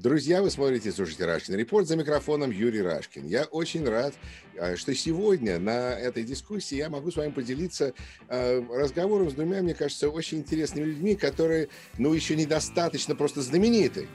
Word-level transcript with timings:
Друзья, 0.00 0.42
вы 0.42 0.50
смотрите 0.50 0.92
«Слушайте 0.92 1.26
Рашкин 1.26 1.56
Репорт» 1.56 1.88
за 1.88 1.96
микрофоном 1.96 2.52
Юрий 2.52 2.82
Рашкин. 2.82 3.26
Я 3.26 3.46
очень 3.46 3.84
рад, 3.84 4.14
э, 4.54 4.76
что 4.76 4.94
сегодня 4.94 5.58
на 5.58 5.90
этой 5.90 6.22
дискуссии 6.22 6.76
я 6.76 6.88
могу 6.88 7.10
с 7.10 7.16
вами 7.16 7.32
поделиться 7.32 7.94
э, 8.28 8.62
разговором 8.70 9.28
с 9.28 9.32
двумя, 9.32 9.60
мне 9.60 9.74
кажется, 9.74 10.08
очень 10.08 10.38
интересными 10.38 10.84
людьми, 10.84 11.16
которые, 11.16 11.68
ну, 11.98 12.12
еще 12.12 12.36
недостаточно 12.36 13.16
просто 13.16 13.42
знамениты. 13.42 14.06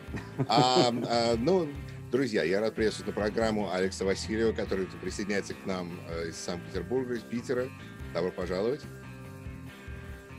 А, 0.48 0.94
а, 1.06 1.36
ну, 1.38 1.68
Друзья, 2.14 2.44
я 2.44 2.62
рад 2.62 2.76
приветствовать 2.76 3.14
на 3.14 3.22
программу 3.22 3.70
Алекса 3.74 4.06
Васильева, 4.06 4.54
который 4.54 4.88
присоединяется 5.02 5.54
к 5.54 5.66
нам 5.66 6.00
из 6.30 6.38
Санкт-Петербурга, 6.38 7.16
из 7.16 7.24
Питера. 7.24 7.70
Добро 8.14 8.32
пожаловать. 8.32 8.82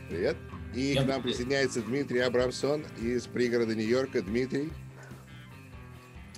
Привет. 0.09 0.37
И 0.75 0.95
к 0.95 1.05
нам 1.05 1.23
присоединяется 1.23 1.83
Дмитрий 1.83 2.21
Абрамсон 2.21 2.87
из 3.03 3.27
пригорода 3.27 3.75
Нью-Йорка. 3.75 4.23
Дмитрий. 4.23 4.71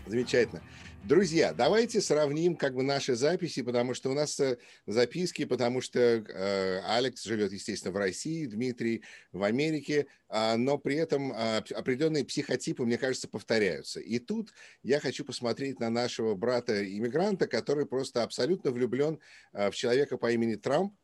Замечательно. 0.07 0.63
Друзья, 1.03 1.53
давайте 1.53 2.01
сравним 2.01 2.57
как 2.57 2.75
бы 2.75 2.83
наши 2.83 3.17
записи, 3.17 3.63
потому 3.63 3.95
что 3.95 4.11
у 4.11 4.15
нас 4.15 4.39
э, 4.41 4.59
записки, 4.87 5.45
потому 5.45 5.81
что 5.81 6.01
э, 6.01 6.81
Алекс 6.85 7.23
живет, 7.25 7.53
естественно, 7.53 7.93
в 7.93 7.97
России, 7.97 8.47
Дмитрий 8.47 9.03
в 9.33 9.43
Америке, 9.43 10.07
э, 10.29 10.57
но 10.57 10.79
при 10.79 10.97
этом 10.97 11.33
э, 11.33 11.59
определенные 11.75 12.25
психотипы, 12.25 12.85
мне 12.85 12.99
кажется, 12.99 13.29
повторяются. 13.29 14.01
И 14.01 14.19
тут 14.19 14.53
я 14.83 14.99
хочу 15.01 15.25
посмотреть 15.25 15.81
на 15.81 15.91
нашего 15.91 16.35
брата-иммигранта, 16.35 17.47
который 17.47 17.87
просто 17.87 18.23
абсолютно 18.23 18.71
влюблен 18.71 19.21
э, 19.53 19.71
в 19.71 19.75
человека 19.75 20.19
по 20.19 20.31
имени 20.33 20.55
Трамп, 20.55 20.95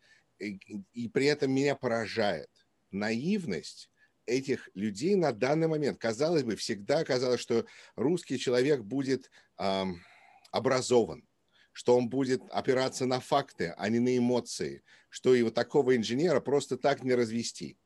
и, 0.41 0.59
и 0.95 1.09
при 1.09 1.27
этом 1.27 1.53
меня 1.53 1.77
поражает 1.77 2.51
наивность 2.91 3.92
этих 4.27 4.69
людей 4.75 5.15
на 5.15 5.33
данный 5.33 5.69
момент. 5.69 5.99
Казалось 5.99 6.43
бы, 6.43 6.57
всегда 6.57 7.05
казалось, 7.05 7.41
что 7.41 7.65
русский 7.97 8.39
человек 8.39 8.81
будет 8.83 9.31
эм, 9.59 10.03
образован, 10.51 11.27
что 11.73 11.97
он 11.97 12.09
будет 12.09 12.43
опираться 12.51 13.07
на 13.07 13.21
факты, 13.21 13.75
а 13.77 13.89
не 13.89 13.99
на 13.99 14.17
эмоции, 14.17 14.83
что 15.09 15.35
его 15.35 15.51
такого 15.51 15.97
инженера 15.97 16.41
просто 16.41 16.77
так 16.77 17.03
не 17.03 17.15
развести. 17.15 17.79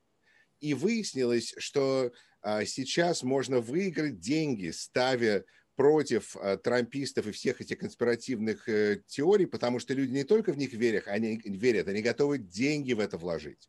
И 0.60 0.74
выяснилось, 0.74 1.54
что 1.58 2.12
э, 2.42 2.64
сейчас 2.66 3.22
можно 3.22 3.60
выиграть 3.60 4.20
деньги, 4.20 4.70
ставя 4.70 5.44
против 5.76 6.36
э, 6.36 6.56
трампистов 6.56 7.26
и 7.26 7.32
всех 7.32 7.60
этих 7.60 7.78
конспиративных 7.78 8.68
э, 8.68 9.02
теорий, 9.06 9.46
потому 9.46 9.78
что 9.78 9.94
люди 9.94 10.12
не 10.12 10.24
только 10.24 10.52
в 10.52 10.58
них 10.58 10.72
верят, 10.72 11.06
они 11.06 11.40
верят, 11.44 11.88
они 11.88 12.00
готовы 12.00 12.38
деньги 12.38 12.94
в 12.94 13.00
это 13.00 13.18
вложить. 13.18 13.68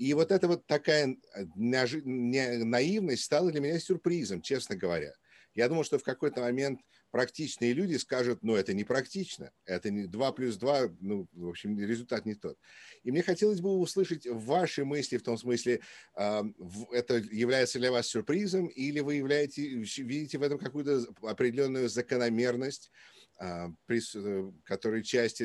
И 0.00 0.14
вот 0.14 0.32
эта 0.32 0.48
вот 0.48 0.66
такая 0.66 1.14
э, 1.34 1.44
наивность 1.54 3.22
стала 3.22 3.52
для 3.52 3.60
меня 3.60 3.78
сюрпризом, 3.78 4.40
честно 4.40 4.74
говоря. 4.74 5.12
Я 5.52 5.68
думал, 5.68 5.84
что 5.84 5.98
в 5.98 6.02
какой-то 6.02 6.40
момент 6.40 6.80
практичные 7.10 7.74
люди 7.74 7.96
скажут, 7.96 8.38
ну, 8.42 8.54
это 8.54 8.72
не 8.72 8.84
практично, 8.84 9.52
это 9.66 9.90
не 9.90 10.06
2 10.06 10.32
плюс 10.32 10.56
2, 10.56 10.96
ну, 11.00 11.28
в 11.32 11.48
общем, 11.48 11.78
результат 11.78 12.24
не 12.24 12.34
тот. 12.34 12.56
И 13.02 13.10
мне 13.10 13.22
хотелось 13.22 13.60
бы 13.60 13.76
услышать 13.76 14.26
ваши 14.26 14.86
мысли 14.86 15.18
в 15.18 15.22
том 15.22 15.36
смысле, 15.36 15.80
это 16.14 17.16
является 17.30 17.78
для 17.78 17.92
вас 17.92 18.06
сюрпризом, 18.06 18.68
или 18.68 19.00
вы 19.00 19.16
являете, 19.16 19.68
видите 19.68 20.38
в 20.38 20.42
этом 20.42 20.58
какую-то 20.58 21.04
определенную 21.20 21.90
закономерность, 21.90 22.90
а, 23.38 23.70
э, 23.88 24.52
которая 24.64 25.02
часть 25.02 25.42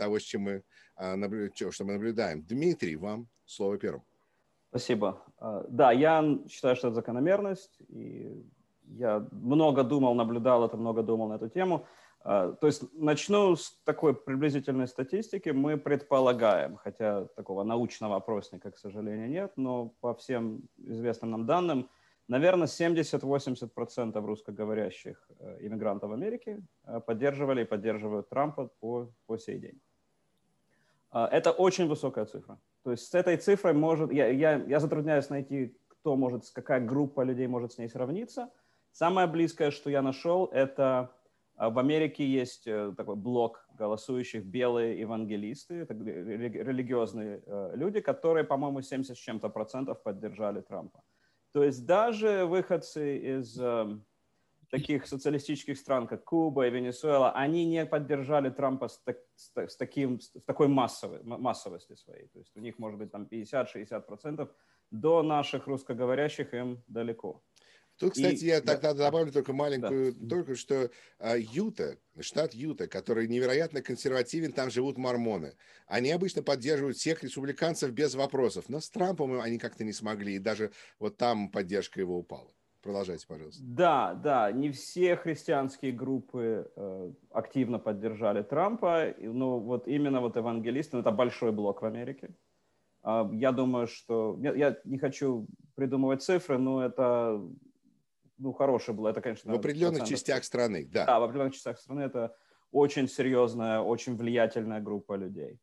того, 0.00 0.18
с 0.18 0.22
чем 0.22 0.42
мы, 0.42 0.62
а, 0.96 1.16
что 1.70 1.84
мы 1.84 1.92
наблюдаем. 1.92 2.42
Дмитрий, 2.42 2.96
вам 2.96 3.28
слово 3.44 3.76
первым. 3.78 4.02
Спасибо. 4.70 5.22
А, 5.38 5.64
да, 5.68 5.92
я 5.92 6.38
считаю, 6.48 6.76
что 6.76 6.88
это 6.88 6.94
закономерность, 6.94 7.82
и 7.88 8.46
я 8.84 9.26
много 9.32 9.82
думал, 9.84 10.14
наблюдал 10.14 10.64
это, 10.64 10.76
много 10.76 11.02
думал 11.02 11.28
на 11.28 11.34
эту 11.34 11.48
тему. 11.48 11.86
А, 12.22 12.52
то 12.52 12.66
есть 12.66 12.82
начну 12.94 13.56
с 13.56 13.80
такой 13.84 14.14
приблизительной 14.14 14.86
статистики. 14.86 15.50
Мы 15.50 15.76
предполагаем, 15.76 16.76
хотя 16.76 17.26
такого 17.36 17.64
научного 17.64 18.16
опросника, 18.16 18.70
к 18.70 18.78
сожалению, 18.78 19.28
нет, 19.28 19.52
но 19.56 19.92
по 20.00 20.14
всем 20.14 20.62
известным 20.78 21.30
нам 21.30 21.46
данным, 21.46 21.88
наверное, 22.28 22.66
70-80% 22.66 24.26
русскоговорящих 24.26 25.30
э, 25.38 25.66
иммигрантов 25.66 26.12
Америки 26.12 26.62
э, 26.84 27.00
поддерживали 27.00 27.62
и 27.62 27.66
поддерживают 27.66 28.28
Трампа 28.28 28.70
по, 28.80 29.10
по 29.26 29.38
сей 29.38 29.58
день. 29.58 29.80
А, 31.10 31.28
это 31.30 31.50
очень 31.50 31.88
высокая 31.88 32.24
цифра. 32.24 32.58
То 32.84 32.92
есть 32.92 33.08
с 33.08 33.14
этой 33.14 33.36
цифрой 33.36 33.74
может, 33.74 34.12
я, 34.12 34.28
я, 34.28 34.56
я 34.56 34.80
затрудняюсь 34.80 35.28
найти, 35.28 35.76
кто 35.88 36.16
может, 36.16 36.48
какая 36.52 36.80
группа 36.80 37.22
людей 37.22 37.46
может 37.46 37.72
с 37.72 37.78
ней 37.78 37.88
сравниться. 37.88 38.50
Самое 38.92 39.26
близкое, 39.26 39.70
что 39.70 39.90
я 39.90 40.02
нашел, 40.02 40.46
это 40.46 41.10
а, 41.56 41.70
в 41.70 41.78
Америке 41.78 42.24
есть 42.26 42.66
э, 42.66 42.92
такой 42.96 43.16
блок 43.16 43.68
голосующих 43.74 44.44
белые 44.44 44.98
евангелисты, 44.98 45.74
это 45.74 45.94
религиозные 45.94 47.42
э, 47.44 47.72
люди, 47.74 48.00
которые, 48.00 48.44
по-моему, 48.44 48.80
70 48.82 49.16
с 49.16 49.20
чем-то 49.20 49.48
процентов 49.50 50.02
поддержали 50.02 50.62
Трампа. 50.62 51.02
То 51.52 51.62
есть 51.62 51.84
даже 51.84 52.46
выходцы 52.46 53.18
из 53.18 53.60
эм, 53.60 54.04
таких 54.70 55.06
социалистических 55.06 55.76
стран, 55.76 56.06
как 56.06 56.24
Куба 56.24 56.66
и 56.66 56.70
Венесуэла, 56.70 57.32
они 57.32 57.64
не 57.64 57.84
поддержали 57.84 58.50
Трампа 58.50 58.88
с, 58.88 58.98
так, 59.00 59.18
с, 59.36 59.76
таким, 59.76 60.20
с 60.20 60.44
такой 60.44 60.68
массовой, 60.68 61.22
массовости 61.22 61.94
своей. 61.96 62.28
То 62.28 62.38
есть 62.38 62.56
у 62.56 62.60
них 62.60 62.78
может 62.78 62.98
быть 62.98 63.10
там 63.10 63.28
50-60%, 63.30 64.48
до 64.90 65.22
наших 65.22 65.66
русскоговорящих 65.66 66.54
им 66.54 66.82
далеко. 66.86 67.42
Тут, 67.98 68.14
кстати, 68.14 68.44
и, 68.44 68.46
я 68.46 68.62
да, 68.62 68.74
тогда 68.74 68.94
добавлю 68.94 69.30
только 69.30 69.52
маленькую, 69.52 70.14
да. 70.14 70.28
только 70.28 70.54
что 70.54 70.90
а, 71.18 71.36
Юта, 71.36 71.98
штат 72.18 72.54
Юта, 72.54 72.88
который 72.88 73.28
невероятно 73.28 73.82
консервативен, 73.82 74.52
там 74.52 74.70
живут 74.70 74.96
мормоны. 74.96 75.54
Они 75.86 76.10
обычно 76.10 76.42
поддерживают 76.42 76.96
всех 76.96 77.22
республиканцев 77.22 77.90
без 77.90 78.14
вопросов, 78.14 78.70
но 78.70 78.80
с 78.80 78.88
Трампом 78.88 79.38
они 79.38 79.58
как-то 79.58 79.84
не 79.84 79.92
смогли, 79.92 80.36
и 80.36 80.38
даже 80.38 80.72
вот 80.98 81.18
там 81.18 81.50
поддержка 81.50 82.00
его 82.00 82.16
упала. 82.16 82.50
Продолжайте, 82.82 83.26
пожалуйста. 83.26 83.62
Да, 83.62 84.14
да, 84.14 84.50
не 84.52 84.70
все 84.70 85.16
христианские 85.16 85.92
группы 85.92 86.70
э, 86.74 87.12
активно 87.30 87.78
поддержали 87.78 88.42
Трампа, 88.42 89.14
но 89.18 89.60
вот 89.60 89.86
именно 89.86 90.20
вот 90.20 90.36
евангелисты, 90.36 90.96
ну, 90.96 91.02
это 91.02 91.10
большой 91.10 91.52
блок 91.52 91.82
в 91.82 91.84
Америке. 91.84 92.30
Э, 93.02 93.28
я 93.32 93.52
думаю, 93.52 93.86
что 93.86 94.38
я, 94.40 94.54
я 94.54 94.78
не 94.84 94.98
хочу 94.98 95.46
придумывать 95.74 96.22
цифры, 96.22 96.58
но 96.58 96.82
это 96.82 97.42
ну 98.38 98.52
хорошее 98.52 98.96
было, 98.96 99.08
это 99.08 99.20
конечно. 99.20 99.52
В 99.52 99.56
определенных 99.56 100.04
частях 100.04 100.44
страны, 100.44 100.88
да. 100.90 101.04
Да, 101.04 101.20
в 101.20 101.24
определенных 101.24 101.54
частях 101.54 101.78
страны 101.78 102.00
это 102.00 102.34
очень 102.72 103.08
серьезная, 103.08 103.80
очень 103.80 104.16
влиятельная 104.16 104.80
группа 104.80 105.14
людей. 105.16 105.60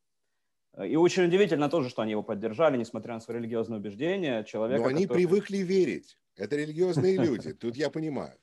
И 0.86 0.96
очень 0.96 1.24
удивительно 1.24 1.70
тоже, 1.70 1.90
что 1.90 2.04
они 2.04 2.12
его 2.12 2.22
поддержали, 2.22 2.78
несмотря 2.78 3.16
на 3.16 3.20
свои 3.20 3.38
религиозные 3.38 3.80
убеждения. 3.80 4.44
Человека, 4.44 4.84
Но 4.84 4.90
они 4.90 5.04
который... 5.08 5.26
привыкли 5.26 5.58
верить. 5.58 6.20
Это 6.38 6.56
религиозные 6.56 7.18
люди, 7.18 7.54
тут 7.54 7.76
я 7.76 7.90
понимаю. 7.90 8.38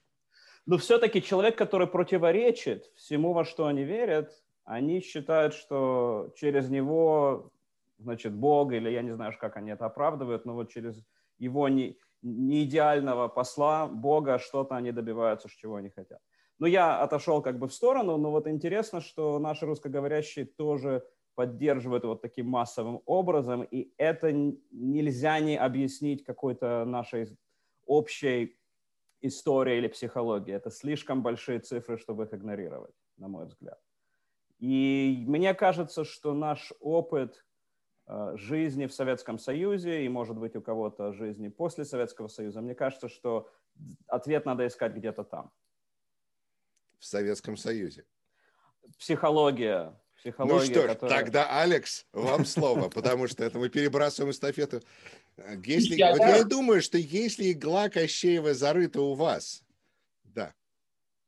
Но 0.67 0.79
все-таки 0.79 1.23
человек, 1.23 1.57
который 1.57 1.87
противоречит 1.87 2.91
всему, 2.97 3.33
во 3.33 3.45
что 3.45 3.67
они 3.67 3.85
верят, 3.85 4.33
они 4.65 5.01
считают, 5.01 5.55
что 5.55 6.33
через 6.37 6.71
него, 6.71 7.53
значит, 7.99 8.35
Бог, 8.35 8.73
или 8.73 8.91
я 8.91 9.03
не 9.03 9.15
знаю, 9.15 9.33
как 9.39 9.57
они 9.57 9.71
это 9.71 9.87
оправдывают, 9.87 10.45
но 10.47 10.55
вот 10.55 10.71
через 10.71 11.05
его 11.39 11.69
не, 11.69 11.99
не 12.23 12.65
идеального 12.65 13.29
посла 13.29 13.87
Бога 13.87 14.39
что-то 14.39 14.75
они 14.75 14.91
добиваются, 14.91 15.49
чего 15.51 15.77
они 15.77 15.91
хотят. 15.91 16.21
Но 16.59 16.67
я 16.67 17.01
отошел 17.03 17.43
как 17.43 17.59
бы 17.59 17.69
в 17.69 17.75
сторону, 17.75 18.17
но 18.17 18.31
вот 18.31 18.47
интересно, 18.47 19.01
что 19.01 19.39
наши 19.39 19.67
русскоговорящие 19.67 20.47
тоже 20.47 21.05
поддерживают 21.35 22.05
вот 22.05 22.23
таким 22.23 22.49
массовым 22.49 23.03
образом, 23.07 23.63
и 23.63 23.93
это 23.99 24.33
нельзя 24.71 25.41
не 25.41 25.59
объяснить 25.59 26.25
какой-то 26.25 26.85
нашей 26.87 27.37
общей 27.87 28.59
историей 29.21 29.79
или 29.79 29.89
психологией. 29.89 30.57
Это 30.57 30.71
слишком 30.71 31.23
большие 31.23 31.59
цифры, 31.61 31.99
чтобы 31.99 32.25
их 32.25 32.35
игнорировать, 32.35 32.95
на 33.17 33.29
мой 33.29 33.47
взгляд. 33.47 33.81
И 34.59 35.25
мне 35.27 35.55
кажется, 35.55 36.05
что 36.05 36.35
наш 36.35 36.73
опыт 36.81 37.45
э, 38.07 38.37
жизни 38.37 38.87
в 38.87 38.95
Советском 38.95 39.39
Союзе 39.39 40.05
и, 40.05 40.09
может 40.09 40.37
быть, 40.37 40.57
у 40.57 40.63
кого-то 40.63 41.13
жизни 41.13 41.49
после 41.49 41.85
Советского 41.85 42.29
Союза, 42.29 42.61
мне 42.61 42.75
кажется, 42.75 43.09
что 43.09 43.51
ответ 44.07 44.47
надо 44.47 44.67
искать 44.67 44.95
где-то 44.95 45.25
там. 45.25 45.51
В 46.99 47.05
Советском 47.05 47.57
Союзе. 47.57 48.05
Психология, 48.99 49.99
Психология, 50.17 50.55
ну 50.55 50.61
что 50.61 50.83
ж, 50.83 50.87
которая... 50.87 51.19
тогда, 51.19 51.61
Алекс, 51.61 52.07
вам 52.13 52.47
слово, 52.47 52.89
потому 52.89 53.29
что 53.29 53.45
это 53.45 53.59
мы 53.59 53.69
перебрасываем 53.69 54.31
эстафету. 54.31 54.81
Если, 55.65 55.97
я, 55.97 56.13
вот 56.13 56.21
я 56.21 56.39
и 56.39 56.45
думаю, 56.45 56.81
что 56.81 56.97
если 56.97 57.53
игла 57.53 57.89
Кощеева 57.89 58.55
зарыта 58.55 59.01
у 59.01 59.15
вас, 59.15 59.63
да. 60.23 60.55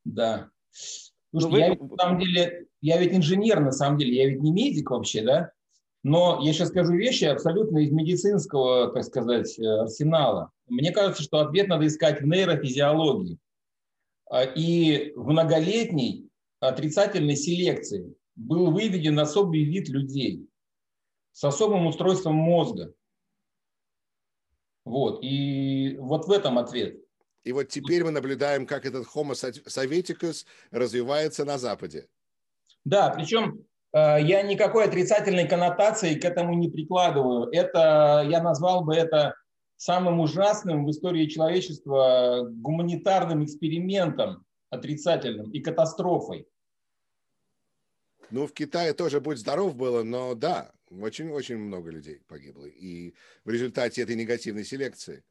Да. 0.04 0.50
Слушайте, 0.70 1.48
ну, 1.48 1.48
вы... 1.50 1.58
я 1.58 1.68
ведь, 1.70 1.80
на 1.82 1.96
самом 1.96 2.20
деле, 2.20 2.66
я 2.80 2.98
ведь 2.98 3.12
инженер, 3.12 3.60
на 3.60 3.72
самом 3.72 3.98
деле, 3.98 4.14
я 4.14 4.28
ведь 4.28 4.40
не 4.40 4.52
медик 4.52 4.90
вообще, 4.90 5.22
да? 5.22 5.52
Но 6.02 6.40
я 6.40 6.52
сейчас 6.52 6.68
скажу 6.68 6.94
вещи 6.94 7.24
абсолютно 7.24 7.78
из 7.78 7.90
медицинского, 7.90 8.92
так 8.92 9.02
сказать, 9.02 9.58
э, 9.58 9.66
арсенала. 9.66 10.52
Мне 10.68 10.92
кажется, 10.92 11.22
что 11.22 11.40
ответ 11.40 11.66
надо 11.66 11.86
искать 11.86 12.20
в 12.20 12.26
нейрофизиологии. 12.26 13.38
и 14.56 15.12
в 15.16 15.28
многолетней 15.28 16.28
отрицательной 16.60 17.36
селекции 17.36 18.14
был 18.34 18.70
выведен 18.70 19.18
особый 19.18 19.64
вид 19.64 19.88
людей 19.88 20.48
с 21.32 21.44
особым 21.44 21.86
устройством 21.86 22.34
мозга. 22.34 22.92
Вот. 24.86 25.18
И 25.20 25.96
вот 25.98 26.26
в 26.26 26.30
этом 26.30 26.58
ответ. 26.58 26.96
И 27.42 27.52
вот 27.52 27.68
теперь 27.68 28.04
мы 28.04 28.12
наблюдаем, 28.12 28.66
как 28.66 28.86
этот 28.86 29.06
Homo 29.14 29.34
советикус 29.34 30.46
развивается 30.70 31.44
на 31.44 31.58
Западе. 31.58 32.06
Да, 32.84 33.10
причем 33.10 33.64
э, 33.92 34.22
я 34.22 34.42
никакой 34.42 34.84
отрицательной 34.84 35.48
коннотации 35.48 36.14
к 36.14 36.24
этому 36.24 36.54
не 36.54 36.70
прикладываю. 36.70 37.48
Это, 37.52 38.24
я 38.28 38.40
назвал 38.40 38.84
бы 38.84 38.94
это 38.94 39.34
самым 39.76 40.20
ужасным 40.20 40.86
в 40.86 40.90
истории 40.90 41.26
человечества 41.26 42.46
гуманитарным 42.48 43.44
экспериментом 43.44 44.44
отрицательным 44.70 45.50
и 45.50 45.60
катастрофой. 45.60 46.46
Ну, 48.30 48.46
в 48.46 48.52
Китае 48.52 48.92
тоже 48.92 49.20
«Будь 49.20 49.38
здоров» 49.38 49.74
было, 49.74 50.04
но 50.04 50.34
да, 50.34 50.72
очень-очень 50.90 51.58
много 51.58 51.90
людей 51.90 52.20
погибло. 52.28 52.64
И 52.66 53.14
в 53.44 53.50
результате 53.50 54.02
этой 54.02 54.16
негативной 54.16 54.64
селекции. 54.64 55.24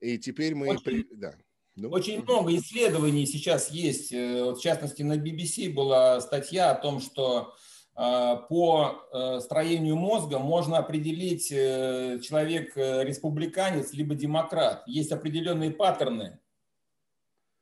И 0.00 0.18
теперь 0.18 0.54
мы... 0.54 0.68
Очень, 0.68 1.06
да. 1.12 1.34
ну. 1.76 1.90
очень 1.90 2.22
много 2.22 2.54
исследований 2.56 3.26
сейчас 3.26 3.70
есть. 3.70 4.12
Э, 4.12 4.52
в 4.52 4.58
частности, 4.58 5.02
на 5.02 5.18
BBC 5.18 5.72
была 5.72 6.20
статья 6.20 6.70
о 6.70 6.80
том, 6.80 7.00
что 7.00 7.54
э, 7.96 8.36
по 8.48 9.06
э, 9.12 9.40
строению 9.40 9.96
мозга 9.96 10.38
можно 10.38 10.78
определить, 10.78 11.48
человек 11.48 12.76
республиканец 12.76 13.92
либо 13.92 14.14
демократ. 14.14 14.82
Есть 14.86 15.12
определенные 15.12 15.70
паттерны 15.70 16.40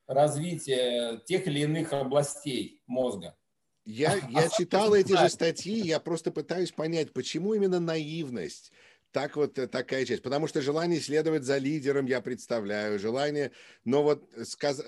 развития 0.07 1.17
тех 1.25 1.45
или 1.47 1.59
иных 1.59 1.93
областей 1.93 2.81
мозга. 2.87 3.35
Я, 3.89 4.19
я 4.29 4.49
читал 4.49 4.93
эти 4.93 5.17
же 5.17 5.29
статьи, 5.29 5.79
я 5.79 5.99
просто 5.99 6.31
пытаюсь 6.31 6.71
понять, 6.71 7.11
почему 7.11 7.55
именно 7.55 7.79
наивность 7.79 8.71
так 9.11 9.35
вот 9.35 9.57
э, 9.57 9.67
такая 9.67 10.05
часть. 10.05 10.21
Потому 10.21 10.47
что 10.47 10.61
желание 10.61 10.99
следовать 10.99 11.43
за 11.43 11.57
лидером, 11.57 12.05
я 12.05 12.21
представляю, 12.21 12.99
желание, 12.99 13.51
но 13.83 14.03
вот 14.03 14.29
сказ... 14.43 14.83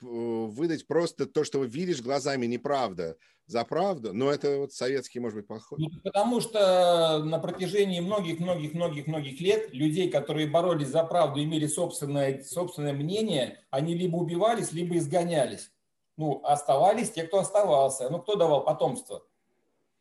выдать 0.00 0.86
просто 0.86 1.26
то, 1.26 1.42
что 1.42 1.58
вы 1.58 1.66
видишь 1.66 2.00
глазами, 2.00 2.46
неправда, 2.46 3.16
за 3.46 3.64
правду, 3.64 4.14
но 4.14 4.30
это 4.30 4.58
вот 4.58 4.72
советский, 4.72 5.18
может 5.18 5.38
быть, 5.38 5.46
подход. 5.48 5.78
Ну, 5.78 5.90
потому 6.02 6.40
что 6.40 7.22
на 7.24 7.38
протяжении 7.38 8.00
многих-многих-многих-многих 8.00 9.40
лет 9.40 9.74
людей, 9.74 10.10
которые 10.10 10.46
боролись 10.46 10.88
за 10.88 11.02
правду, 11.02 11.42
имели 11.42 11.66
собственное, 11.66 12.42
собственное 12.42 12.94
мнение, 12.94 13.64
они 13.70 13.94
либо 13.94 14.16
убивались, 14.16 14.72
либо 14.72 14.96
изгонялись. 14.96 15.72
Ну, 16.16 16.40
оставались 16.44 17.10
те, 17.10 17.24
кто 17.24 17.38
оставался. 17.38 18.08
Ну, 18.10 18.20
кто 18.20 18.36
давал 18.36 18.64
потомство? 18.64 19.24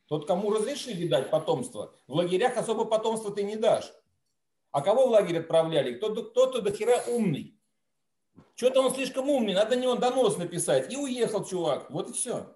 Тот, 0.08 0.28
кому 0.28 0.52
разрешили 0.52 1.08
дать 1.08 1.30
потомство. 1.30 1.94
В 2.08 2.14
лагерях 2.14 2.58
особо 2.58 2.86
потомства 2.86 3.32
ты 3.32 3.44
не 3.44 3.56
дашь. 3.56 3.92
А 4.72 4.82
кого 4.82 5.08
в 5.08 5.12
лагерь 5.12 5.40
отправляли? 5.40 5.94
Кто-то, 5.96 6.24
кто-то 6.24 6.62
до 6.62 6.72
хера 6.72 7.04
умный. 7.08 7.60
Что-то 8.56 8.82
он 8.82 8.94
слишком 8.94 9.30
умный, 9.30 9.54
надо 9.54 9.76
на 9.76 9.82
него 9.82 9.96
донос 9.96 10.38
написать. 10.38 10.92
И 10.92 10.98
уехал 10.98 11.44
чувак. 11.44 11.90
Вот 11.90 12.10
и 12.10 12.14
все. 12.14 12.56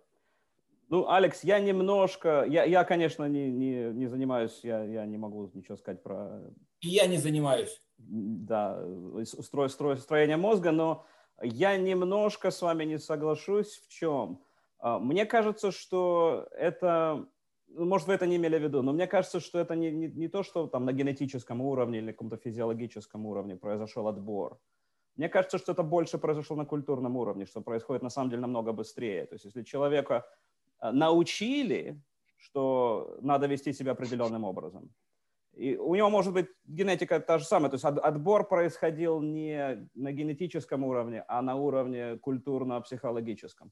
Ну, 0.89 1.09
Алекс, 1.09 1.43
я 1.43 1.59
немножко, 1.59 2.45
я, 2.47 2.63
я 2.63 2.83
конечно, 2.85 3.25
не, 3.25 3.51
не, 3.51 3.91
не 3.93 4.07
занимаюсь, 4.07 4.59
я, 4.63 4.83
я 4.83 5.05
не 5.05 5.17
могу 5.17 5.51
ничего 5.53 5.75
сказать 5.75 6.01
про... 6.01 6.41
И 6.79 6.87
я 6.89 7.07
не 7.07 7.17
занимаюсь. 7.17 7.81
Да, 7.97 8.81
устро, 9.13 9.67
стро, 9.67 9.95
строение 9.97 10.37
мозга, 10.37 10.71
но 10.71 11.05
я 11.41 11.77
немножко 11.77 12.51
с 12.51 12.61
вами 12.61 12.85
не 12.85 12.99
соглашусь. 12.99 13.79
В 13.79 13.87
чем? 13.89 14.41
А, 14.79 14.99
мне 14.99 15.25
кажется, 15.25 15.71
что 15.71 16.47
это 16.51 17.27
ну, 17.69 17.85
может, 17.85 18.07
вы 18.07 18.13
это 18.13 18.25
не 18.25 18.37
имели 18.37 18.57
в 18.57 18.63
виду, 18.63 18.81
но 18.81 18.93
мне 18.93 19.07
кажется, 19.07 19.39
что 19.39 19.59
это 19.59 19.75
не, 19.75 19.91
не, 19.91 20.07
не 20.07 20.27
то, 20.27 20.43
что 20.43 20.67
там 20.67 20.85
на 20.85 20.93
генетическом 20.93 21.61
уровне 21.61 21.99
или 21.99 22.11
каком-то 22.11 22.37
физиологическом 22.37 23.25
уровне 23.25 23.55
произошел 23.55 24.07
отбор. 24.07 24.57
Мне 25.15 25.29
кажется, 25.29 25.57
что 25.57 25.71
это 25.71 25.83
больше 25.83 26.17
произошло 26.17 26.55
на 26.55 26.65
культурном 26.65 27.17
уровне, 27.17 27.45
что 27.45 27.61
происходит 27.61 28.03
на 28.03 28.09
самом 28.09 28.29
деле 28.29 28.41
намного 28.41 28.71
быстрее. 28.71 29.25
То 29.25 29.35
есть 29.35 29.45
если 29.45 29.63
человека 29.63 30.25
э, 30.79 30.91
научили, 30.91 32.01
что 32.37 33.17
надо 33.21 33.47
вести 33.47 33.73
себя 33.73 33.91
определенным 33.91 34.43
образом, 34.43 34.89
и 35.57 35.75
у 35.75 35.95
него 35.95 36.09
может 36.09 36.33
быть 36.33 36.47
генетика 36.65 37.19
та 37.19 37.39
же 37.39 37.45
самая, 37.45 37.69
то 37.69 37.75
есть 37.75 37.85
отбор 37.85 38.47
происходил 38.47 39.21
не 39.21 39.89
на 39.95 40.11
генетическом 40.11 40.83
уровне, 40.83 41.23
а 41.27 41.41
на 41.41 41.55
уровне 41.55 42.17
культурно-психологическом. 42.17 43.71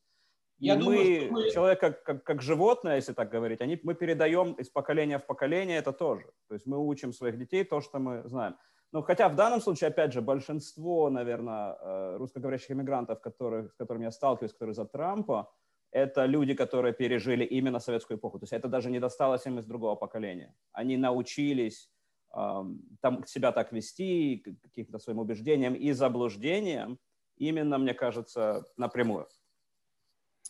И 0.59 0.67
Я 0.67 0.75
мы, 0.75 0.81
думаю, 0.81 1.31
мы, 1.31 1.49
человек 1.51 1.79
как, 1.79 2.03
как, 2.03 2.23
как 2.23 2.41
животное, 2.41 2.95
если 2.95 3.13
так 3.13 3.29
говорить, 3.29 3.61
они, 3.61 3.79
мы 3.83 3.93
передаем 3.93 4.53
из 4.53 4.69
поколения 4.69 5.19
в 5.19 5.25
поколение 5.25 5.77
это 5.77 5.91
тоже. 5.91 6.31
То 6.47 6.55
есть 6.55 6.65
мы 6.65 6.77
учим 6.77 7.13
своих 7.13 7.37
детей 7.37 7.63
то, 7.63 7.81
что 7.81 7.99
мы 7.99 8.27
знаем. 8.27 8.55
Но 8.91 9.01
хотя 9.01 9.27
в 9.27 9.35
данном 9.35 9.59
случае, 9.59 9.89
опять 9.89 10.13
же, 10.13 10.21
большинство, 10.21 11.09
наверное, 11.09 11.75
э, 11.75 12.17
русскоговорящих 12.17 12.71
иммигрантов, 12.71 13.19
которых, 13.19 13.73
с 13.73 13.75
которыми 13.75 14.05
я 14.05 14.11
сталкиваюсь, 14.11 14.53
которые 14.53 14.73
за 14.73 14.85
Трампа, 14.85 15.51
это 15.91 16.25
люди, 16.25 16.53
которые 16.53 16.93
пережили 16.93 17.45
именно 17.45 17.79
советскую 17.79 18.17
эпоху. 18.17 18.39
То 18.39 18.43
есть 18.43 18.53
это 18.53 18.67
даже 18.67 18.91
не 18.91 18.99
досталось 18.99 19.45
им 19.45 19.59
из 19.59 19.65
другого 19.65 19.95
поколения. 19.95 20.53
Они 20.71 20.97
научились 20.97 21.89
там, 22.31 23.25
себя 23.25 23.51
так 23.51 23.71
вести, 23.71 24.43
каким-то 24.61 24.99
своим 24.99 25.19
убеждениям 25.19 25.73
и 25.73 25.91
заблуждениям, 25.93 26.99
именно, 27.37 27.77
мне 27.77 27.93
кажется, 27.93 28.65
напрямую. 28.77 29.27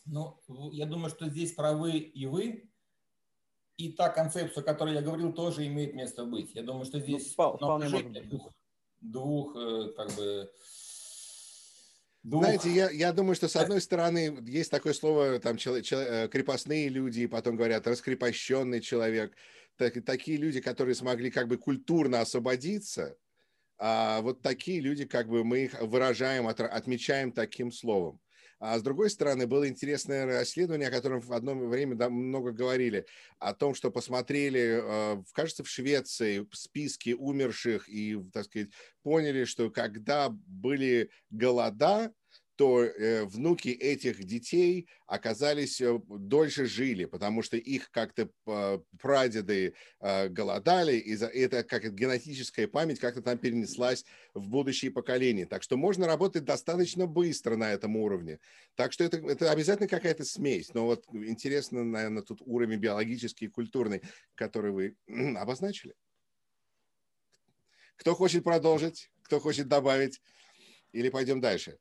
Ну, 0.05 0.39
я 0.71 0.85
думаю, 0.85 1.09
что 1.09 1.29
здесь 1.29 1.53
правы 1.53 1.97
и 1.97 2.25
вы, 2.25 2.69
и 3.77 3.91
та 3.91 4.09
концепция, 4.09 4.61
о 4.61 4.65
которой 4.65 4.93
я 4.95 5.01
говорил, 5.01 5.33
тоже 5.33 5.67
имеет 5.67 5.93
место 5.93 6.25
быть. 6.25 6.55
Я 6.55 6.63
думаю, 6.63 6.85
что 6.85 6.99
здесь 6.99 7.35
ну, 7.37 7.55
вполне 7.57 8.21
двух, 8.21 8.51
двух, 9.01 9.55
э, 9.55 9.93
как 9.95 10.11
бы, 10.15 10.51
Двух. 12.25 12.43
Знаете, 12.43 12.71
я, 12.71 12.89
я 12.89 13.13
думаю, 13.13 13.35
что 13.35 13.47
с 13.47 13.55
одной 13.55 13.79
стороны 13.79 14.35
есть 14.47 14.71
такое 14.71 14.93
слово, 14.93 15.39
там, 15.39 15.57
человек, 15.57 15.85
человек, 15.85 16.31
крепостные 16.31 16.89
люди, 16.89 17.19
и 17.19 17.27
потом 17.27 17.55
говорят 17.55 17.85
раскрепощенный 17.85 18.81
человек. 18.81 19.35
Так, 19.75 20.03
такие 20.03 20.37
люди, 20.37 20.59
которые 20.59 20.95
смогли 20.95 21.29
как 21.29 21.47
бы 21.47 21.57
культурно 21.57 22.21
освободиться, 22.21 23.15
а 23.77 24.21
вот 24.21 24.41
такие 24.41 24.79
люди, 24.79 25.05
как 25.05 25.27
бы 25.27 25.43
мы 25.43 25.65
их 25.65 25.79
выражаем, 25.79 26.47
от, 26.47 26.61
отмечаем 26.61 27.31
таким 27.31 27.71
словом. 27.71 28.19
А 28.57 28.79
с 28.79 28.81
другой 28.81 29.09
стороны, 29.09 29.45
было 29.47 29.67
интересное 29.67 30.25
расследование, 30.25 30.87
о 30.87 30.91
котором 30.91 31.19
в 31.19 31.31
одно 31.33 31.53
время 31.53 32.09
много 32.09 32.51
говорили, 32.51 33.05
о 33.37 33.53
том, 33.53 33.75
что 33.75 33.91
посмотрели, 33.91 34.79
а, 34.81 35.23
кажется, 35.33 35.63
в 35.63 35.69
Швеции 35.69 36.47
списки 36.51 37.13
умерших 37.13 37.89
и, 37.89 38.17
так 38.33 38.45
сказать, 38.45 38.69
поняли, 39.03 39.43
что 39.43 39.69
когда 39.69 40.29
были 40.29 41.09
голода, 41.29 42.13
то 42.55 42.83
э, 42.83 43.25
внуки 43.25 43.69
этих 43.69 44.23
детей 44.23 44.87
оказались 45.07 45.81
э, 45.81 45.99
дольше 46.07 46.65
жили, 46.65 47.05
потому 47.05 47.41
что 47.41 47.57
их 47.57 47.91
как-то 47.91 48.29
э, 48.47 48.79
прадеды 48.99 49.73
э, 49.99 50.29
голодали, 50.29 50.95
и 50.95 51.15
за, 51.15 51.27
это 51.27 51.63
как 51.63 51.93
генетическая 51.93 52.67
память 52.67 52.99
как-то 52.99 53.21
там 53.21 53.37
перенеслась 53.37 54.05
в 54.33 54.47
будущие 54.49 54.91
поколения. 54.91 55.45
Так 55.45 55.63
что 55.63 55.77
можно 55.77 56.07
работать 56.07 56.45
достаточно 56.45 57.07
быстро 57.07 57.55
на 57.57 57.71
этом 57.71 57.95
уровне. 57.97 58.39
Так 58.75 58.93
что 58.93 59.03
это, 59.03 59.17
это 59.17 59.51
обязательно 59.51 59.87
какая-то 59.87 60.23
смесь. 60.23 60.73
Но 60.73 60.85
вот 60.85 61.05
интересно, 61.13 61.83
наверное, 61.83 62.23
тут 62.23 62.41
уровень 62.41 62.79
биологический 62.79 63.45
и 63.45 63.49
культурный, 63.49 64.01
который 64.35 64.71
вы 64.71 64.95
обозначили. 65.37 65.93
Кто 67.97 68.15
хочет 68.15 68.43
продолжить? 68.43 69.11
Кто 69.23 69.39
хочет 69.39 69.67
добавить? 69.67 70.21
Или 70.91 71.09
пойдем 71.09 71.41
дальше? 71.41 71.77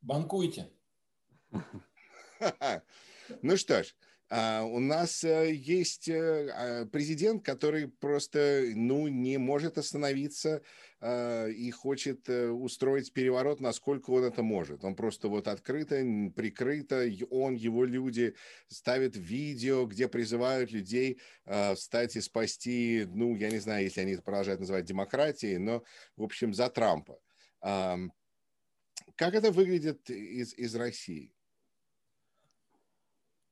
Банкуйте. 0.00 0.70
Ну 3.42 3.58
что 3.58 3.84
ж, 3.84 3.94
а, 4.30 4.62
у 4.62 4.78
нас 4.78 5.24
э, 5.24 5.52
есть 5.54 6.08
э, 6.08 6.50
а, 6.50 6.86
президент, 6.86 7.44
который 7.44 7.88
просто 7.88 8.64
ну, 8.74 9.08
не 9.08 9.38
может 9.38 9.78
остановиться 9.78 10.60
а, 11.00 11.46
и 11.46 11.70
хочет 11.70 12.28
э, 12.28 12.50
устроить 12.50 13.14
переворот, 13.14 13.60
насколько 13.60 14.10
он 14.10 14.24
это 14.24 14.42
может. 14.42 14.84
Он 14.84 14.94
просто 14.94 15.28
вот 15.28 15.48
открыто, 15.48 15.96
прикрыто, 16.36 17.08
он, 17.30 17.54
его 17.54 17.84
люди 17.84 18.34
ставят 18.66 19.16
видео, 19.16 19.86
где 19.86 20.08
призывают 20.08 20.72
людей 20.72 21.20
встать 21.74 22.14
и 22.16 22.20
спасти, 22.20 23.06
ну, 23.08 23.34
я 23.34 23.50
не 23.50 23.58
знаю, 23.58 23.84
если 23.84 24.02
они 24.02 24.12
это 24.12 24.22
продолжают 24.22 24.60
называть 24.60 24.84
демократией, 24.84 25.56
но, 25.56 25.82
в 26.16 26.22
общем, 26.22 26.52
за 26.52 26.68
Трампа. 26.68 27.18
Как 29.18 29.34
это 29.34 29.50
выглядит 29.50 30.08
из, 30.10 30.54
из 30.54 30.76
России? 30.76 31.34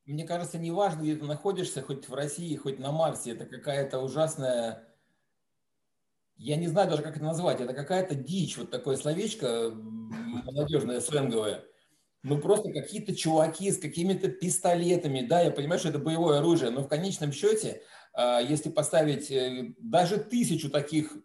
Мне 0.04 0.24
кажется, 0.24 0.58
неважно, 0.58 1.02
где 1.02 1.16
ты 1.16 1.24
находишься, 1.24 1.82
хоть 1.82 2.08
в 2.08 2.14
России, 2.14 2.54
хоть 2.54 2.78
на 2.78 2.92
Марсе, 2.92 3.32
это 3.32 3.46
какая-то 3.46 3.98
ужасная, 3.98 4.86
я 6.36 6.54
не 6.54 6.68
знаю 6.68 6.88
даже, 6.88 7.02
как 7.02 7.16
это 7.16 7.24
назвать, 7.24 7.60
это 7.60 7.74
какая-то 7.74 8.14
дичь, 8.14 8.56
вот 8.56 8.70
такое 8.70 8.96
словечко 8.96 9.72
молодежное, 9.74 11.00
сленговое. 11.00 11.64
ну 12.22 12.40
просто 12.40 12.70
какие-то 12.70 13.16
чуваки 13.16 13.72
с 13.72 13.78
какими-то 13.78 14.28
пистолетами, 14.28 15.26
да, 15.26 15.40
я 15.40 15.50
понимаю, 15.50 15.80
что 15.80 15.88
это 15.88 15.98
боевое 15.98 16.38
оружие, 16.38 16.70
но 16.70 16.84
в 16.84 16.88
конечном 16.88 17.32
счете, 17.32 17.82
а, 18.12 18.38
если 18.38 18.70
поставить 18.70 19.32
э, 19.32 19.74
даже 19.78 20.18
тысячу 20.18 20.70
таких 20.70 21.18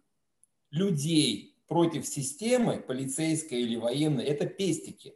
людей 0.72 1.51
против 1.72 2.06
системы, 2.06 2.84
полицейской 2.86 3.62
или 3.62 3.78
военной, 3.78 4.26
это 4.26 4.46
пестики. 4.46 5.16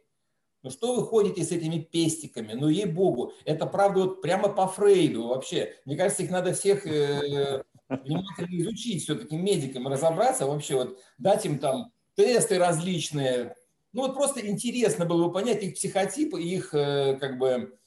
Ну 0.62 0.70
что 0.70 0.96
вы 0.96 1.06
ходите 1.06 1.44
с 1.44 1.52
этими 1.52 1.80
пестиками? 1.80 2.54
Ну 2.54 2.70
ей-богу, 2.70 3.34
это 3.44 3.66
правда 3.66 4.04
вот 4.04 4.22
прямо 4.22 4.48
по 4.48 4.66
Фрейду 4.66 5.26
вообще. 5.26 5.74
Мне 5.84 5.98
кажется, 5.98 6.22
их 6.22 6.30
надо 6.30 6.54
всех 6.54 6.86
э, 6.86 7.62
внимательно 7.90 8.58
изучить, 8.62 9.02
все-таки 9.02 9.36
медикам 9.36 9.86
разобраться, 9.86 10.46
вообще 10.46 10.76
вот 10.76 10.98
дать 11.18 11.44
им 11.44 11.58
там 11.58 11.92
тесты 12.14 12.58
различные, 12.58 13.54
ну 13.92 14.06
вот 14.06 14.14
просто 14.14 14.40
интересно 14.48 15.04
было 15.04 15.26
бы 15.26 15.34
понять 15.34 15.62
их 15.62 15.74
психотипы, 15.74 16.40
их 16.40 16.72
э, 16.72 17.18
как 17.20 17.36
бы 17.36 17.78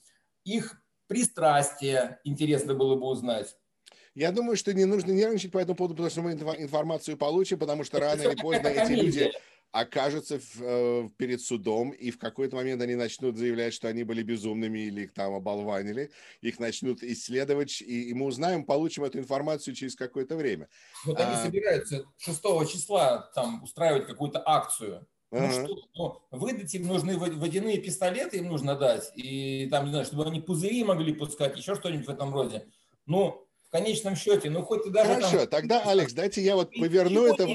их 0.43 0.79
пристрастие 1.07 2.19
интересно 2.23 2.75
было 2.75 2.93
бы 2.93 3.07
узнать. 3.07 3.57
Я 4.19 4.33
думаю, 4.33 4.57
что 4.57 4.73
не 4.73 4.83
нужно 4.83 5.11
нервничать 5.11 5.49
по 5.49 5.59
этому 5.59 5.77
поводу, 5.77 5.95
потому 5.95 6.09
что 6.09 6.21
мы 6.21 6.33
информацию 6.33 7.15
получим, 7.15 7.57
потому 7.57 7.85
что 7.85 8.01
рано 8.01 8.21
или 8.21 8.35
поздно 8.35 8.67
эти 8.67 8.91
люди 8.91 9.31
окажутся 9.71 10.39
в, 10.39 10.61
э, 10.61 11.09
перед 11.15 11.39
судом, 11.39 11.91
и 11.91 12.11
в 12.11 12.19
какой-то 12.19 12.57
момент 12.57 12.81
они 12.81 12.95
начнут 12.95 13.37
заявлять, 13.37 13.73
что 13.73 13.87
они 13.87 14.03
были 14.03 14.21
безумными 14.21 14.79
или 14.79 15.03
их 15.03 15.13
там 15.13 15.35
оболванили, 15.35 16.11
их 16.41 16.59
начнут 16.59 17.01
исследовать, 17.01 17.81
и, 17.81 18.09
и 18.09 18.13
мы 18.13 18.25
узнаем, 18.25 18.65
получим 18.65 19.05
эту 19.05 19.19
информацию 19.19 19.73
через 19.73 19.95
какое-то 19.95 20.35
время. 20.35 20.67
Вот 21.05 21.17
они 21.17 21.35
а... 21.35 21.45
собираются 21.45 22.03
6 22.17 22.41
числа 22.69 23.31
там 23.33 23.63
устраивать 23.63 24.05
какую-то 24.05 24.43
акцию. 24.45 25.07
Ну, 25.31 25.45
ага. 25.45 25.51
что, 25.53 25.77
ну, 25.95 26.37
выдать 26.37 26.73
им 26.73 26.87
нужны 26.87 27.17
водяные 27.17 27.77
пистолеты, 27.77 28.39
им 28.39 28.47
нужно 28.47 28.75
дать, 28.75 29.13
и 29.15 29.69
там, 29.71 29.85
не 29.85 29.91
знаю, 29.91 30.05
чтобы 30.05 30.25
они 30.25 30.41
пузыри 30.41 30.83
могли 30.83 31.13
пускать, 31.13 31.57
еще 31.57 31.75
что-нибудь 31.75 32.07
в 32.07 32.09
этом 32.09 32.33
роде. 32.33 32.67
Ну, 33.05 33.48
в 33.69 33.71
конечном 33.71 34.15
счете, 34.15 34.49
ну, 34.49 34.63
хоть 34.63 34.83
ты 34.83 34.89
даже 34.89 35.13
Хорошо, 35.13 35.37
там... 35.37 35.47
тогда, 35.47 35.83
Алекс, 35.83 36.11
дайте 36.11 36.41
я 36.41 36.55
вот 36.55 36.71
поверну 36.71 37.25
это... 37.25 37.47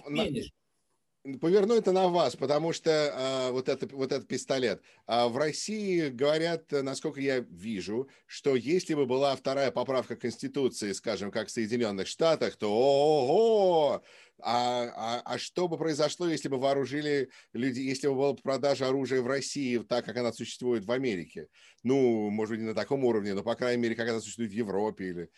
На 1.25 1.39
поверну 1.41 1.75
это 1.75 1.91
на 1.91 2.09
вас, 2.09 2.37
потому 2.37 2.73
что 2.73 2.91
э, 2.91 3.51
вот, 3.51 3.69
это, 3.69 3.89
вот 3.97 4.13
этот 4.13 4.29
пистолет. 4.29 4.83
А 5.07 5.29
в 5.29 5.37
России 5.39 6.09
говорят, 6.11 6.71
насколько 6.71 7.19
я 7.19 7.39
вижу, 7.39 8.09
что 8.27 8.55
если 8.55 8.95
бы 8.95 9.07
была 9.07 9.35
вторая 9.35 9.71
поправка 9.71 10.17
Конституции, 10.17 10.93
скажем, 10.93 11.31
как 11.31 11.49
в 11.49 11.51
Соединенных 11.51 12.09
Штатах, 12.09 12.57
то 12.57 12.71
ого! 12.71 14.03
А, 14.47 14.91
а, 14.95 15.23
а 15.25 15.39
что 15.39 15.69
бы 15.69 15.79
произошло, 15.79 16.29
если 16.29 16.49
бы 16.49 16.59
вооружили 16.59 17.31
люди, 17.53 17.81
если 17.81 18.09
бы 18.09 18.15
была 18.15 18.35
продажа 18.35 18.89
оружия 18.89 19.23
в 19.23 19.27
России 19.27 19.79
так, 19.79 20.05
как 20.05 20.17
она 20.17 20.33
существует 20.33 20.85
в 20.85 20.93
Америке? 20.93 21.49
Ну, 21.83 22.29
может 22.31 22.53
быть, 22.53 22.61
не 22.61 22.67
на 22.67 22.75
таком 22.75 23.05
уровне, 23.05 23.33
но, 23.33 23.43
по 23.43 23.55
крайней 23.55 23.83
мере, 23.83 23.95
как 23.95 24.09
она 24.09 24.21
существует 24.21 24.51
в 24.51 24.55
Европе. 24.55 25.05
Или... 25.09 25.31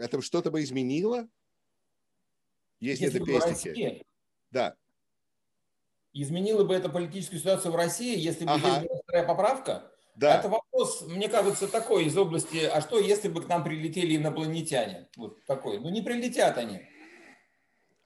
Это 0.00 0.20
что-то 0.20 0.50
бы 0.50 0.62
изменило? 0.62 1.28
Если, 2.80 3.04
если 3.04 3.22
это 3.22 3.54
пестики? 3.54 4.02
Да 4.50 4.76
изменило 6.14 6.64
бы 6.64 6.74
это 6.74 6.88
политическую 6.88 7.40
ситуацию 7.40 7.72
в 7.72 7.76
России, 7.76 8.18
если 8.18 8.44
бы 8.44 8.52
ага. 8.52 8.60
здесь 8.60 8.88
была 8.88 9.00
вторая 9.02 9.26
поправка? 9.26 9.90
Да. 10.14 10.38
Это 10.38 10.48
вопрос, 10.48 11.02
мне 11.08 11.28
кажется, 11.28 11.66
такой 11.66 12.04
из 12.04 12.16
области, 12.16 12.64
а 12.64 12.80
что, 12.80 13.00
если 13.00 13.28
бы 13.28 13.42
к 13.42 13.48
нам 13.48 13.64
прилетели 13.64 14.16
инопланетяне? 14.16 15.08
Вот 15.16 15.44
такой. 15.44 15.80
Ну, 15.80 15.90
не 15.90 16.02
прилетят 16.02 16.56
они. 16.56 16.82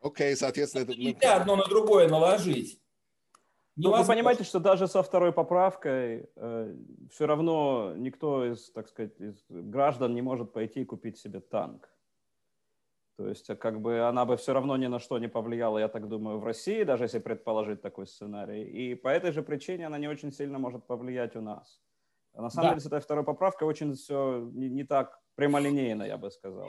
Окей, 0.00 0.32
okay, 0.32 0.36
соответственно... 0.36 0.82
Это... 0.82 0.92
Нельзя 0.92 1.36
одно 1.36 1.56
на 1.56 1.64
другое 1.64 2.08
наложить. 2.08 2.80
Ну, 3.76 3.96
вы 3.96 4.04
понимаете, 4.04 4.42
что 4.42 4.58
даже 4.58 4.88
со 4.88 5.02
второй 5.02 5.32
поправкой 5.32 6.28
э, 6.34 6.76
все 7.12 7.26
равно 7.26 7.94
никто 7.96 8.44
из, 8.44 8.70
так 8.72 8.88
сказать, 8.88 9.20
из 9.20 9.44
граждан 9.48 10.14
не 10.14 10.22
может 10.22 10.52
пойти 10.52 10.80
и 10.80 10.84
купить 10.84 11.16
себе 11.16 11.38
танк. 11.40 11.88
То 13.16 13.28
есть, 13.28 13.46
как 13.58 13.80
бы 13.80 14.00
она 14.00 14.24
бы 14.24 14.36
все 14.36 14.52
равно 14.52 14.76
ни 14.76 14.86
на 14.86 14.98
что 14.98 15.18
не 15.18 15.28
повлияла, 15.28 15.78
я 15.78 15.88
так 15.88 16.08
думаю, 16.08 16.38
в 16.38 16.44
России, 16.44 16.84
даже 16.84 17.04
если 17.04 17.20
предположить 17.20 17.80
такой 17.80 18.06
сценарий. 18.06 18.64
И 18.64 18.94
по 18.94 19.08
этой 19.08 19.32
же 19.32 19.42
причине 19.42 19.86
она 19.86 19.98
не 19.98 20.08
очень 20.08 20.32
сильно 20.32 20.58
может 20.58 20.86
повлиять 20.86 21.36
у 21.36 21.40
нас. 21.40 21.80
На 22.34 22.50
самом 22.50 22.68
да. 22.68 22.74
деле, 22.74 22.80
с 22.80 22.86
этой 22.86 23.00
второй 23.00 23.24
поправкой 23.24 23.68
очень 23.68 23.94
все 23.94 24.48
не, 24.52 24.68
не 24.68 24.84
так 24.84 25.20
прямолинейно, 25.34 26.04
я 26.04 26.16
бы 26.16 26.30
сказал. 26.30 26.68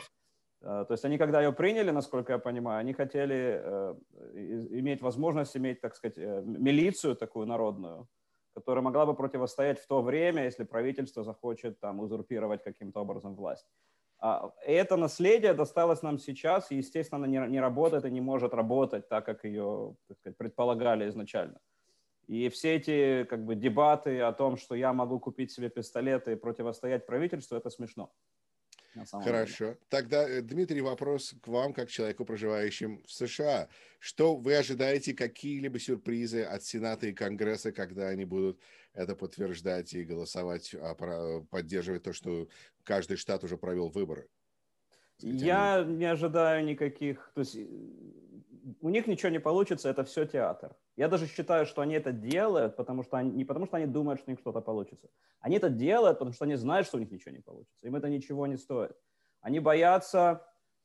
Э, 0.62 0.86
то 0.88 0.92
есть 0.92 1.06
они, 1.06 1.18
когда 1.18 1.42
ее 1.42 1.52
приняли, 1.52 1.92
насколько 1.92 2.34
я 2.34 2.40
понимаю, 2.40 2.80
они 2.80 2.94
хотели 2.94 3.62
э, 3.64 3.96
иметь 4.80 5.02
возможность 5.02 5.56
иметь, 5.58 5.82
так 5.82 5.96
сказать, 5.96 6.18
э, 6.18 6.42
милицию 6.46 7.16
такую 7.16 7.48
народную, 7.48 8.08
которая 8.54 8.84
могла 8.84 9.06
бы 9.06 9.16
противостоять 9.16 9.80
в 9.80 9.88
то 9.88 10.02
время, 10.02 10.44
если 10.44 10.66
правительство 10.66 11.24
захочет 11.24 11.80
там 11.80 12.00
узурпировать 12.00 12.64
каким-то 12.64 13.02
образом 13.02 13.36
власть. 13.36 13.68
А, 14.22 14.52
это 14.66 14.98
наследие 14.98 15.54
досталось 15.54 16.02
нам 16.02 16.20
сейчас, 16.20 16.72
и, 16.72 16.76
естественно, 16.76 17.26
не, 17.26 17.40
не 17.48 17.62
работает 17.62 18.06
и 18.06 18.12
не 18.12 18.22
может 18.22 18.54
работать 18.54 19.08
так, 19.08 19.26
как 19.26 19.46
ее 19.46 19.96
так 20.08 20.18
сказать, 20.18 20.38
предполагали 20.38 21.08
изначально. 21.08 21.60
И 22.28 22.50
все 22.50 22.76
эти 22.76 23.24
как 23.24 23.46
бы, 23.46 23.56
дебаты 23.56 24.20
о 24.22 24.34
том, 24.34 24.58
что 24.58 24.76
я 24.76 24.94
могу 24.94 25.20
купить 25.20 25.52
себе 25.52 25.70
пистолеты 25.70 26.34
и 26.34 26.36
противостоять 26.36 27.06
правительству, 27.06 27.58
это 27.58 27.70
смешно. 27.70 28.12
Хорошо. 29.12 29.66
Деле. 29.66 29.78
Тогда, 29.90 30.28
э, 30.28 30.42
Дмитрий, 30.42 30.82
вопрос 30.82 31.36
к 31.42 31.48
вам, 31.48 31.74
как 31.74 31.90
человеку, 31.90 32.26
проживающим 32.26 33.04
в 33.06 33.12
США. 33.12 33.70
Что 34.00 34.36
вы 34.36 34.56
ожидаете, 34.56 35.14
какие-либо 35.14 35.80
сюрпризы 35.80 36.44
от 36.44 36.64
Сената 36.64 37.08
и 37.08 37.14
Конгресса, 37.14 37.72
когда 37.72 38.08
они 38.10 38.26
будут 38.26 38.60
это 38.94 39.16
подтверждать 39.16 39.94
и 39.94 40.04
голосовать, 40.04 40.74
а, 40.74 41.42
поддерживать 41.50 42.04
то, 42.04 42.14
что 42.14 42.48
каждый 42.84 43.18
штат 43.18 43.44
уже 43.44 43.58
провел 43.58 43.90
выборы? 43.90 44.28
Я 45.20 45.84
не 45.84 46.06
ожидаю 46.06 46.66
никаких... 46.66 47.32
То 47.36 47.42
есть 47.42 47.58
у 48.82 48.90
них 48.90 49.08
ничего 49.08 49.30
не 49.32 49.40
получится, 49.40 49.90
это 49.90 50.04
все 50.04 50.26
театр. 50.26 50.76
Я 50.96 51.08
даже 51.08 51.28
считаю, 51.28 51.66
что 51.66 51.82
они 51.82 51.96
это 51.96 52.12
делают, 52.12 52.76
потому 52.76 53.04
что 53.04 53.18
они, 53.18 53.32
не 53.32 53.46
потому 53.46 53.66
что 53.66 53.78
они 53.78 53.86
думают, 53.86 54.20
что 54.20 54.30
у 54.30 54.32
них 54.32 54.40
что-то 54.40 54.62
получится. 54.62 55.10
Они 55.40 55.58
это 55.58 55.70
делают, 55.70 56.20
потому 56.20 56.34
что 56.34 56.46
они 56.46 56.56
знают, 56.56 56.88
что 56.88 56.98
у 56.98 57.00
них 57.00 57.12
ничего 57.12 57.32
не 57.32 57.42
получится. 57.42 57.88
Им 57.88 57.96
это 57.96 58.10
ничего 58.10 58.48
не 58.48 58.58
стоит. 58.58 58.96
Они 59.42 59.60
боятся 59.60 60.42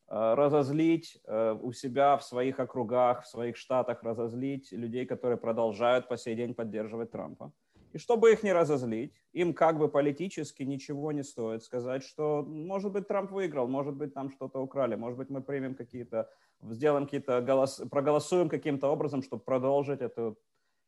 э, 0.07 0.33
разозлить 0.35 1.17
э, 1.25 1.57
у 1.61 1.73
себя 1.73 2.15
в 2.17 2.23
своих 2.23 2.59
округах, 2.59 3.23
в 3.23 3.27
своих 3.27 3.57
штатах, 3.57 4.03
разозлить 4.03 4.71
людей, 4.71 5.05
которые 5.05 5.37
продолжают 5.37 6.07
по 6.07 6.17
сей 6.17 6.35
день 6.35 6.53
поддерживать 6.53 7.11
Трампа. 7.11 7.51
И 7.95 7.97
чтобы 7.97 8.33
их 8.33 8.43
не 8.43 8.51
разозлить, 8.51 9.13
им 9.31 9.53
как 9.53 9.77
бы 9.77 9.87
политически 9.87 10.63
ничего 10.63 11.13
не 11.13 11.23
стоит 11.23 11.63
сказать, 11.63 12.03
что, 12.03 12.43
может 12.43 12.91
быть, 12.91 13.07
Трамп 13.07 13.31
выиграл, 13.31 13.69
может 13.69 13.95
быть, 13.95 14.13
там 14.13 14.29
что-то 14.31 14.59
украли, 14.59 14.95
может 14.95 15.17
быть, 15.17 15.29
мы 15.29 15.41
примем 15.41 15.75
какие-то, 15.75 16.29
сделаем 16.61 17.05
какие-то, 17.05 17.39
голос, 17.39 17.81
проголосуем 17.89 18.49
каким-то 18.49 18.89
образом, 18.89 19.23
чтобы 19.23 19.43
продолжить 19.43 20.01
эту, 20.01 20.37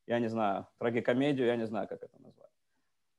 я 0.06 0.20
не 0.20 0.28
знаю, 0.28 0.68
трагикомедию, 0.80 1.48
я 1.48 1.56
не 1.56 1.66
знаю, 1.66 1.88
как 1.88 2.04
это 2.04 2.22
назвать. 2.22 2.52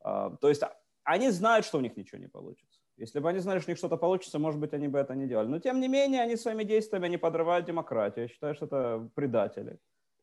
А, 0.01 0.37
то 0.37 0.51
есть 0.51 0.63
они 1.05 1.31
знают, 1.31 1.65
что 1.65 1.79
у 1.79 1.81
них 1.81 1.97
ничего 1.97 2.21
не 2.21 2.29
получится. 2.29 2.83
Если 2.99 3.21
бы 3.21 3.31
они 3.31 3.39
знали, 3.39 3.61
что 3.61 3.71
у 3.71 3.73
них 3.73 3.79
что-то 3.79 3.97
получится, 3.97 4.39
может 4.39 4.61
быть, 4.61 4.75
они 4.75 4.89
бы 4.89 4.99
это 4.99 5.15
не 5.15 5.27
делали. 5.27 5.49
Но, 5.49 5.61
тем 5.61 5.81
не 5.81 5.89
менее, 5.89 6.21
они 6.21 6.37
своими 6.37 6.65
действиями 6.65 7.07
они 7.07 7.17
подрывают 7.17 7.65
демократию. 7.65 8.25
Я 8.25 8.29
считаю, 8.29 8.55
что 8.55 8.67
это 8.67 9.09
предатели 9.15 9.79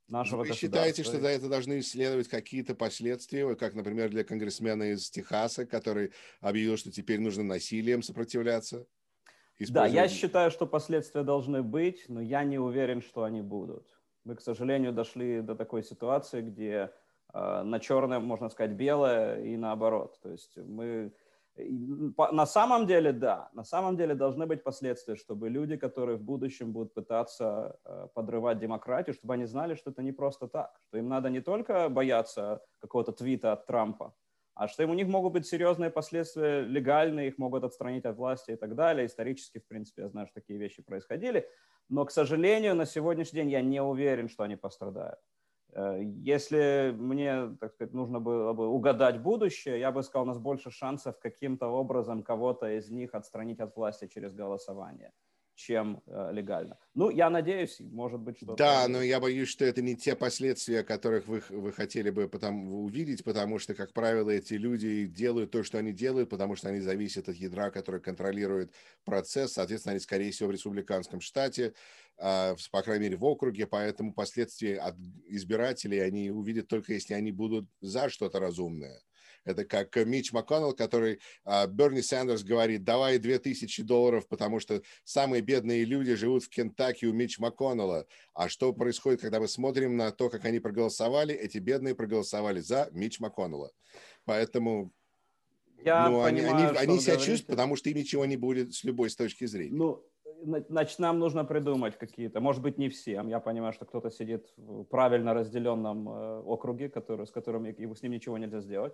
нашего 0.08 0.44
Вы 0.44 0.54
считаете, 0.54 1.04
что 1.04 1.20
за 1.20 1.28
это 1.30 1.50
должны 1.50 1.82
следовать 1.82 2.28
какие-то 2.28 2.76
последствия, 2.76 3.56
как, 3.56 3.74
например, 3.74 4.10
для 4.10 4.24
конгрессмена 4.24 4.92
из 4.92 5.10
Техаса, 5.10 5.66
который 5.66 6.12
объявил, 6.42 6.78
что 6.78 6.92
теперь 6.92 7.20
нужно 7.20 7.44
насилием 7.44 8.04
сопротивляться? 8.04 8.86
Да, 9.70 9.86
я 9.86 10.08
считаю, 10.08 10.52
что 10.52 10.68
последствия 10.68 11.24
должны 11.24 11.64
быть, 11.64 12.06
но 12.10 12.22
я 12.22 12.44
не 12.44 12.60
уверен, 12.60 13.02
что 13.02 13.24
они 13.24 13.42
будут. 13.42 13.88
Мы, 14.26 14.36
к 14.36 14.42
сожалению, 14.42 14.92
дошли 14.92 15.42
до 15.42 15.56
такой 15.56 15.84
ситуации, 15.84 16.42
где 16.42 16.92
э, 17.34 17.62
на 17.64 17.80
черное, 17.80 18.20
можно 18.20 18.50
сказать, 18.50 18.72
белое 18.72 19.42
и 19.44 19.56
наоборот. 19.56 20.20
То 20.22 20.32
есть 20.32 20.58
мы 20.58 21.14
на 21.58 22.46
самом 22.46 22.86
деле, 22.86 23.14
да, 23.14 23.50
на 23.54 23.64
самом 23.64 23.96
деле 23.96 24.14
должны 24.14 24.46
быть 24.46 24.64
последствия, 24.64 25.16
чтобы 25.16 25.50
люди, 25.50 25.78
которые 25.78 26.18
в 26.18 26.22
будущем 26.22 26.74
будут 26.74 26.94
пытаться 26.94 27.80
э, 27.86 28.08
подрывать 28.14 28.60
демократию, 28.60 29.14
чтобы 29.14 29.36
они 29.36 29.46
знали, 29.46 29.76
что 29.76 29.92
это 29.92 30.04
не 30.04 30.12
просто 30.12 30.48
так, 30.48 30.78
что 30.88 30.98
им 30.98 31.08
надо 31.08 31.30
не 31.30 31.42
только 31.42 31.90
бояться 31.90 32.62
какого-то 32.80 33.14
твита 33.14 33.54
от 33.54 33.66
Трампа, 33.68 34.14
а 34.54 34.68
что 34.68 34.84
им 34.84 34.90
у 34.90 34.94
них 34.94 35.08
могут 35.08 35.34
быть 35.34 35.48
серьезные 35.48 35.90
последствия 35.90 36.62
легальные, 36.62 37.30
их 37.30 37.38
могут 37.38 37.64
отстранить 37.64 38.06
от 38.06 38.18
власти 38.18 38.52
и 38.52 38.56
так 38.56 38.76
далее. 38.76 39.06
Исторически, 39.06 39.60
в 39.60 39.68
принципе, 39.68 40.04
я 40.04 40.10
знаю, 40.10 40.28
что 40.28 40.42
такие 40.42 40.60
вещи 40.60 40.82
происходили, 40.82 41.50
но, 41.90 42.06
к 42.06 42.12
сожалению, 42.12 42.76
на 42.76 42.86
сегодняшний 42.86 43.42
день 43.42 43.52
я 43.52 43.62
не 43.62 43.82
уверен, 43.82 44.28
что 44.28 44.44
они 44.44 44.58
пострадают. 44.58 45.20
Э, 45.76 46.00
если 46.02 46.96
мне, 46.98 47.56
так 47.60 47.74
сказать, 47.74 47.94
нужно 47.94 48.20
было 48.20 48.54
бы 48.54 48.68
угадать 48.68 49.22
будущее, 49.22 49.80
я 49.80 49.92
бы 49.92 50.04
сказал, 50.04 50.24
у 50.24 50.28
нас 50.28 50.40
больше 50.40 50.72
шансов 50.72 51.20
каким-то 51.20 51.68
образом 51.68 52.24
кого-то 52.24 52.68
из 52.78 52.90
них 52.90 53.14
отстранить 53.14 53.60
от 53.60 53.76
власти 53.76 54.08
через 54.08 54.34
голосование. 54.34 55.12
чем 55.56 56.02
э, 56.06 56.32
легально. 56.34 56.78
Ну, 56.94 57.10
я 57.10 57.30
надеюсь, 57.30 57.80
может 57.80 58.20
быть, 58.20 58.38
что... 58.38 58.56
Да, 58.56 58.88
но 58.90 59.02
я 59.02 59.20
боюсь, 59.20 59.48
что 59.48 59.64
это 59.64 59.82
не 59.82 59.96
те 59.96 60.16
последствия, 60.16 60.84
которых 60.84 61.28
вы, 61.28 61.42
вы 61.50 61.72
хотели 61.72 62.10
бы 62.10 62.28
потом 62.28 62.74
увидеть, 62.74 63.24
потому 63.24 63.58
что, 63.58 63.74
как 63.74 63.94
правило, 63.94 64.30
эти 64.30 64.56
люди 64.56 65.06
делают 65.06 65.52
то, 65.52 65.64
что 65.64 65.78
они 65.78 65.94
делают, 65.94 66.30
потому 66.30 66.56
что 66.58 66.70
они 66.70 66.82
зависят 66.82 67.30
от 67.30 67.36
ядра, 67.36 67.72
которое 67.72 68.00
контролирует 68.00 68.74
процесс. 69.06 69.54
Соответственно, 69.54 69.92
они, 69.92 70.02
скорее 70.02 70.32
всего, 70.32 70.50
в 70.50 70.52
республиканском 70.52 71.22
штате, 71.22 71.74
по 72.18 72.82
крайней 72.84 73.06
мере, 73.06 73.18
в 73.18 73.26
округе, 73.26 73.68
поэтому 73.68 74.14
последствия 74.14 74.78
от 74.78 74.96
избирателей 75.28 76.00
они 76.00 76.32
увидят 76.32 76.68
только, 76.68 76.94
если 76.94 77.14
они 77.14 77.32
будут 77.32 77.68
за 77.82 78.10
что-то 78.10 78.40
разумное. 78.40 79.02
Это 79.46 79.64
как 79.64 79.96
Мич 79.96 80.34
МакКоннелл, 80.34 80.74
который 80.74 81.20
а, 81.44 81.68
Берни 81.68 82.02
Сандерс 82.02 82.44
говорит, 82.44 82.84
давай 82.84 83.20
2000 83.20 83.84
долларов, 83.84 84.28
потому 84.28 84.60
что 84.60 84.82
самые 85.04 85.42
бедные 85.42 85.86
люди 85.86 86.16
живут 86.16 86.44
в 86.44 86.50
Кентаки 86.50 87.06
у 87.06 87.14
Мич 87.14 87.38
МакКоннелла. 87.38 88.08
А 88.34 88.50
что 88.50 88.74
происходит, 88.74 89.22
когда 89.22 89.40
мы 89.40 89.48
смотрим 89.48 89.98
на 89.98 90.12
то, 90.12 90.30
как 90.30 90.46
они 90.46 90.60
проголосовали? 90.60 91.34
Эти 91.34 91.60
бедные 91.60 91.94
проголосовали 91.94 92.60
за 92.60 92.90
Мич 92.92 93.20
МакКоннелла. 93.20 93.72
Поэтому 94.26 94.92
я 95.84 96.10
ну, 96.10 96.24
понимаю, 96.24 96.26
они, 96.26 96.42
они, 96.42 96.78
они 96.78 97.00
себя 97.00 97.14
говорите. 97.14 97.32
чувствуют, 97.32 97.48
потому 97.48 97.76
что 97.76 97.90
им 97.92 97.98
ничего 97.98 98.26
не 98.26 98.38
будет 98.38 98.74
с 98.74 98.84
любой 98.84 99.12
с 99.12 99.16
точки 99.16 99.46
зрения. 99.46 99.76
Ну, 99.76 100.04
значит, 100.44 101.00
нам 101.00 101.20
нужно 101.20 101.46
придумать 101.46 101.98
какие-то, 101.98 102.40
может 102.40 102.62
быть, 102.62 102.78
не 102.78 102.90
всем. 102.90 103.28
Я 103.28 103.40
понимаю, 103.40 103.74
что 103.74 103.86
кто-то 103.86 104.10
сидит 104.10 104.54
в 104.58 104.84
правильно 104.84 105.34
разделенном 105.34 106.10
э, 106.10 106.40
округе, 106.42 106.90
который, 106.90 107.26
с 107.26 107.32
которым 107.32 107.66
с 107.66 108.02
ним 108.04 108.12
ничего 108.12 108.38
нельзя 108.38 108.62
сделать. 108.62 108.94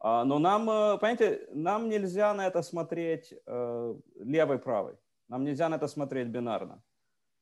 А, 0.00 0.24
но 0.24 0.38
нам, 0.38 0.68
э, 0.70 0.98
понимаете, 0.98 1.48
нам 1.52 1.88
нельзя 1.88 2.34
на 2.34 2.46
это 2.46 2.62
смотреть 2.62 3.34
э, 3.46 3.94
левый-правый. 4.20 4.94
Нам 5.28 5.44
нельзя 5.44 5.68
на 5.68 5.76
это 5.76 5.88
смотреть 5.88 6.28
бинарно. 6.28 6.82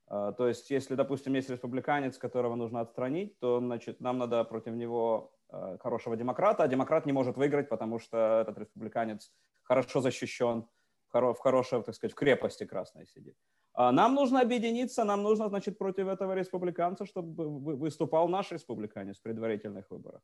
А, 0.09 0.33
то 0.33 0.49
есть, 0.49 0.71
если, 0.71 0.95
допустим, 0.95 1.35
есть 1.35 1.51
республиканец, 1.51 2.19
которого 2.19 2.57
нужно 2.57 2.81
отстранить, 2.81 3.39
то, 3.39 3.61
значит, 3.61 4.01
нам 4.01 4.19
надо 4.19 4.45
против 4.45 4.75
него 4.75 5.33
хорошего 5.81 6.17
демократа, 6.17 6.65
а 6.65 6.69
демократ 6.69 7.07
не 7.07 7.13
может 7.13 7.37
выиграть, 7.37 7.69
потому 7.69 8.01
что 8.01 8.41
этот 8.41 8.59
республиканец 8.59 9.33
хорошо 9.63 10.01
защищен, 10.01 10.67
в 11.13 11.39
хорошей, 11.39 11.83
так 11.83 11.95
сказать, 11.95 12.13
в 12.13 12.17
крепости 12.17 12.65
красной 12.65 13.07
сидит. 13.07 13.35
А 13.73 13.93
нам 13.93 14.15
нужно 14.15 14.41
объединиться, 14.41 15.05
нам 15.05 15.23
нужно, 15.23 15.49
значит, 15.49 15.79
против 15.79 16.09
этого 16.09 16.35
республиканца, 16.35 17.05
чтобы 17.05 17.77
выступал 17.77 18.29
наш 18.29 18.53
республиканец 18.53 19.19
в 19.19 19.23
предварительных 19.23 19.91
выборах. 19.91 20.23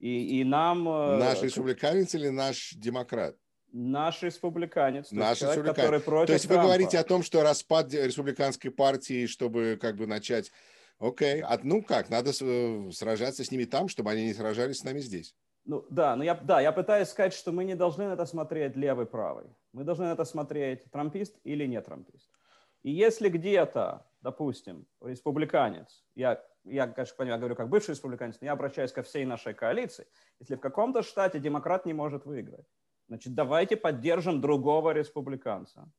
И, 0.00 0.40
и 0.40 0.44
нам... 0.44 0.88
Э, 0.88 1.16
наш 1.16 1.42
республиканец 1.42 2.14
или 2.14 2.28
наш 2.28 2.74
демократ? 2.74 3.36
Наш 3.72 4.22
республиканец. 4.22 5.12
Наш 5.12 5.38
человек, 5.38 5.58
республиканец. 5.58 5.76
Который 5.76 6.00
против 6.00 6.26
то 6.26 6.32
есть 6.32 6.44
вы 6.46 6.54
Трампа. 6.54 6.66
говорите 6.66 6.98
о 6.98 7.04
том, 7.04 7.22
что 7.22 7.42
распад 7.42 7.92
республиканской 7.94 8.70
партии, 8.70 9.26
чтобы 9.26 9.78
как 9.80 9.96
бы 9.96 10.06
начать... 10.06 10.50
Окей, 10.98 11.40
okay. 11.40 11.44
а, 11.48 11.58
ну 11.62 11.82
как, 11.82 12.10
надо 12.10 12.32
э, 12.38 12.90
сражаться 12.92 13.44
с 13.44 13.50
ними 13.50 13.64
там, 13.64 13.88
чтобы 13.88 14.10
они 14.10 14.24
не 14.24 14.34
сражались 14.34 14.78
с 14.78 14.84
нами 14.84 14.98
здесь. 14.98 15.34
Ну 15.64 15.86
да, 15.90 16.16
но 16.16 16.24
я, 16.24 16.34
да, 16.34 16.60
я 16.60 16.72
пытаюсь 16.72 17.08
сказать, 17.08 17.32
что 17.34 17.52
мы 17.52 17.64
не 17.64 17.74
должны 17.74 18.08
на 18.08 18.14
это 18.14 18.26
смотреть 18.26 18.76
левый-правый. 18.76 19.46
Мы 19.72 19.84
должны 19.84 20.06
на 20.06 20.12
это 20.12 20.24
смотреть 20.24 20.90
трампист 20.90 21.38
или 21.44 21.66
не 21.66 21.80
трампист. 21.80 22.28
И 22.82 22.90
если 22.90 23.28
где-то, 23.28 24.04
допустим, 24.20 24.86
республиканец, 25.00 26.04
я 26.16 26.42
я, 26.64 26.86
конечно, 26.86 27.16
понимаю, 27.16 27.40
говорю 27.40 27.56
как 27.56 27.68
бывший 27.68 27.90
республиканец, 27.90 28.38
но 28.40 28.46
я 28.46 28.52
обращаюсь 28.52 28.92
ко 28.92 29.02
всей 29.02 29.24
нашей 29.24 29.54
коалиции. 29.54 30.06
Если 30.40 30.54
в 30.54 30.60
каком-то 30.60 31.02
штате 31.02 31.38
демократ 31.40 31.86
не 31.86 31.92
может 31.92 32.24
выиграть, 32.24 32.66
значит, 33.08 33.34
давайте 33.34 33.76
поддержим 33.76 34.40
другого 34.40 34.90
республиканца, 34.92 35.90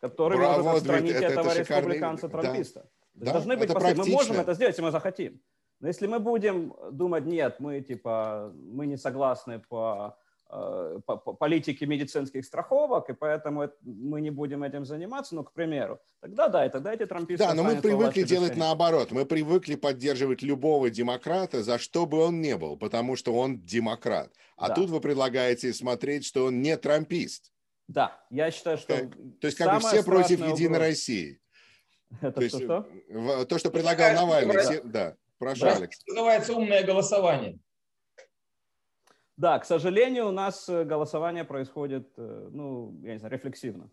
который 0.00 0.36
Браво, 0.36 0.62
может 0.62 0.82
отстранить 0.82 1.12
это, 1.12 1.26
этого 1.26 1.48
это 1.50 1.60
республиканца-трамписта. 1.60 2.90
Да, 3.14 3.32
должны 3.32 3.56
быть 3.56 3.72
посыл. 3.72 3.94
Мы 3.96 4.06
можем 4.10 4.36
это 4.36 4.52
сделать, 4.52 4.74
если 4.74 4.82
мы 4.82 4.90
захотим. 4.90 5.40
Но 5.80 5.88
если 5.88 6.06
мы 6.06 6.18
будем 6.18 6.74
думать, 6.90 7.26
нет, 7.26 7.60
мы 7.60 7.80
типа, 7.80 8.52
мы 8.54 8.86
не 8.86 8.96
согласны 8.96 9.58
по 9.58 10.16
Э, 10.48 11.00
политики 11.40 11.82
медицинских 11.82 12.44
страховок, 12.44 13.10
и 13.10 13.14
поэтому 13.14 13.68
мы 13.82 14.20
не 14.20 14.30
будем 14.30 14.62
этим 14.62 14.84
заниматься, 14.84 15.34
ну, 15.34 15.42
к 15.42 15.52
примеру, 15.52 15.98
тогда 16.20 16.48
да, 16.48 16.64
и 16.64 16.68
тогда 16.68 16.94
эти 16.94 17.04
трамписты... 17.04 17.44
Да, 17.44 17.52
но 17.52 17.64
мы 17.64 17.80
привыкли 17.82 18.22
делать 18.22 18.50
решения. 18.50 18.66
наоборот. 18.66 19.10
Мы 19.10 19.26
привыкли 19.26 19.74
поддерживать 19.74 20.42
любого 20.42 20.88
демократа, 20.88 21.64
за 21.64 21.78
что 21.78 22.06
бы 22.06 22.18
он 22.18 22.40
ни 22.40 22.54
был, 22.54 22.76
потому 22.76 23.16
что 23.16 23.34
он 23.34 23.58
демократ. 23.64 24.32
А 24.56 24.68
да. 24.68 24.76
тут 24.76 24.90
вы 24.90 25.00
предлагаете 25.00 25.72
смотреть, 25.72 26.24
что 26.24 26.44
он 26.44 26.62
не 26.62 26.76
трампист. 26.76 27.52
Да, 27.88 28.16
я 28.30 28.52
считаю, 28.52 28.78
что... 28.78 28.94
Как, 28.94 29.14
то 29.40 29.46
есть 29.48 29.58
как 29.58 29.74
бы 29.74 29.80
все 29.80 30.04
против 30.04 30.46
Единой 30.46 30.78
России. 30.78 31.40
Это 32.20 32.30
то, 32.30 32.42
есть, 32.42 32.62
что? 32.62 32.86
то, 33.46 33.58
что 33.58 33.70
предлагал 33.72 34.14
Навальный. 34.14 34.58
Все, 34.60 34.80
да, 34.84 35.16
прошу, 35.38 35.62
да, 35.62 35.76
Алекс. 35.76 35.98
Называется 36.06 36.52
умное 36.54 36.84
голосование. 36.84 37.58
Да, 39.36 39.58
к 39.58 39.66
сожалению, 39.66 40.28
у 40.28 40.32
нас 40.32 40.68
э, 40.68 40.84
голосование 40.84 41.44
происходит, 41.44 42.10
э, 42.16 42.48
ну, 42.50 42.98
я 43.02 43.12
не 43.12 43.18
знаю, 43.18 43.34
рефлексивно. 43.34 43.90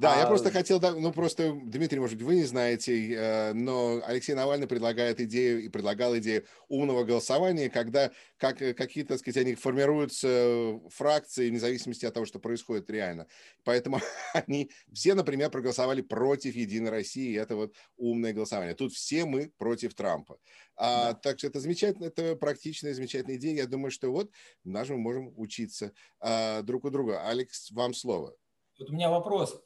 Да, 0.00 0.14
а... 0.14 0.20
я 0.20 0.26
просто 0.26 0.50
хотел, 0.50 0.80
ну 0.80 1.12
просто, 1.12 1.52
Дмитрий, 1.52 2.00
может 2.00 2.16
быть, 2.16 2.26
вы 2.26 2.36
не 2.36 2.44
знаете, 2.44 3.14
э, 3.14 3.52
но 3.52 4.00
Алексей 4.06 4.32
Навальный 4.32 4.66
предлагает 4.66 5.20
идею 5.20 5.62
и 5.62 5.68
предлагал 5.68 6.16
идею 6.16 6.46
умного 6.68 7.04
голосования, 7.04 7.68
когда 7.68 8.10
как, 8.38 8.56
какие-то, 8.56 9.10
так 9.10 9.18
сказать, 9.18 9.44
они 9.44 9.54
формируются 9.54 10.80
фракции 10.88 11.50
в 11.50 11.60
зависимости 11.60 12.06
от 12.06 12.14
того, 12.14 12.24
что 12.24 12.38
происходит 12.38 12.88
реально. 12.88 13.26
Поэтому 13.62 14.00
они 14.32 14.70
все, 14.90 15.12
например, 15.12 15.50
проголосовали 15.50 16.00
против 16.00 16.54
Единой 16.54 16.90
России, 16.90 17.32
и 17.32 17.36
это 17.36 17.54
вот 17.54 17.74
умное 17.98 18.32
голосование. 18.32 18.74
Тут 18.74 18.94
все 18.94 19.26
мы 19.26 19.52
против 19.58 19.92
Трампа. 19.92 20.38
А, 20.76 21.12
да. 21.12 21.14
Так 21.14 21.38
что 21.38 21.48
это 21.48 21.60
замечательно, 21.60 22.06
это 22.06 22.36
практичная, 22.36 22.94
замечательная 22.94 23.36
идея. 23.36 23.54
Я 23.54 23.66
думаю, 23.66 23.90
что 23.90 24.10
вот 24.10 24.30
даже 24.64 24.94
мы 24.94 25.00
можем 25.00 25.34
учиться 25.36 25.92
а, 26.20 26.62
друг 26.62 26.86
у 26.86 26.90
друга. 26.90 27.28
Алекс, 27.28 27.70
вам 27.70 27.92
слово. 27.92 28.34
Вот 28.80 28.88
у 28.88 28.92
меня 28.94 29.10
вопрос. 29.10 29.62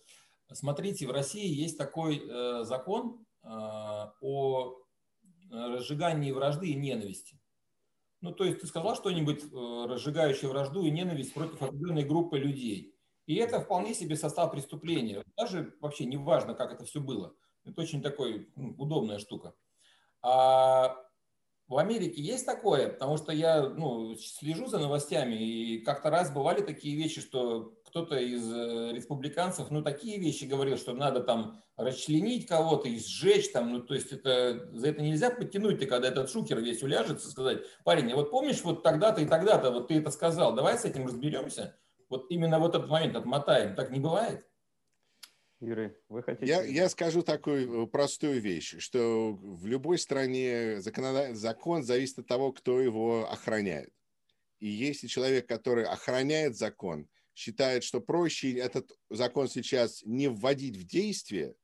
Смотрите, 0.54 1.06
в 1.06 1.10
России 1.10 1.46
есть 1.46 1.76
такой 1.76 2.22
э, 2.24 2.64
закон 2.64 3.26
э, 3.42 3.48
о 3.48 4.78
разжигании 5.50 6.32
вражды 6.32 6.68
и 6.68 6.74
ненависти. 6.74 7.38
Ну, 8.20 8.32
то 8.32 8.44
есть 8.44 8.60
ты 8.60 8.66
сказал 8.66 8.96
что-нибудь, 8.96 9.44
э, 9.44 9.86
разжигающее 9.86 10.48
вражду 10.48 10.84
и 10.84 10.90
ненависть 10.90 11.34
против 11.34 11.60
определенной 11.60 12.04
группы 12.04 12.38
людей. 12.38 12.94
И 13.26 13.34
это 13.36 13.60
вполне 13.60 13.94
себе 13.94 14.16
состав 14.16 14.50
преступления. 14.52 15.24
Даже 15.36 15.76
вообще 15.80 16.04
не 16.04 16.16
важно, 16.16 16.54
как 16.54 16.72
это 16.72 16.84
все 16.84 17.00
было. 17.00 17.34
Это 17.64 17.80
очень 17.80 18.02
такой 18.02 18.48
ну, 18.56 18.74
удобная 18.78 19.18
штука. 19.18 19.54
А 20.22 20.96
в 21.66 21.78
Америке 21.78 22.22
есть 22.22 22.46
такое, 22.46 22.92
потому 22.92 23.16
что 23.16 23.32
я 23.32 23.68
ну, 23.68 24.14
слежу 24.16 24.66
за 24.66 24.78
новостями, 24.78 25.34
и 25.34 25.78
как-то 25.80 26.10
раз 26.10 26.30
бывали 26.30 26.62
такие 26.62 26.96
вещи, 26.96 27.20
что 27.20 27.74
кто-то 27.94 28.16
из 28.16 28.52
э, 28.52 28.90
республиканцев, 28.92 29.70
ну, 29.70 29.80
такие 29.80 30.18
вещи 30.18 30.46
говорил, 30.46 30.76
что 30.76 30.94
надо 30.94 31.20
там 31.20 31.62
расчленить 31.76 32.44
кого-то 32.44 32.88
и 32.88 32.98
сжечь 32.98 33.52
там, 33.52 33.72
ну, 33.72 33.83
то 33.83 33.94
есть 33.94 34.11
это, 34.11 34.68
за 34.72 34.88
это 34.88 35.00
нельзя 35.00 35.30
подтянуть 35.30 35.78
ты, 35.78 35.87
когда 35.87 36.09
этот 36.09 36.28
шукер 36.28 36.61
весь 36.61 36.83
уляжется, 36.83 37.30
сказать, 37.30 37.62
парень, 37.85 38.11
а 38.11 38.16
вот 38.16 38.33
помнишь, 38.33 38.62
вот 38.64 38.83
тогда-то 38.83 39.20
и 39.20 39.26
тогда-то 39.26 39.70
вот 39.70 39.87
ты 39.87 39.98
это 39.98 40.11
сказал, 40.11 40.57
давай 40.57 40.76
с 40.76 40.85
этим 40.85 41.07
разберемся. 41.07 41.78
Вот 42.09 42.26
именно 42.30 42.59
вот 42.59 42.74
этот 42.74 42.90
момент 42.90 43.14
отмотаем. 43.14 43.76
Так 43.76 43.92
не 43.92 44.00
бывает? 44.00 44.44
Юрий, 45.61 45.92
вы 46.09 46.24
хотите? 46.24 46.46
Я, 46.46 46.64
я 46.64 46.88
скажу 46.88 47.22
такую 47.22 47.85
э, 47.85 47.87
простую 47.87 48.40
вещь, 48.40 48.74
что 48.78 49.35
в 49.35 49.66
любой 49.66 49.98
стране 49.98 50.80
законод... 50.80 51.37
закон 51.37 51.85
зависит 51.85 52.18
от 52.18 52.26
того, 52.26 52.50
кто 52.50 52.80
его 52.80 53.30
охраняет. 53.30 53.92
И 54.59 54.66
если 54.66 55.07
человек, 55.07 55.46
который 55.46 55.85
охраняет 55.85 56.57
закон, 56.57 57.09
считает, 57.35 57.85
что 57.85 58.01
проще 58.01 58.53
этот 58.53 58.90
закон 59.11 59.49
сейчас 59.49 60.03
не 60.05 60.29
вводить 60.29 60.77
в 60.77 60.85
действие, 60.85 61.55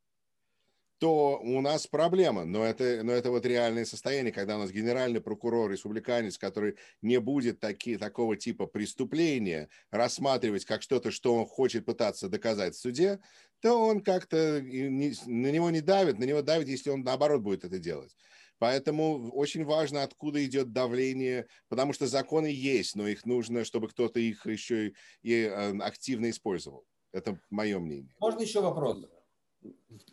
то 1.00 1.40
у 1.42 1.62
нас 1.62 1.86
проблема. 1.86 2.44
Но 2.44 2.62
это, 2.62 3.02
но 3.02 3.12
это 3.12 3.30
вот 3.30 3.46
реальное 3.46 3.86
состояние, 3.86 4.32
когда 4.32 4.56
у 4.56 4.58
нас 4.60 4.70
генеральный 4.70 5.22
прокурор, 5.22 5.70
республиканец, 5.70 6.36
который 6.36 6.76
не 7.00 7.18
будет 7.18 7.58
таки, 7.58 7.96
такого 7.96 8.36
типа 8.36 8.66
преступления 8.66 9.70
рассматривать 9.90 10.66
как 10.66 10.82
что-то, 10.82 11.10
что 11.10 11.34
он 11.34 11.46
хочет 11.46 11.86
пытаться 11.86 12.28
доказать 12.28 12.74
в 12.74 12.78
суде, 12.78 13.18
то 13.60 13.80
он 13.82 14.02
как-то 14.02 14.60
на 14.60 15.50
него 15.50 15.70
не 15.70 15.80
давит, 15.80 16.18
на 16.18 16.24
него 16.24 16.42
давит, 16.42 16.68
если 16.68 16.90
он 16.90 17.02
наоборот 17.02 17.40
будет 17.40 17.64
это 17.64 17.78
делать. 17.78 18.14
Поэтому 18.60 19.30
очень 19.32 19.64
важно, 19.64 20.02
откуда 20.02 20.44
идет 20.44 20.70
давление, 20.70 21.46
потому 21.68 21.94
что 21.94 22.06
законы 22.06 22.48
есть, 22.48 22.94
но 22.94 23.08
их 23.08 23.24
нужно, 23.24 23.64
чтобы 23.64 23.88
кто-то 23.88 24.20
их 24.20 24.44
еще 24.44 24.92
и 25.22 25.32
э, 25.32 25.78
активно 25.78 26.28
использовал. 26.28 26.84
Это 27.10 27.40
мое 27.48 27.78
мнение. 27.78 28.14
Можно 28.20 28.42
еще 28.42 28.60
вопрос? 28.60 29.06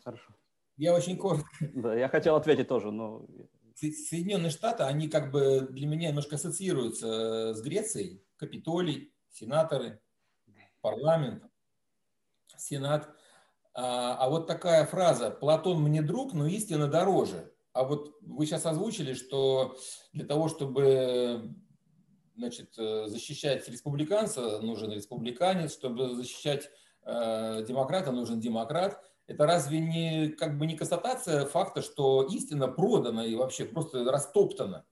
Хорошо. 0.02 0.34
Я 0.78 0.94
очень 0.94 1.18
коротко. 1.18 1.46
Да, 1.60 1.94
я 1.94 2.08
хотел 2.08 2.36
ответить 2.36 2.68
тоже, 2.68 2.90
но... 2.90 3.26
Соединенные 3.74 4.50
Штаты, 4.50 4.84
они 4.84 5.08
как 5.08 5.30
бы 5.30 5.68
для 5.70 5.86
меня 5.86 6.08
немножко 6.08 6.36
ассоциируются 6.36 7.52
с 7.54 7.60
Грецией. 7.60 8.24
Капитолий, 8.36 9.12
сенаторы, 9.30 10.00
парламент, 10.80 11.44
сенат. 12.56 13.14
А, 13.74 14.16
а 14.16 14.30
вот 14.30 14.46
такая 14.46 14.86
фраза 14.86 15.30
«Платон 15.30 15.82
мне 15.82 16.00
друг, 16.00 16.32
но 16.32 16.46
истина 16.46 16.88
дороже». 16.88 17.52
А 17.78 17.84
вот 17.84 18.16
вы 18.22 18.44
сейчас 18.44 18.66
озвучили, 18.66 19.14
что 19.14 19.76
для 20.12 20.26
того, 20.26 20.48
чтобы 20.48 21.54
значит, 22.34 22.76
э, 22.76 23.06
защищать 23.06 23.68
республиканца, 23.68 24.58
нужен 24.62 24.90
республиканец, 24.90 25.74
чтобы 25.74 26.16
защищать 26.16 26.70
э, 27.04 27.64
демократа, 27.68 28.10
нужен 28.10 28.40
демократ. 28.40 29.00
Это 29.28 29.46
разве 29.46 29.78
не 29.78 30.30
как 30.30 30.58
бы 30.58 30.66
не 30.66 30.76
констатация 30.76 31.46
факта, 31.46 31.80
что 31.80 32.24
истина 32.24 32.66
продана 32.66 33.24
и 33.24 33.36
вообще 33.36 33.64
просто 33.64 34.04
растоптана? 34.04 34.84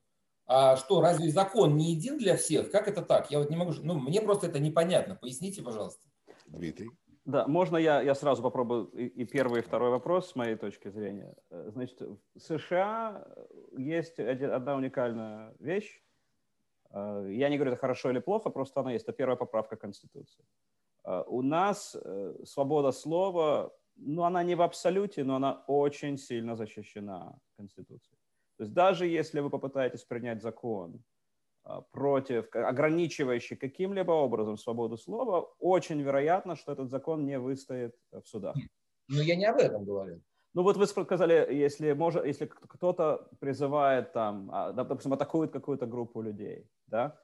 А 0.46 0.76
что, 0.76 1.00
разве 1.00 1.32
закон 1.32 1.76
не 1.76 1.92
един 1.92 2.18
для 2.18 2.36
всех? 2.36 2.70
Как 2.70 2.86
это 2.86 3.02
так? 3.02 3.32
Я 3.32 3.40
вот 3.40 3.50
не 3.50 3.56
могу... 3.56 3.72
Ну, 3.82 3.94
мне 3.98 4.20
просто 4.20 4.46
это 4.46 4.60
непонятно. 4.60 5.16
Поясните, 5.16 5.60
пожалуйста. 5.60 6.06
Дмитрий. 6.46 6.90
Да, 7.26 7.48
можно 7.48 7.76
я, 7.76 8.02
я 8.02 8.14
сразу 8.14 8.40
попробую 8.40 8.86
и, 8.86 9.24
первый, 9.24 9.58
и 9.58 9.62
второй 9.62 9.90
вопрос 9.90 10.30
с 10.30 10.36
моей 10.36 10.54
точки 10.54 10.90
зрения. 10.90 11.34
Э, 11.50 11.70
значит, 11.72 12.00
в 12.00 12.38
США 12.38 13.26
есть 13.76 14.20
один, 14.20 14.52
одна 14.52 14.76
уникальная 14.76 15.52
вещь. 15.58 16.04
Э, 16.92 17.26
я 17.28 17.48
не 17.48 17.56
говорю, 17.56 17.72
это 17.72 17.80
хорошо 17.80 18.10
или 18.10 18.20
плохо, 18.20 18.50
просто 18.50 18.80
она 18.80 18.92
есть. 18.92 19.08
Это 19.08 19.12
первая 19.12 19.36
поправка 19.36 19.74
Конституции. 19.76 20.44
Э, 21.04 21.24
у 21.26 21.42
нас 21.42 21.96
свобода 22.44 22.92
слова, 22.92 23.72
ну, 23.96 24.22
она 24.22 24.44
не 24.44 24.54
в 24.54 24.62
абсолюте, 24.62 25.24
но 25.24 25.34
она 25.34 25.64
очень 25.66 26.18
сильно 26.18 26.54
защищена 26.54 27.36
Конституцией. 27.56 28.18
То 28.56 28.62
есть 28.62 28.72
даже 28.72 29.04
если 29.04 29.40
вы 29.40 29.50
попытаетесь 29.50 30.04
принять 30.04 30.42
закон, 30.42 31.02
против, 31.92 32.48
ограничивающий 32.54 33.56
каким-либо 33.56 34.12
образом 34.12 34.56
свободу 34.56 34.96
слова, 34.96 35.52
очень 35.58 36.00
вероятно, 36.02 36.56
что 36.56 36.72
этот 36.72 36.90
закон 36.90 37.26
не 37.26 37.38
выстоит 37.38 37.94
в 38.12 38.24
судах. 38.24 38.56
Но 39.08 39.22
я 39.22 39.36
не 39.36 39.46
об 39.46 39.58
этом 39.58 39.84
говорю. 39.84 40.20
Ну 40.54 40.62
вот 40.62 40.76
вы 40.76 40.86
сказали, 40.86 41.54
если, 41.54 41.92
может, 41.92 42.24
если 42.24 42.46
кто-то 42.46 43.28
призывает 43.40 44.12
там, 44.12 44.50
а, 44.50 44.72
допустим, 44.72 45.12
атакует 45.12 45.52
какую-то 45.52 45.86
группу 45.86 46.22
людей, 46.22 46.66
да? 46.86 47.20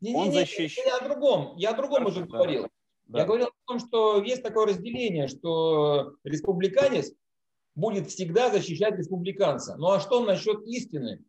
Не, 0.00 0.16
он 0.16 0.24
не, 0.24 0.28
не, 0.30 0.34
защищ... 0.34 0.78
я 0.84 0.96
о 0.96 1.04
другом, 1.04 1.54
я 1.56 1.70
о 1.70 1.76
другом 1.76 2.06
уже 2.06 2.24
говорил. 2.24 2.66
Да. 3.04 3.20
Я 3.20 3.24
говорил 3.24 3.46
о 3.46 3.68
том, 3.68 3.78
что 3.78 4.20
есть 4.20 4.42
такое 4.42 4.66
разделение, 4.66 5.28
что 5.28 6.16
республиканец 6.24 7.12
будет 7.76 8.08
всегда 8.08 8.50
защищать 8.50 8.96
республиканца. 8.96 9.76
Ну 9.76 9.90
а 9.90 10.00
что 10.00 10.24
насчет 10.24 10.66
истины? 10.66 11.24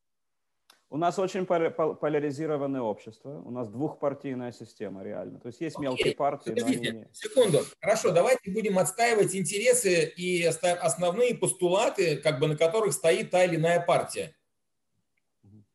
У 0.93 0.97
нас 0.97 1.17
очень 1.17 1.47
поляризированное 1.47 2.81
общество, 2.81 3.41
у 3.43 3.49
нас 3.49 3.67
двухпартийная 3.67 4.51
система 4.51 5.01
реально. 5.01 5.39
То 5.39 5.47
есть 5.47 5.59
есть 5.59 5.75
Окей. 5.75 5.87
мелкие 5.87 6.13
партии, 6.13 6.49
Подождите, 6.49 6.93
но 6.93 6.99
они 6.99 7.07
секунду. 7.11 7.61
Хорошо, 7.81 8.11
давайте 8.11 8.51
будем 8.51 8.77
отстаивать 8.77 9.35
интересы 9.35 10.03
и 10.15 10.45
основные 10.45 11.33
постулаты, 11.33 12.17
как 12.17 12.39
бы 12.39 12.47
на 12.47 12.55
которых 12.55 12.93
стоит 12.93 13.31
та 13.31 13.43
или 13.43 13.55
иная 13.55 13.83
партия. 13.83 14.35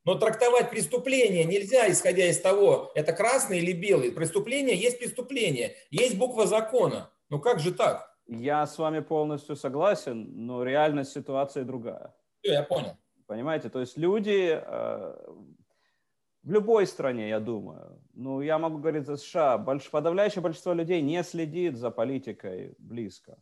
Но 0.05 0.15
трактовать 0.15 0.71
преступление 0.71 1.43
нельзя, 1.43 1.91
исходя 1.91 2.27
из 2.27 2.41
того, 2.41 2.93
это 2.95 3.13
красный 3.13 3.59
или 3.59 3.73
белый. 3.73 4.13
Преступление 4.13 4.77
есть 4.77 5.01
преступление, 5.01 5.75
есть 5.91 6.17
буква 6.17 6.47
закона. 6.47 7.11
Ну 7.29 7.41
как 7.41 7.59
же 7.59 7.73
так? 7.73 8.17
Я 8.29 8.65
с 8.65 8.79
вами 8.79 9.01
полностью 9.01 9.57
согласен, 9.57 10.47
но 10.47 10.63
реальность 10.63 11.11
ситуации 11.11 11.65
другая. 11.65 12.15
Все, 12.41 12.53
я 12.53 12.63
понял. 12.63 12.97
Понимаете? 13.29 13.69
То 13.69 13.81
есть 13.81 13.99
люди 13.99 14.59
э, 14.59 15.17
в 16.43 16.51
любой 16.51 16.87
стране, 16.87 17.29
я 17.29 17.41
думаю, 17.41 18.03
ну, 18.15 18.41
я 18.41 18.59
могу 18.59 18.79
говорить 18.79 19.05
за 19.05 19.19
США, 19.19 19.59
больш, 19.59 19.91
подавляющее 19.91 20.41
большинство 20.41 20.73
людей 20.73 21.03
не 21.03 21.23
следит 21.23 21.77
за 21.77 21.91
политикой 21.91 22.75
близко. 22.79 23.39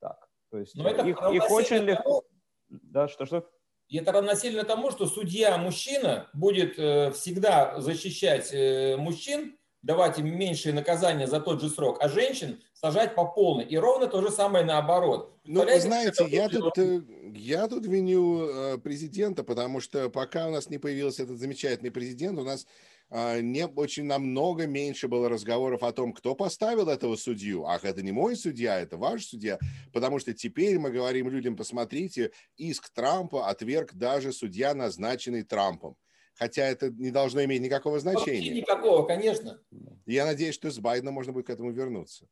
Так. 0.00 0.26
То 0.50 0.56
есть 0.56 0.74
Но 0.74 0.88
это 0.88 1.06
их, 1.06 1.18
их 1.32 1.50
очень 1.50 1.84
легко... 1.84 2.24
Да, 2.70 3.08
что-что? 3.08 3.46
Это 3.92 4.10
равносильно 4.10 4.64
тому, 4.64 4.90
что 4.90 5.04
судья-мужчина 5.04 6.30
будет 6.32 6.78
э, 6.78 7.10
всегда 7.10 7.78
защищать 7.78 8.54
э, 8.54 8.96
мужчин, 8.96 9.58
давать 9.82 10.18
им 10.18 10.26
меньшее 10.26 10.74
наказание 10.74 11.26
за 11.26 11.40
тот 11.40 11.60
же 11.60 11.68
срок, 11.68 11.98
а 12.00 12.08
женщин 12.08 12.60
сажать 12.74 13.14
по 13.14 13.24
полной. 13.24 13.64
И 13.64 13.76
ровно 13.76 14.06
то 14.06 14.20
же 14.22 14.30
самое 14.30 14.64
наоборот. 14.64 15.38
Ну, 15.44 15.64
вы 15.64 15.80
знаете, 15.80 16.26
я 16.28 16.48
тут, 16.48 16.76
э, 16.78 17.02
я 17.34 17.68
тут 17.68 17.86
виню 17.86 18.48
э, 18.48 18.78
президента, 18.78 19.44
потому 19.44 19.80
что 19.80 20.10
пока 20.10 20.48
у 20.48 20.50
нас 20.50 20.68
не 20.70 20.78
появился 20.78 21.22
этот 21.22 21.38
замечательный 21.38 21.90
президент, 21.90 22.38
у 22.38 22.44
нас 22.44 22.66
а, 23.08 23.40
не 23.40 23.66
очень 23.66 24.04
намного 24.04 24.66
меньше 24.66 25.06
было 25.06 25.28
разговоров 25.28 25.82
о 25.82 25.92
том, 25.92 26.12
кто 26.12 26.34
поставил 26.34 26.88
этого 26.88 27.16
судью. 27.16 27.64
Ах, 27.66 27.84
это 27.84 28.02
не 28.02 28.10
мой 28.10 28.36
судья, 28.36 28.80
это 28.80 28.96
ваш 28.96 29.26
судья. 29.26 29.58
Потому 29.92 30.18
что 30.18 30.34
теперь 30.34 30.78
мы 30.78 30.90
говорим 30.90 31.28
людям, 31.28 31.56
посмотрите, 31.56 32.32
иск 32.56 32.90
Трампа 32.90 33.48
отверг 33.48 33.94
даже 33.94 34.32
судья, 34.32 34.74
назначенный 34.74 35.44
Трампом 35.44 35.96
хотя 36.36 36.64
это 36.64 36.90
не 36.90 37.10
должно 37.10 37.42
иметь 37.44 37.62
никакого 37.62 37.98
значения. 37.98 38.50
Вообще 38.50 38.60
никакого, 38.60 39.06
конечно. 39.06 39.60
Я 40.06 40.26
надеюсь, 40.26 40.54
что 40.54 40.70
с 40.70 40.78
Байденом 40.78 41.14
можно 41.14 41.32
будет 41.32 41.46
к 41.46 41.50
этому 41.50 41.72
вернуться. 41.72 42.26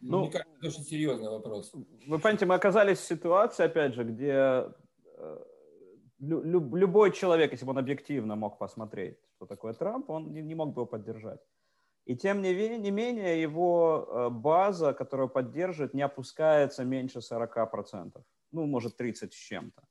Ну, 0.00 0.20
Мне 0.20 0.30
кажется, 0.30 0.54
это 0.58 0.66
очень 0.68 0.84
серьезный 0.84 1.30
вопрос. 1.30 1.72
Вы 1.72 2.18
понимаете, 2.18 2.46
мы 2.46 2.54
оказались 2.54 2.98
в 2.98 3.06
ситуации, 3.06 3.64
опять 3.64 3.94
же, 3.94 4.04
где 4.04 4.66
э, 5.16 5.38
любой 6.18 7.12
человек, 7.12 7.52
если 7.52 7.64
бы 7.64 7.70
он 7.70 7.78
объективно 7.78 8.36
мог 8.36 8.58
посмотреть, 8.58 9.18
что 9.36 9.46
такое 9.46 9.72
Трамп, 9.72 10.10
он 10.10 10.32
не, 10.32 10.54
мог 10.54 10.74
бы 10.74 10.82
его 10.82 10.86
поддержать. 10.86 11.40
И 12.04 12.14
тем 12.14 12.42
не, 12.42 12.78
не 12.78 12.90
менее, 12.90 13.40
его 13.40 14.06
э, 14.08 14.28
база, 14.28 14.92
которую 14.92 15.28
поддерживает, 15.28 15.94
не 15.94 16.02
опускается 16.02 16.84
меньше 16.84 17.20
40%. 17.20 18.22
Ну, 18.52 18.66
может, 18.66 18.96
30 18.96 19.32
с 19.32 19.36
чем-то. 19.36 19.82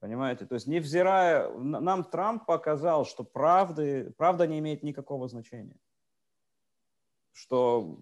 Понимаете? 0.00 0.46
То 0.46 0.54
есть, 0.54 0.66
невзирая... 0.66 1.50
Нам 1.58 2.04
Трамп 2.04 2.46
показал, 2.46 3.04
что 3.04 3.22
правды, 3.22 4.12
правда 4.16 4.46
не 4.46 4.58
имеет 4.58 4.82
никакого 4.82 5.28
значения. 5.28 5.76
Что 7.32 7.98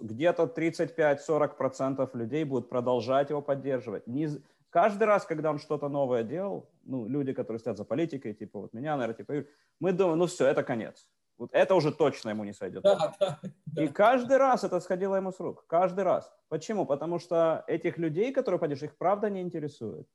где-то 0.00 0.44
35-40% 0.44 2.08
людей 2.16 2.44
будут 2.44 2.68
продолжать 2.68 3.30
его 3.30 3.42
поддерживать. 3.42 4.06
Не, 4.06 4.28
каждый 4.70 5.04
раз, 5.04 5.26
когда 5.26 5.50
он 5.50 5.58
что-то 5.58 5.88
новое 5.88 6.22
делал, 6.22 6.70
ну, 6.84 7.08
люди, 7.08 7.32
которые 7.32 7.58
стоят 7.58 7.78
за 7.78 7.84
политикой, 7.84 8.32
типа 8.32 8.60
вот 8.60 8.72
меня, 8.72 8.96
наверное, 8.96 9.16
типа, 9.16 9.48
мы 9.80 9.92
думаем, 9.92 10.18
ну 10.18 10.26
все, 10.26 10.46
это 10.46 10.62
конец. 10.62 11.08
Вот 11.36 11.50
это 11.52 11.74
уже 11.74 11.90
точно 11.90 12.30
ему 12.30 12.44
не 12.44 12.52
сойдет. 12.52 12.82
Да, 12.82 13.14
да, 13.18 13.40
да. 13.66 13.82
И 13.82 13.88
каждый 13.88 14.36
раз 14.36 14.62
это 14.62 14.78
сходило 14.80 15.16
ему 15.16 15.32
с 15.32 15.40
рук. 15.40 15.64
Каждый 15.66 16.04
раз. 16.04 16.30
Почему? 16.48 16.86
Потому 16.86 17.18
что 17.18 17.64
этих 17.66 17.98
людей, 17.98 18.32
которые 18.32 18.58
поддерживают, 18.58 18.92
их 18.92 18.98
правда 18.98 19.30
не 19.30 19.40
интересует. 19.40 20.06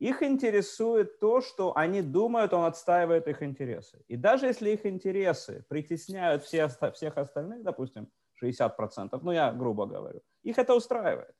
Их 0.00 0.22
интересует 0.22 1.20
то, 1.20 1.42
что 1.42 1.76
они 1.76 2.00
думают, 2.00 2.54
он 2.54 2.64
отстаивает 2.64 3.28
их 3.28 3.42
интересы. 3.42 4.02
И 4.08 4.16
даже 4.16 4.46
если 4.46 4.70
их 4.70 4.86
интересы 4.86 5.66
притесняют 5.68 6.42
все, 6.42 6.68
всех 6.68 7.18
остальных, 7.18 7.62
допустим, 7.62 8.10
60%, 8.42 9.20
ну 9.22 9.30
я 9.30 9.52
грубо 9.52 9.84
говорю, 9.84 10.22
их 10.42 10.58
это 10.58 10.74
устраивает. 10.74 11.34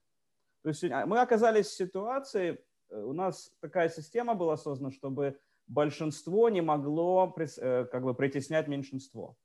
То 0.62 0.68
есть 0.68 0.84
а, 0.84 1.06
мы 1.06 1.20
оказались 1.22 1.68
в 1.68 1.74
ситуации, 1.74 2.62
э, 2.90 3.00
у 3.00 3.14
нас 3.14 3.50
такая 3.60 3.88
система 3.88 4.34
была 4.34 4.58
создана, 4.58 4.90
чтобы 4.90 5.40
большинство 5.66 6.50
не 6.50 6.60
могло 6.60 7.34
э, 7.38 7.86
как 7.90 8.02
бы 8.02 8.14
притеснять 8.14 8.68
меньшинство. 8.68 9.38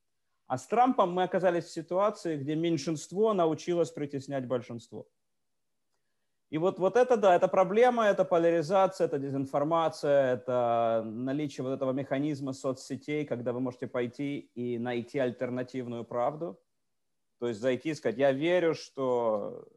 А 0.47 0.58
с 0.58 0.67
Трампом 0.67 1.13
мы 1.13 1.23
оказались 1.23 1.65
в 1.65 1.71
ситуации, 1.71 2.36
где 2.36 2.56
меньшинство 2.56 3.34
научилось 3.34 3.91
притеснять 3.91 4.45
большинство. 4.45 5.08
И 6.51 6.58
вот, 6.58 6.79
вот 6.79 6.95
это, 6.95 7.17
да, 7.17 7.36
это 7.36 7.47
проблема, 7.47 8.05
это 8.05 8.23
поляризация, 8.23 9.05
это 9.05 9.17
дезинформация, 9.17 10.34
это 10.34 11.03
наличие 11.05 11.63
вот 11.63 11.73
этого 11.73 11.91
механизма 11.91 12.53
соцсетей, 12.53 13.25
когда 13.25 13.51
вы 13.51 13.60
можете 13.60 13.88
пойти 13.88 14.51
и 14.53 14.77
найти 14.77 15.17
альтернативную 15.17 16.03
правду. 16.05 16.60
То 17.39 17.47
есть 17.47 17.60
зайти 17.60 17.89
и 17.89 17.93
сказать, 17.95 18.17
я 18.17 18.31
верю, 18.31 18.75
что 18.75 19.67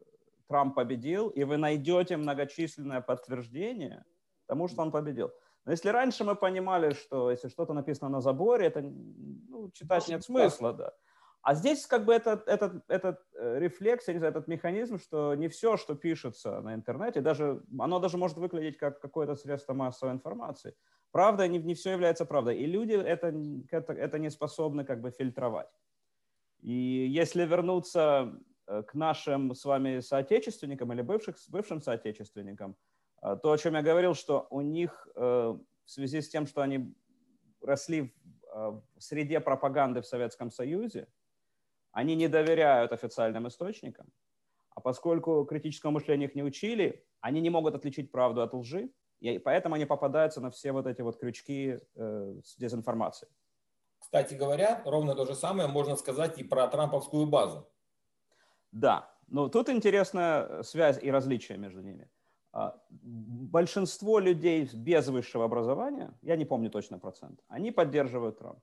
Трамп 0.47 0.75
победил, 0.75 1.29
и 1.29 1.43
вы 1.43 1.57
найдете 1.57 2.17
многочисленное 2.17 3.01
подтверждение 3.01 4.05
тому, 4.45 4.67
что 4.67 4.81
он 4.81 4.91
победил. 4.91 5.31
Но 5.65 5.71
если 5.71 5.89
раньше 5.89 6.23
мы 6.23 6.35
понимали, 6.35 6.93
что 6.93 7.31
если 7.31 7.49
что-то 7.49 7.73
написано 7.73 8.09
на 8.09 8.21
заборе, 8.21 8.67
это 8.67 8.81
ну, 8.81 9.69
читать 9.71 10.07
нет 10.07 10.23
смысла, 10.23 10.73
да. 10.73 10.93
А 11.41 11.55
здесь 11.55 11.85
как 11.85 12.05
бы 12.05 12.13
этот, 12.13 12.47
этот, 12.47 12.83
этот 12.89 13.21
э, 13.33 13.59
рефлекс, 13.59 14.07
я 14.07 14.13
не 14.13 14.19
знаю, 14.19 14.31
этот 14.31 14.47
механизм, 14.47 14.99
что 14.99 15.35
не 15.35 15.47
все, 15.47 15.77
что 15.77 15.95
пишется 15.95 16.59
на 16.61 16.73
интернете, 16.73 17.21
даже, 17.21 17.63
оно 17.79 17.99
даже 17.99 18.17
может 18.17 18.37
выглядеть 18.37 18.77
как 18.77 18.99
какое-то 18.99 19.35
средство 19.35 19.73
массовой 19.73 20.11
информации. 20.11 20.75
Правда, 21.11 21.47
не, 21.47 21.57
не 21.59 21.75
все 21.75 21.91
является 21.91 22.25
правдой. 22.25 22.57
И 22.57 22.65
люди 22.65 22.91
это, 22.91 23.33
это, 23.71 23.93
это 23.93 24.19
не 24.19 24.29
способны 24.29 24.83
как 24.83 25.01
бы 25.01 25.11
фильтровать. 25.11 25.69
И 26.59 27.07
если 27.09 27.45
вернуться 27.45 28.33
э, 28.67 28.83
к 28.83 28.93
нашим 28.93 29.55
с 29.55 29.63
вами 29.63 30.01
соотечественникам 30.01 30.91
или 30.91 31.01
бывших, 31.01 31.37
бывшим 31.47 31.81
соотечественникам, 31.81 32.75
э, 33.21 33.37
то, 33.41 33.53
о 33.53 33.57
чем 33.57 33.75
я 33.75 33.81
говорил, 33.81 34.13
что 34.13 34.45
у 34.49 34.59
них 34.61 35.07
в 35.15 35.61
связи 35.85 36.21
с 36.21 36.29
тем, 36.29 36.45
что 36.45 36.61
они 36.61 36.93
росли 37.61 38.13
в 38.53 38.83
среде 38.99 39.39
пропаганды 39.39 40.01
в 40.01 40.05
Советском 40.05 40.51
Союзе, 40.51 41.07
они 41.91 42.15
не 42.15 42.27
доверяют 42.27 42.91
официальным 42.91 43.47
источникам. 43.47 44.07
А 44.75 44.81
поскольку 44.81 45.45
критического 45.45 45.91
мышления 45.91 46.25
их 46.25 46.35
не 46.35 46.43
учили, 46.43 47.05
они 47.21 47.41
не 47.41 47.49
могут 47.49 47.75
отличить 47.75 48.11
правду 48.11 48.41
от 48.41 48.53
лжи, 48.53 48.89
и 49.19 49.37
поэтому 49.39 49.75
они 49.75 49.85
попадаются 49.85 50.41
на 50.41 50.49
все 50.49 50.71
вот 50.71 50.87
эти 50.87 51.01
вот 51.01 51.19
крючки 51.19 51.79
э, 51.95 52.35
с 52.43 52.55
дезинформацией. 52.55 53.31
Кстати 53.99 54.33
говоря, 54.33 54.81
ровно 54.85 55.15
то 55.15 55.25
же 55.25 55.35
самое 55.35 55.67
можно 55.67 55.95
сказать 55.95 56.37
и 56.37 56.43
про 56.43 56.67
трамповскую 56.67 57.25
базу. 57.25 57.69
Да, 58.71 59.13
но 59.27 59.49
тут 59.49 59.69
интересная 59.69 60.63
связь 60.63 61.03
и 61.03 61.11
различия 61.11 61.57
между 61.57 61.81
ними. 61.81 62.09
А, 62.51 62.81
большинство 62.89 64.19
людей 64.19 64.69
без 64.73 65.07
высшего 65.07 65.45
образования, 65.45 66.17
я 66.21 66.35
не 66.35 66.45
помню 66.45 66.69
точно 66.69 66.97
процент, 66.97 67.39
они 67.47 67.71
поддерживают 67.71 68.39
Трампа. 68.39 68.61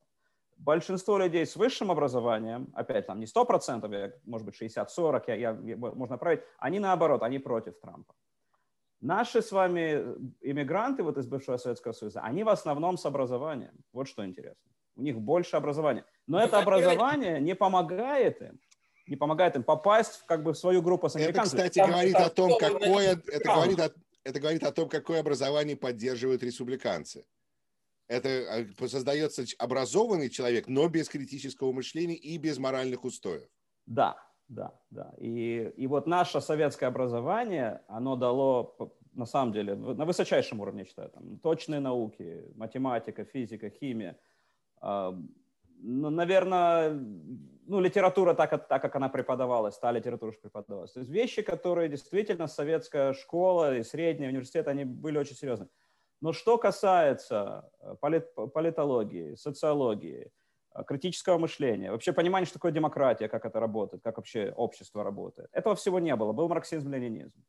Большинство 0.56 1.18
людей 1.18 1.44
с 1.44 1.54
высшим 1.56 1.90
образованием, 1.90 2.68
опять 2.74 3.06
там 3.06 3.20
не 3.20 3.26
100%, 3.26 4.12
может 4.24 4.46
быть 4.46 4.60
60-40, 4.60 5.22
я, 5.28 5.34
я, 5.34 5.52
можно 5.76 6.18
править, 6.18 6.40
они 6.58 6.78
наоборот, 6.78 7.22
они 7.22 7.38
против 7.38 7.78
Трампа. 7.80 8.14
Наши 9.00 9.42
с 9.42 9.52
вами 9.52 10.16
иммигранты 10.40 11.02
вот 11.02 11.18
из 11.18 11.26
бывшего 11.26 11.58
Советского 11.58 11.92
Союза, 11.92 12.20
они 12.20 12.44
в 12.44 12.48
основном 12.48 12.96
с 12.96 13.04
образованием. 13.04 13.74
Вот 13.92 14.08
что 14.08 14.24
интересно. 14.24 14.70
У 14.96 15.02
них 15.02 15.20
больше 15.20 15.56
образования. 15.56 16.04
Но 16.26 16.40
это 16.40 16.58
образование 16.58 17.40
не 17.40 17.54
помогает 17.54 18.40
им 18.40 18.58
не 19.06 19.16
помогает 19.16 19.56
им 19.56 19.62
попасть 19.62 20.14
в, 20.20 20.26
как 20.26 20.42
бы, 20.42 20.52
в 20.52 20.58
свою 20.58 20.82
группу 20.82 21.08
с 21.08 21.16
американцами. 21.16 21.60
Это, 21.60 21.70
кстати, 21.70 21.88
говорит 21.88 22.16
о 22.16 22.30
том, 22.30 22.58
какое, 22.58 23.12
это 23.12 23.44
говорит 23.44 23.80
о, 23.80 23.90
это 24.24 24.40
говорит 24.40 24.62
о 24.64 24.72
том, 24.72 24.88
какое 24.88 25.20
образование 25.20 25.76
поддерживают 25.76 26.42
республиканцы. 26.42 27.24
Это 28.08 28.28
а, 28.78 28.88
создается 28.88 29.44
образованный 29.58 30.30
человек, 30.30 30.68
но 30.68 30.88
без 30.88 31.08
критического 31.08 31.72
мышления 31.72 32.14
и 32.16 32.38
без 32.38 32.58
моральных 32.58 33.04
устоев. 33.04 33.48
Да, 33.86 34.16
да, 34.48 34.72
да. 34.90 35.12
И, 35.18 35.72
и 35.76 35.86
вот 35.86 36.06
наше 36.06 36.40
советское 36.40 36.86
образование, 36.86 37.82
оно 37.88 38.16
дало, 38.16 38.76
на 39.12 39.26
самом 39.26 39.52
деле, 39.52 39.74
на 39.74 40.04
высочайшем 40.04 40.60
уровне, 40.60 40.80
я 40.80 40.86
считаю, 40.86 41.10
там, 41.10 41.38
точные 41.38 41.80
науки, 41.80 42.44
математика, 42.54 43.24
физика, 43.24 43.70
химия. 43.70 44.18
Ну, 44.80 46.10
наверное, 46.10 46.90
ну, 47.66 47.80
литература 47.80 48.34
так, 48.34 48.68
так, 48.68 48.80
как 48.80 48.96
она 48.96 49.08
преподавалась, 49.08 49.78
та 49.78 49.92
литература, 49.92 50.32
что 50.32 50.42
преподавалась. 50.42 50.92
То 50.92 51.00
есть 51.00 51.10
вещи, 51.10 51.42
которые 51.42 51.88
действительно 51.88 52.46
советская 52.46 53.12
школа 53.12 53.76
и 53.76 53.82
средний 53.82 54.28
университет, 54.28 54.68
они 54.68 54.84
были 54.84 55.18
очень 55.18 55.36
серьезны. 55.36 55.68
Но 56.26 56.32
что 56.32 56.58
касается 56.58 57.70
э, 57.80 57.94
полит, 58.00 58.34
политологии, 58.34 59.34
социологии, 59.36 60.32
Э, 60.76 60.84
критического 60.84 61.38
мышления, 61.38 61.90
вообще 61.90 62.12
понимание, 62.12 62.46
что 62.46 62.54
такое 62.54 62.72
демократия, 62.72 63.28
как 63.28 63.44
это 63.44 63.60
работает, 63.60 64.02
как 64.02 64.16
вообще 64.16 64.52
общество 64.56 65.02
работает. 65.04 65.48
Этого 65.52 65.74
всего 65.74 65.98
не 66.00 66.14
было. 66.16 66.32
Был 66.32 66.48
марксизм-ленинизм. 66.48 67.44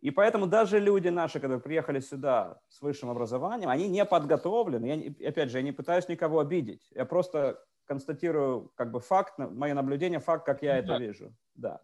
И 0.00 0.10
поэтому 0.10 0.46
даже 0.46 0.78
люди 0.78 1.08
наши, 1.08 1.40
которые 1.40 1.60
приехали 1.60 2.00
сюда 2.00 2.60
с 2.68 2.80
высшим 2.80 3.10
образованием, 3.10 3.70
они 3.70 3.88
не 3.88 4.04
подготовлены. 4.04 4.86
Я, 4.86 5.28
опять 5.28 5.50
же, 5.50 5.58
я 5.58 5.64
не 5.64 5.72
пытаюсь 5.72 6.08
никого 6.08 6.38
обидеть. 6.38 6.86
Я 6.94 7.06
просто 7.06 7.58
констатирую 7.86 8.70
как 8.74 8.92
бы 8.92 9.00
факт, 9.00 9.38
мое 9.38 9.74
наблюдение, 9.74 10.20
факт, 10.20 10.44
как 10.44 10.62
я 10.62 10.78
это 10.78 10.96
вижу. 10.98 11.34
Да. 11.54 11.80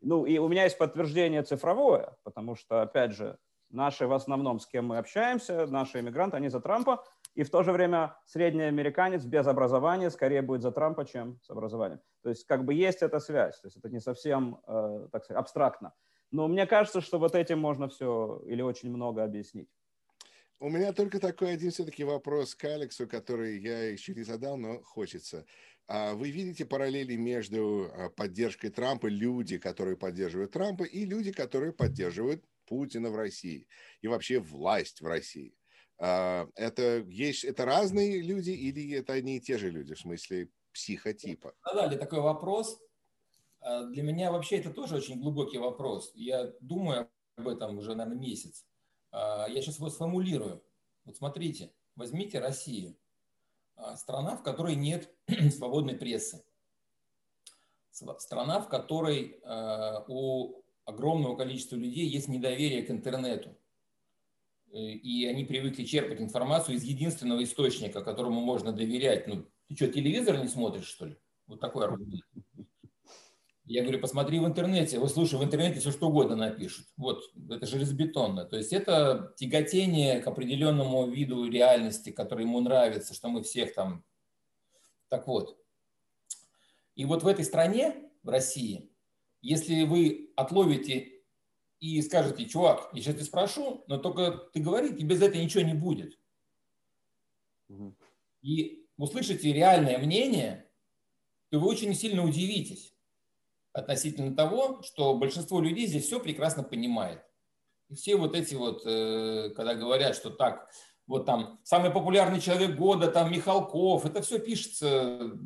Ну, 0.00 0.26
и 0.26 0.38
у 0.38 0.48
меня 0.48 0.64
есть 0.64 0.78
подтверждение 0.78 1.42
цифровое, 1.42 2.16
потому 2.22 2.54
что, 2.54 2.82
опять 2.82 3.12
же, 3.12 3.38
наши 3.70 4.06
в 4.06 4.12
основном, 4.12 4.60
с 4.60 4.66
кем 4.66 4.86
мы 4.86 4.98
общаемся, 4.98 5.66
наши 5.66 6.00
иммигранты, 6.00 6.36
они 6.36 6.48
за 6.48 6.60
Трампа, 6.60 7.04
и 7.34 7.42
в 7.42 7.50
то 7.50 7.62
же 7.62 7.72
время 7.72 8.16
средний 8.24 8.62
американец 8.62 9.24
без 9.24 9.46
образования 9.46 10.10
скорее 10.10 10.42
будет 10.42 10.62
за 10.62 10.72
Трампа, 10.72 11.04
чем 11.04 11.38
с 11.42 11.50
образованием. 11.50 12.00
То 12.22 12.30
есть 12.30 12.44
как 12.46 12.64
бы 12.64 12.74
есть 12.74 13.02
эта 13.02 13.20
связь, 13.20 13.60
то 13.60 13.66
есть 13.66 13.76
это 13.76 13.90
не 13.90 14.00
совсем, 14.00 14.60
э, 14.66 15.08
так 15.12 15.24
сказать, 15.24 15.40
абстрактно. 15.40 15.92
Но 16.30 16.48
мне 16.48 16.66
кажется, 16.66 17.00
что 17.00 17.18
вот 17.18 17.34
этим 17.34 17.58
можно 17.58 17.88
все 17.88 18.42
или 18.46 18.62
очень 18.62 18.90
много 18.90 19.22
объяснить. 19.22 19.68
У 20.58 20.70
меня 20.70 20.94
только 20.94 21.20
такой 21.20 21.52
один 21.52 21.70
все-таки 21.70 22.02
вопрос 22.02 22.54
к 22.54 22.64
Алексу, 22.64 23.06
который 23.06 23.58
я 23.58 23.90
еще 23.90 24.14
не 24.14 24.22
задал, 24.22 24.56
но 24.56 24.80
хочется. 24.82 25.44
А 25.86 26.14
вы 26.14 26.30
видите 26.30 26.64
параллели 26.64 27.14
между 27.14 27.90
а, 27.92 28.08
поддержкой 28.08 28.70
Трампа, 28.70 29.06
люди, 29.06 29.58
которые 29.58 29.96
поддерживают 29.96 30.52
Трампа, 30.52 30.84
и 30.84 31.04
люди, 31.04 31.30
которые 31.30 31.72
поддерживают 31.72 32.42
Путина 32.66 33.10
в 33.10 33.16
России 33.16 33.66
и 34.02 34.08
вообще 34.08 34.38
власть 34.38 35.00
в 35.00 35.06
России? 35.06 35.56
А, 35.98 36.48
это 36.54 36.98
есть, 37.08 37.44
это 37.44 37.64
разные 37.64 38.20
люди 38.20 38.50
или 38.50 38.92
это 38.92 39.14
одни 39.14 39.36
и 39.36 39.40
те 39.40 39.58
же 39.58 39.70
люди 39.70 39.94
в 39.94 40.00
смысле 40.00 40.50
психотипа? 40.72 41.54
Задали 41.64 41.96
такой 41.96 42.20
вопрос. 42.20 42.78
А, 43.60 43.84
для 43.84 44.02
меня 44.02 44.30
вообще 44.30 44.58
это 44.58 44.70
тоже 44.70 44.96
очень 44.96 45.20
глубокий 45.20 45.58
вопрос. 45.58 46.12
Я 46.14 46.52
думаю 46.60 47.10
об 47.36 47.48
этом 47.48 47.78
уже, 47.78 47.94
наверное, 47.94 48.20
месяц. 48.20 48.66
А, 49.10 49.46
я 49.48 49.62
сейчас 49.62 49.76
его 49.76 49.88
сформулирую. 49.88 50.62
Вот 51.04 51.16
смотрите, 51.16 51.72
возьмите 51.94 52.38
Россию. 52.38 52.96
Страна, 53.96 54.36
в 54.36 54.42
которой 54.42 54.74
нет 54.74 55.14
свободной 55.54 55.96
прессы. 55.96 56.42
Страна, 57.90 58.60
в 58.60 58.68
которой 58.68 59.38
у 60.08 60.62
огромного 60.86 61.36
количества 61.36 61.76
людей 61.76 62.06
есть 62.06 62.28
недоверие 62.28 62.82
к 62.82 62.90
интернету 62.90 63.56
Э, 64.72 64.78
и 64.78 65.26
они 65.26 65.44
привыкли 65.44 65.84
черпать 65.84 66.20
информацию 66.20 66.76
из 66.76 66.84
единственного 66.84 67.42
источника, 67.42 68.02
которому 68.02 68.40
можно 68.40 68.72
доверять. 68.72 69.26
Ну, 69.26 69.46
ты 69.68 69.74
что, 69.74 69.88
телевизор 69.88 70.38
не 70.38 70.48
смотришь, 70.48 70.86
что 70.86 71.06
ли? 71.06 71.16
Вот 71.46 71.60
такой 71.60 71.86
аргумент. 71.86 72.24
Я 73.64 73.82
говорю, 73.82 73.98
посмотри 74.00 74.38
в 74.38 74.46
интернете. 74.46 74.98
Вот 74.98 75.10
слушай, 75.10 75.38
в 75.38 75.42
интернете 75.42 75.80
все 75.80 75.90
что 75.90 76.08
угодно 76.08 76.36
напишут. 76.36 76.86
Вот, 76.96 77.24
это 77.50 77.66
железобетонно. 77.66 78.44
То 78.44 78.56
есть 78.56 78.72
это 78.72 79.34
тяготение 79.36 80.20
к 80.20 80.26
определенному 80.28 81.08
виду 81.10 81.48
реальности, 81.48 82.10
который 82.10 82.44
ему 82.44 82.60
нравится, 82.60 83.12
что 83.12 83.28
мы 83.28 83.42
всех 83.42 83.74
там... 83.74 84.04
Так 85.08 85.26
вот. 85.26 85.58
И 86.94 87.04
вот 87.04 87.24
в 87.24 87.26
этой 87.26 87.44
стране, 87.44 88.08
в 88.22 88.28
России, 88.28 88.92
если 89.46 89.84
вы 89.84 90.32
отловите 90.34 91.22
и 91.78 92.02
скажете, 92.02 92.46
чувак, 92.46 92.90
я 92.92 93.00
сейчас 93.00 93.14
тебя 93.14 93.24
спрошу, 93.24 93.84
но 93.86 93.98
только 93.98 94.32
ты 94.52 94.60
говори, 94.60 94.88
и 94.88 95.04
без 95.04 95.22
этого 95.22 95.40
ничего 95.40 95.62
не 95.62 95.74
будет. 95.74 96.18
И 98.42 98.86
услышите 98.96 99.52
реальное 99.52 99.98
мнение, 99.98 100.68
то 101.50 101.60
вы 101.60 101.68
очень 101.68 101.94
сильно 101.94 102.24
удивитесь 102.24 102.96
относительно 103.72 104.34
того, 104.34 104.82
что 104.82 105.16
большинство 105.16 105.60
людей 105.60 105.86
здесь 105.86 106.06
все 106.06 106.18
прекрасно 106.18 106.64
понимает. 106.64 107.22
И 107.88 107.94
все 107.94 108.16
вот 108.16 108.34
эти 108.34 108.54
вот, 108.54 108.84
э, 108.84 109.50
когда 109.54 109.74
говорят, 109.74 110.16
что 110.16 110.30
так, 110.30 110.68
вот 111.06 111.24
там 111.24 111.60
самый 111.62 111.92
популярный 111.92 112.40
человек 112.40 112.76
года, 112.76 113.12
там 113.12 113.30
Михалков, 113.30 114.06
это 114.06 114.22
все 114.22 114.40
пишется 114.40 115.38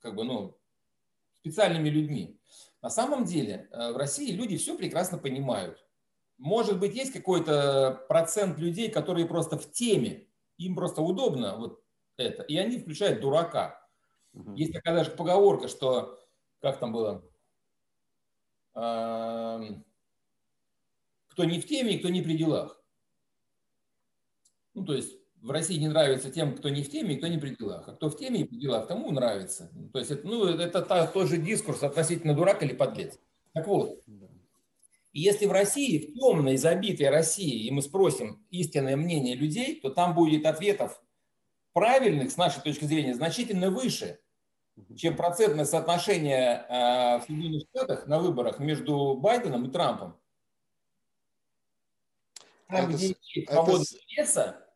как 0.00 0.14
бы, 0.14 0.24
ну, 0.24 0.58
специальными 1.38 1.88
людьми. 1.88 2.38
На 2.80 2.90
самом 2.90 3.24
деле 3.24 3.68
э, 3.70 3.92
в 3.92 3.96
России 3.96 4.32
люди 4.32 4.56
все 4.56 4.76
прекрасно 4.76 5.18
понимают. 5.18 5.84
Может 6.36 6.78
быть, 6.78 6.94
есть 6.94 7.12
какой-то 7.12 8.04
процент 8.08 8.58
людей, 8.58 8.90
которые 8.90 9.26
просто 9.26 9.58
в 9.58 9.70
теме, 9.72 10.28
им 10.56 10.76
просто 10.76 11.02
удобно 11.02 11.56
вот 11.56 11.82
это, 12.16 12.42
и 12.42 12.56
они 12.56 12.78
включают 12.78 13.20
дурака. 13.20 13.84
Угу. 14.34 14.54
Есть 14.54 14.72
такая 14.72 14.94
даже 14.94 15.10
поговорка, 15.10 15.66
что, 15.68 16.20
как 16.60 16.78
там 16.78 16.92
было, 16.92 17.24
кто 21.28 21.44
не 21.44 21.60
в 21.60 21.66
теме 21.66 21.98
кто 21.98 22.08
не 22.08 22.22
при 22.22 22.36
делах. 22.36 22.80
Ну, 24.74 24.84
то 24.84 24.94
есть 24.94 25.17
в 25.42 25.50
России 25.50 25.76
не 25.76 25.88
нравится 25.88 26.30
тем, 26.30 26.56
кто 26.56 26.68
не 26.68 26.82
в 26.82 26.90
теме 26.90 27.14
и 27.14 27.18
кто 27.18 27.28
не 27.28 27.38
при 27.38 27.54
делах. 27.54 27.88
А 27.88 27.92
кто 27.92 28.10
в 28.10 28.16
теме 28.16 28.40
и 28.40 28.44
при 28.44 28.56
делах, 28.56 28.86
тому 28.86 29.10
нравится. 29.10 29.70
То 29.92 29.98
есть 29.98 30.10
это, 30.10 30.26
ну, 30.26 30.46
это 30.46 30.82
та, 30.82 31.06
тот 31.06 31.28
же 31.28 31.38
дискурс 31.38 31.82
относительно 31.82 32.34
дурак 32.34 32.62
или 32.62 32.74
подлец. 32.74 33.18
Так 33.52 33.66
вот, 33.66 34.02
и 35.12 35.20
если 35.20 35.46
в 35.46 35.52
России, 35.52 35.98
в 35.98 36.14
темной, 36.14 36.56
забитой 36.56 37.08
России, 37.08 37.66
и 37.66 37.70
мы 37.70 37.82
спросим 37.82 38.44
истинное 38.50 38.96
мнение 38.96 39.34
людей, 39.34 39.80
то 39.80 39.90
там 39.90 40.14
будет 40.14 40.44
ответов 40.46 41.02
правильных, 41.72 42.30
с 42.30 42.36
нашей 42.36 42.62
точки 42.62 42.84
зрения, 42.84 43.14
значительно 43.14 43.70
выше, 43.70 44.18
чем 44.96 45.16
процентное 45.16 45.64
соотношение 45.64 46.66
э, 46.68 47.18
в 47.18 47.24
Соединенных 47.26 47.62
Штатах 47.70 48.06
на 48.06 48.18
выборах 48.18 48.58
между 48.58 49.14
Байденом 49.16 49.66
и 49.66 49.70
Трампом. 49.70 50.16
Там, 52.68 52.84
это, 52.84 52.92
где 52.92 53.06
есть 53.08 53.50
свобода 53.50 53.82
это... 53.82 54.04
леса, 54.08 54.67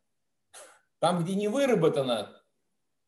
там, 1.03 1.25
где 1.25 1.35
не 1.35 1.49
выработано, 1.49 2.41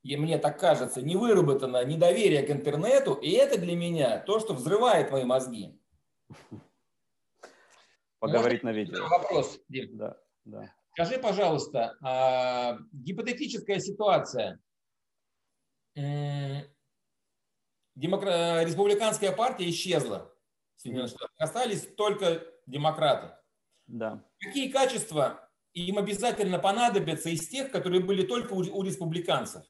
и 0.03 0.17
мне 0.17 0.37
так 0.37 0.59
кажется, 0.59 1.01
не 1.01 1.15
выработано 1.15 1.85
недоверие 1.85 2.43
к 2.43 2.51
интернету, 2.51 3.15
и 3.15 3.31
это 3.31 3.57
для 3.57 3.77
меня 3.77 4.19
то, 4.19 4.41
что 4.41 4.53
взрывает 4.53 5.13
мои 5.13 5.23
мозги. 5.23 5.81
Поговорить 8.19 8.65
Можно 8.65 8.73
на 8.73 8.83
видео. 8.85 9.09
Вопрос, 9.09 9.61
Дим. 9.69 9.97
Да, 9.97 10.17
да. 10.45 10.75
Скажи, 10.91 11.21
пожалуйста, 11.21 11.97
а, 12.03 12.79
гипотетическая 12.91 13.79
ситуация. 13.79 14.59
Демокра... 17.95 18.65
Республиканская 18.65 19.31
партия 19.31 19.71
исчезла. 19.71 20.35
Соединенных 20.75 21.11
Штатах. 21.11 21.31
Остались 21.39 21.87
только 21.95 22.43
демократы. 22.67 23.37
Да. 23.87 24.25
Какие 24.41 24.73
качества 24.73 25.44
им 25.75 25.99
обязательно 25.99 26.59
понадобятся 26.59 27.31
из 27.31 27.49
тех, 27.49 27.71
которые 27.71 28.03
были 28.03 28.25
только 28.25 28.53
у, 28.53 28.59
у 28.59 28.83
республиканцев? 28.83 29.65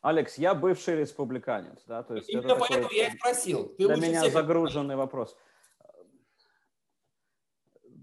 Алекс, 0.00 0.38
я 0.38 0.54
бывший 0.54 0.96
республиканец, 0.96 1.84
да, 1.86 2.02
то 2.02 2.14
есть 2.14 2.28
Именно 2.28 2.56
поэтому 2.56 2.84
такой, 2.84 2.96
я 2.96 3.08
и 3.08 3.16
спросил. 3.16 3.68
Ты 3.76 3.86
для 3.86 3.96
меня 3.96 4.20
всех... 4.20 4.32
загруженный 4.32 4.96
вопрос. 4.96 5.36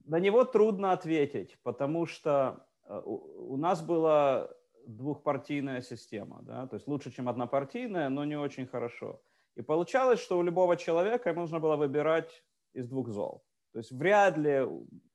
На 0.06 0.19
него 0.19 0.43
трудно 0.43 0.91
ответить, 0.91 1.58
потому 1.63 2.06
что 2.06 2.67
э, 2.84 3.02
у 3.06 3.58
нас 3.58 3.82
была 3.82 4.52
двухпартийная 4.86 5.82
система, 5.82 6.41
да, 6.43 6.67
то 6.67 6.76
есть 6.76 6.88
лучше, 6.88 7.12
чем 7.12 7.28
однопартийная, 7.28 8.10
но 8.10 8.26
не 8.26 8.38
очень 8.38 8.67
хорошо. 8.67 9.21
И 9.56 9.62
получалось, 9.62 10.19
что 10.19 10.38
у 10.38 10.43
любого 10.43 10.76
человека 10.76 11.34
нужно 11.34 11.60
было 11.60 11.78
выбирать 11.78 12.43
из 12.74 12.88
двух 12.89 13.10
зол. 13.10 13.43
То 13.75 13.79
есть 13.79 13.91
вряд 13.91 14.38
ли 14.38 14.65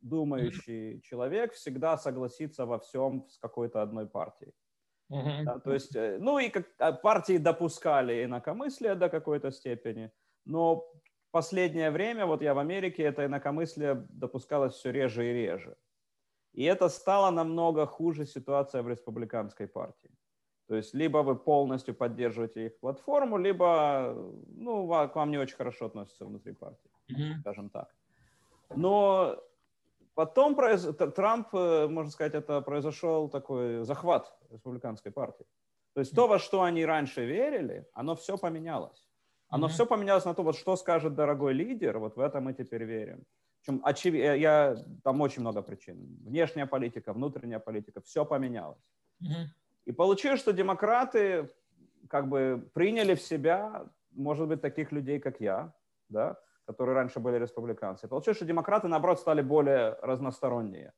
думающий 0.02 1.00
человек 1.00 1.54
всегда 1.54 1.96
согласится 1.96 2.66
во 2.66 2.78
всем 2.78 3.26
с 3.30 3.38
какой-то 3.38 3.80
одной 3.80 4.06
партией. 4.06 4.52
Uh-huh. 5.10 5.44
Да, 5.44 5.58
то 5.60 5.72
есть, 5.72 5.96
э, 5.96 6.18
ну 6.20 6.38
и 6.38 6.50
как, 6.50 6.66
а, 6.78 6.92
партии 6.92 7.38
допускали 7.38 8.22
инакомыслие 8.22 8.96
до 8.96 9.08
какой-то 9.08 9.50
степени, 9.50 10.12
но 10.44 10.76
в 10.76 11.30
последнее 11.30 11.90
время, 11.90 12.26
вот 12.26 12.42
я 12.42 12.52
в 12.52 12.58
Америке, 12.58 13.02
это 13.02 13.24
инакомыслие 13.24 14.06
допускалось 14.10 14.74
все 14.74 14.92
реже 14.92 15.30
и 15.30 15.32
реже. 15.32 15.76
И 16.52 16.64
это 16.64 16.90
стало 16.90 17.30
намного 17.30 17.86
хуже 17.86 18.26
ситуация 18.26 18.82
в 18.82 18.88
республиканской 18.88 19.68
партии. 19.68 20.10
То 20.68 20.76
есть 20.76 20.92
либо 20.94 21.22
вы 21.22 21.34
полностью 21.34 21.94
поддерживаете 21.94 22.66
их 22.66 22.78
платформу, 22.78 23.38
либо 23.38 24.14
ну, 24.48 24.86
к 24.86 25.16
вам 25.16 25.30
не 25.30 25.38
очень 25.38 25.56
хорошо 25.56 25.86
относятся 25.86 26.26
внутри 26.26 26.52
партии, 26.52 26.90
скажем 27.40 27.70
так. 27.70 27.88
Но 28.76 29.36
потом 30.14 30.54
произ... 30.54 30.82
Трамп, 31.14 31.48
э, 31.54 31.88
можно 31.88 32.10
сказать, 32.10 32.34
это 32.34 32.60
произошел 32.60 33.28
такой 33.28 33.84
захват 33.84 34.32
республиканской 34.50 35.12
партии. 35.12 35.46
То 35.94 36.00
есть 36.00 36.14
то, 36.14 36.28
во 36.28 36.38
что 36.38 36.62
они 36.62 36.84
раньше 36.86 37.26
верили, 37.26 37.86
оно 37.94 38.14
все 38.14 38.38
поменялось. 38.38 39.06
Оно 39.48 39.66
mm-hmm. 39.66 39.70
все 39.70 39.86
поменялось 39.86 40.24
на 40.24 40.34
то, 40.34 40.42
вот 40.42 40.56
что 40.56 40.76
скажет 40.76 41.14
дорогой 41.14 41.52
лидер, 41.52 41.98
вот 41.98 42.16
в 42.16 42.20
это 42.20 42.40
мы 42.40 42.54
теперь 42.54 42.84
верим. 42.84 43.24
Причем 43.60 43.80
очевидно, 43.84 44.36
я, 44.36 44.76
там 45.02 45.20
очень 45.20 45.40
много 45.40 45.62
причин. 45.62 46.16
Внешняя 46.24 46.66
политика, 46.66 47.12
внутренняя 47.12 47.58
политика, 47.58 48.00
все 48.00 48.24
поменялось. 48.24 48.78
Mm-hmm. 49.22 49.46
И 49.86 49.92
получилось, 49.92 50.40
что 50.40 50.52
демократы 50.52 51.50
как 52.08 52.28
бы 52.28 52.70
приняли 52.74 53.14
в 53.14 53.22
себя, 53.22 53.86
может 54.12 54.46
быть, 54.48 54.60
таких 54.60 54.92
людей, 54.92 55.18
как 55.18 55.40
я, 55.40 55.72
да, 56.08 56.38
которые 56.70 56.94
раньше 56.94 57.18
были 57.18 57.36
республиканцы. 57.36 58.06
Получилось, 58.06 58.36
что 58.36 58.46
демократы, 58.46 58.86
наоборот, 58.86 59.18
стали 59.18 59.42
более 59.42 59.96
разносторонние, 60.02 60.92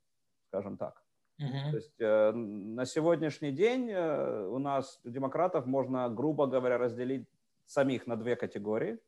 скажем 0.48 0.76
так. 0.76 1.02
Uh-huh. 1.40 1.70
То 1.70 1.76
есть 1.76 2.00
э, 2.00 2.32
на 2.32 2.84
сегодняшний 2.84 3.52
день 3.52 3.90
э, 3.90 4.46
у 4.48 4.58
нас 4.58 5.00
демократов 5.04 5.64
можно, 5.66 6.10
грубо 6.10 6.46
говоря, 6.46 6.76
разделить 6.76 7.26
самих 7.64 8.06
на 8.06 8.16
две 8.16 8.36
категории. 8.36 8.98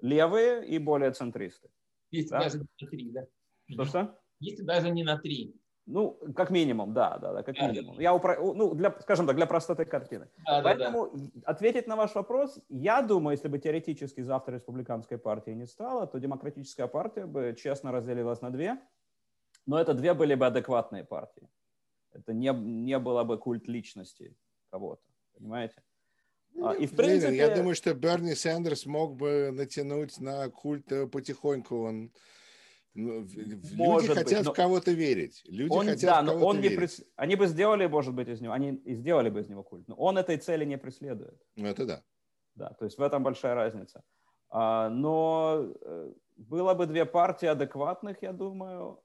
Левые 0.00 0.64
и 0.64 0.78
более 0.78 1.10
центристы. 1.10 1.68
Если 2.12 2.30
да? 2.30 2.38
даже 2.38 2.58
не 2.58 2.66
на 2.80 2.88
три, 2.88 3.10
да? 3.10 3.26
Что-что? 3.68 4.18
Если 4.38 4.62
даже 4.62 4.90
не 4.90 5.02
на 5.02 5.18
три. 5.18 5.56
Ну, 5.86 6.18
как 6.34 6.50
минимум, 6.50 6.94
да, 6.94 7.18
да, 7.18 7.32
да, 7.32 7.42
как 7.42 7.56
да, 7.56 7.68
минимум. 7.68 7.96
Да. 7.96 8.02
Я 8.02 8.14
упро... 8.14 8.54
ну, 8.54 8.74
для, 8.74 8.90
скажем 9.00 9.26
так, 9.26 9.36
для 9.36 9.46
простоты 9.46 9.84
картины. 9.84 10.28
Да, 10.46 10.62
Поэтому 10.62 11.10
да, 11.12 11.18
да. 11.34 11.40
ответить 11.44 11.86
на 11.86 11.96
ваш 11.96 12.14
вопрос, 12.14 12.58
я 12.70 13.02
думаю, 13.02 13.36
если 13.36 13.48
бы 13.48 13.58
теоретически 13.58 14.22
завтра 14.22 14.54
республиканской 14.54 15.18
партии 15.18 15.50
не 15.50 15.66
стало, 15.66 16.06
то 16.06 16.18
демократическая 16.18 16.86
партия 16.86 17.26
бы 17.26 17.54
честно 17.58 17.92
разделилась 17.92 18.40
на 18.40 18.50
две, 18.50 18.78
но 19.66 19.78
это 19.78 19.92
две 19.92 20.14
были 20.14 20.34
бы 20.34 20.46
адекватные 20.46 21.04
партии. 21.04 21.48
Это 22.12 22.32
не, 22.32 22.50
не 22.54 22.98
было 22.98 23.24
бы 23.24 23.38
культ 23.38 23.68
личности 23.68 24.34
кого-то, 24.70 25.02
понимаете? 25.36 25.82
А, 26.62 26.72
и 26.72 26.86
в 26.86 26.96
принципе... 26.96 27.36
Я 27.36 27.54
думаю, 27.54 27.74
что 27.74 27.92
Берни 27.94 28.34
Сандерс 28.34 28.86
мог 28.86 29.16
бы 29.16 29.50
натянуть 29.52 30.20
на 30.20 30.48
культ 30.48 30.90
э, 30.92 31.06
потихоньку. 31.06 31.82
Он 31.82 32.12
ну, 32.94 33.26
Может 33.74 34.08
люди 34.10 34.20
хотят 34.20 34.44
быть, 34.44 34.48
в 34.48 34.52
кого-то 34.52 34.92
верить. 34.92 35.42
Люди 35.46 35.72
он, 35.72 35.86
хотят 35.86 36.10
да, 36.10 36.22
в 36.22 36.26
кого-то 36.26 36.46
он 36.46 36.56
не 36.56 36.62
верить. 36.62 36.78
Прес... 36.78 37.02
Они 37.16 37.36
бы 37.36 37.46
сделали, 37.48 37.86
может 37.86 38.14
быть, 38.14 38.28
из 38.28 38.40
него, 38.40 38.52
они 38.52 38.74
и 38.74 38.94
сделали 38.94 39.30
бы 39.30 39.40
из 39.40 39.48
него 39.48 39.62
культ, 39.64 39.88
но 39.88 39.96
он 39.96 40.16
этой 40.16 40.36
цели 40.36 40.64
не 40.64 40.78
преследует. 40.78 41.40
Ну, 41.56 41.66
это 41.66 41.86
да. 41.86 42.02
Да, 42.54 42.70
то 42.70 42.84
есть 42.84 42.98
в 42.98 43.02
этом 43.02 43.22
большая 43.24 43.54
разница. 43.54 44.04
А, 44.48 44.88
но 44.88 45.72
э, 45.82 46.12
было 46.36 46.74
бы 46.74 46.86
две 46.86 47.04
партии 47.04 47.46
адекватных, 47.46 48.22
я 48.22 48.32
думаю, 48.32 49.02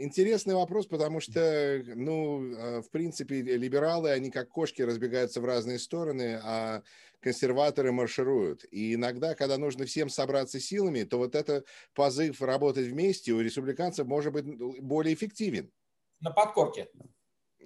Интересный 0.00 0.54
вопрос, 0.54 0.86
потому 0.86 1.18
что, 1.18 1.82
ну, 1.84 2.54
а, 2.56 2.82
в 2.82 2.90
принципе, 2.90 3.42
либералы, 3.42 4.10
они 4.10 4.30
как 4.30 4.48
кошки 4.48 4.80
разбегаются 4.82 5.40
в 5.40 5.44
разные 5.44 5.80
стороны, 5.80 6.38
а 6.40 6.82
консерваторы 7.20 7.90
маршируют. 7.90 8.64
И 8.70 8.94
иногда, 8.94 9.34
когда 9.34 9.58
нужно 9.58 9.86
всем 9.86 10.08
собраться 10.08 10.60
силами, 10.60 11.02
то 11.02 11.18
вот 11.18 11.34
это 11.34 11.64
позыв 11.94 12.40
работать 12.40 12.86
вместе 12.86 13.32
у 13.32 13.40
республиканцев 13.40 14.06
может 14.06 14.32
быть 14.32 14.46
ну, 14.46 14.72
более 14.80 15.14
эффективен. 15.14 15.72
На 16.20 16.30
подкорке. 16.30 16.88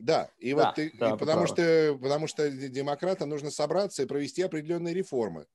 Да, 0.00 0.30
и 0.38 0.54
да, 0.54 0.68
вот 0.68 0.78
и, 0.78 0.90
да, 0.96 1.10
и 1.10 1.18
потому 1.18 1.46
что 1.46 1.98
потому 2.00 2.26
что 2.26 2.50
демократам 2.50 3.28
нужно 3.28 3.50
собраться 3.50 4.02
и 4.02 4.06
провести 4.06 4.40
определенные 4.40 4.94
реформы. 4.94 5.46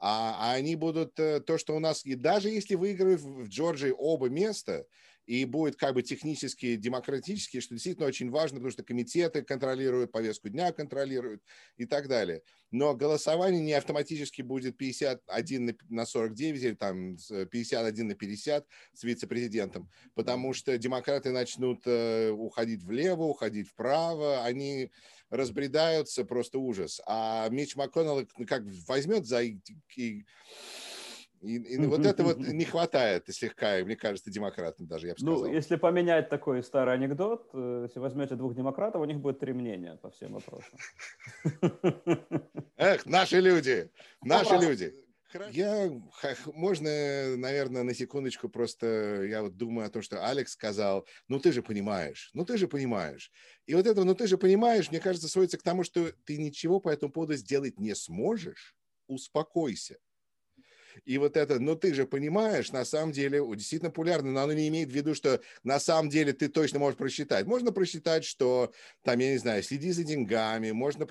А, 0.00 0.36
а 0.38 0.52
они 0.54 0.74
будут 0.74 1.18
э, 1.18 1.40
то, 1.40 1.58
что 1.58 1.76
у 1.76 1.78
нас 1.78 2.04
и 2.04 2.16
даже 2.16 2.50
если 2.50 2.74
выиграют 2.74 3.20
в 3.20 3.48
Джорджии 3.48 3.94
оба 3.96 4.28
места, 4.28 4.86
и 5.28 5.44
будет 5.44 5.76
как 5.76 5.92
бы 5.92 6.02
технически 6.02 6.76
демократически, 6.76 7.60
что 7.60 7.74
действительно 7.74 8.06
очень 8.06 8.30
важно, 8.30 8.56
потому 8.56 8.70
что 8.70 8.82
комитеты 8.82 9.42
контролируют, 9.42 10.10
повестку 10.10 10.48
дня 10.48 10.72
контролируют 10.72 11.42
и 11.76 11.84
так 11.84 12.08
далее. 12.08 12.40
Но 12.70 12.94
голосование 12.94 13.60
не 13.60 13.74
автоматически 13.74 14.40
будет 14.40 14.78
51 14.78 15.78
на 15.90 16.06
49 16.06 16.62
или 16.62 16.74
там 16.74 17.18
51 17.50 18.08
на 18.08 18.14
50 18.14 18.66
с 18.94 19.04
вице-президентом, 19.04 19.90
потому 20.14 20.54
что 20.54 20.78
демократы 20.78 21.30
начнут 21.30 21.82
э, 21.84 22.30
уходить 22.30 22.82
влево, 22.82 23.24
уходить 23.24 23.68
вправо, 23.68 24.44
они 24.44 24.90
разбредаются, 25.28 26.24
просто 26.24 26.58
ужас. 26.58 27.02
А 27.06 27.46
Мич 27.50 27.76
МакКоннелл 27.76 28.26
как 28.46 28.62
возьмет 28.86 29.26
за 29.26 29.42
и, 29.42 29.58
и 29.94 30.24
и, 31.40 31.56
и 31.56 31.86
вот 31.86 32.04
это 32.04 32.24
вот 32.24 32.38
не 32.38 32.64
хватает 32.64 33.24
слегка, 33.28 33.78
мне 33.84 33.96
кажется, 33.96 34.30
демократам 34.30 34.86
даже, 34.86 35.08
я 35.08 35.14
бы 35.14 35.18
ну, 35.20 35.32
сказал. 35.32 35.48
Ну, 35.48 35.54
если 35.54 35.76
поменять 35.76 36.28
такой 36.28 36.62
старый 36.62 36.94
анекдот, 36.94 37.48
э, 37.52 37.82
если 37.86 38.00
возьмете 38.00 38.34
двух 38.34 38.54
демократов, 38.54 39.00
у 39.00 39.04
них 39.04 39.18
будет 39.18 39.38
три 39.38 39.52
мнения 39.52 39.96
по 39.96 40.10
всем 40.10 40.34
вопросам. 40.34 40.78
Эх, 42.76 43.06
наши 43.06 43.40
люди, 43.40 43.90
наши 44.22 44.56
люди. 44.56 44.94
Я, 45.52 45.90
можно, 46.54 47.36
наверное, 47.36 47.82
на 47.82 47.94
секундочку 47.94 48.48
просто, 48.48 49.24
я 49.24 49.42
вот 49.42 49.58
думаю 49.58 49.86
о 49.86 49.90
том, 49.90 50.00
что 50.00 50.26
Алекс 50.26 50.52
сказал, 50.52 51.06
ну 51.28 51.38
ты 51.38 51.52
же 51.52 51.62
понимаешь, 51.62 52.30
ну 52.32 52.46
ты 52.46 52.56
же 52.56 52.66
понимаешь. 52.66 53.30
И 53.66 53.74
вот 53.74 53.86
это, 53.86 54.04
ну 54.04 54.14
ты 54.14 54.26
же 54.26 54.38
понимаешь, 54.38 54.90
мне 54.90 55.00
кажется, 55.00 55.28
сводится 55.28 55.58
к 55.58 55.62
тому, 55.62 55.84
что 55.84 56.10
ты 56.24 56.38
ничего 56.38 56.80
по 56.80 56.88
этому 56.88 57.12
поводу 57.12 57.34
сделать 57.34 57.78
не 57.78 57.94
сможешь, 57.94 58.74
успокойся. 59.06 59.98
И 61.04 61.18
вот 61.18 61.36
это, 61.36 61.58
ну 61.58 61.76
ты 61.76 61.94
же 61.94 62.06
понимаешь, 62.06 62.72
на 62.72 62.84
самом 62.84 63.12
деле 63.12 63.42
действительно 63.54 63.90
популярно, 63.90 64.32
но 64.32 64.40
оно 64.42 64.52
не 64.52 64.68
имеет 64.68 64.90
в 64.90 64.94
виду, 64.94 65.14
что 65.14 65.40
на 65.62 65.80
самом 65.80 66.10
деле 66.10 66.32
ты 66.32 66.48
точно 66.48 66.78
можешь 66.78 66.98
просчитать. 66.98 67.46
Можно 67.46 67.72
просчитать, 67.72 68.24
что 68.24 68.72
там, 69.02 69.18
я 69.18 69.32
не 69.32 69.38
знаю, 69.38 69.62
следи 69.62 69.92
за 69.92 70.04
деньгами, 70.04 70.70
можно 70.70 71.06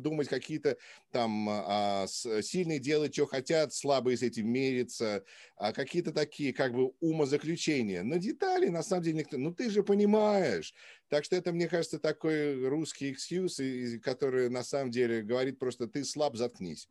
думать 0.00 0.28
какие-то 0.28 0.76
там 1.10 1.48
а, 1.50 2.06
сильные 2.06 2.78
делать, 2.78 3.14
что 3.14 3.26
хотят, 3.26 3.74
слабые 3.74 4.16
с 4.16 4.22
этим 4.22 4.48
мериться, 4.50 5.24
а 5.56 5.72
какие-то 5.72 6.12
такие 6.12 6.52
как 6.52 6.72
бы 6.72 6.92
умозаключения. 7.00 8.02
Но 8.02 8.16
детали 8.16 8.68
на 8.68 8.82
самом 8.82 9.04
деле 9.04 9.18
никто, 9.18 9.38
ну 9.38 9.54
ты 9.54 9.70
же 9.70 9.82
понимаешь. 9.82 10.74
Так 11.08 11.24
что 11.24 11.36
это, 11.36 11.52
мне 11.52 11.68
кажется, 11.68 11.98
такой 11.98 12.66
русский 12.68 13.12
экскьюз, 13.12 13.60
который 14.02 14.48
на 14.48 14.64
самом 14.64 14.90
деле 14.90 15.22
говорит 15.22 15.58
просто 15.58 15.86
ты 15.86 16.04
слаб, 16.04 16.36
заткнись. 16.36 16.88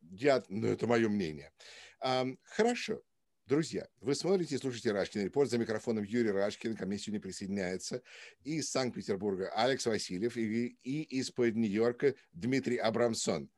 Я, 0.00 0.42
ну, 0.48 0.66
это 0.68 0.86
мое 0.86 1.08
мнение. 1.08 1.52
Хорошо. 2.42 3.02
Друзья, 3.46 3.88
вы 4.00 4.14
смотрите 4.14 4.54
и 4.54 4.58
слушаете 4.58 4.92
Рашкин 4.92 5.24
Репорт. 5.24 5.50
За 5.50 5.58
микрофоном 5.58 6.04
Юрий 6.04 6.30
Рашкин. 6.30 6.76
Ко 6.76 6.86
мне 6.86 6.98
сегодня 6.98 7.20
присоединяется 7.20 8.00
из 8.44 8.70
Санкт-Петербурга 8.70 9.50
Алекс 9.56 9.84
Васильев 9.86 10.36
и, 10.36 10.78
и 10.84 11.02
из-под 11.18 11.56
Нью-Йорка 11.56 12.14
Дмитрий 12.32 12.76
Абрамсон. 12.76 13.50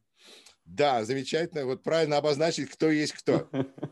Да, 0.65 1.05
замечательно. 1.05 1.67
Вот 1.67 1.83
правильно 1.83 2.17
обозначить, 2.17 2.71
кто 2.71 2.91
есть 2.91 3.13
кто. 3.13 3.51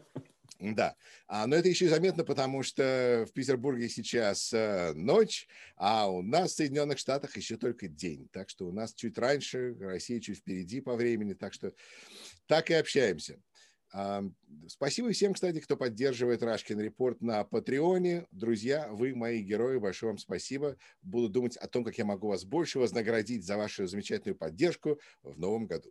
Да, 0.60 0.94
а, 1.26 1.46
но 1.46 1.56
это 1.56 1.68
еще 1.70 1.86
и 1.86 1.88
заметно, 1.88 2.22
потому 2.22 2.62
что 2.62 3.24
в 3.26 3.32
Петербурге 3.32 3.88
сейчас 3.88 4.52
э, 4.52 4.92
ночь, 4.94 5.48
а 5.76 6.10
у 6.10 6.20
нас 6.20 6.52
в 6.52 6.56
Соединенных 6.56 6.98
Штатах 6.98 7.34
еще 7.38 7.56
только 7.56 7.88
день. 7.88 8.28
Так 8.30 8.50
что 8.50 8.66
у 8.66 8.72
нас 8.72 8.92
чуть 8.92 9.16
раньше, 9.16 9.74
Россия 9.80 10.20
чуть 10.20 10.40
впереди 10.40 10.82
по 10.82 10.96
времени, 10.96 11.32
так 11.32 11.54
что 11.54 11.72
так 12.46 12.70
и 12.70 12.74
общаемся. 12.74 13.40
Спасибо 14.68 15.10
всем, 15.10 15.34
кстати, 15.34 15.58
кто 15.60 15.76
поддерживает 15.76 16.42
Рашкин 16.42 16.78
Репорт 16.78 17.22
на 17.22 17.42
Патреоне. 17.42 18.26
Друзья, 18.30 18.88
вы 18.92 19.16
мои 19.16 19.42
герои, 19.42 19.78
большое 19.78 20.12
вам 20.12 20.18
спасибо. 20.18 20.76
Буду 21.02 21.28
думать 21.28 21.56
о 21.56 21.66
том, 21.66 21.84
как 21.84 21.98
я 21.98 22.04
могу 22.04 22.28
вас 22.28 22.44
больше 22.44 22.78
вознаградить 22.78 23.44
за 23.44 23.56
вашу 23.56 23.86
замечательную 23.86 24.36
поддержку 24.36 25.00
в 25.22 25.38
новом 25.38 25.66
году. 25.66 25.90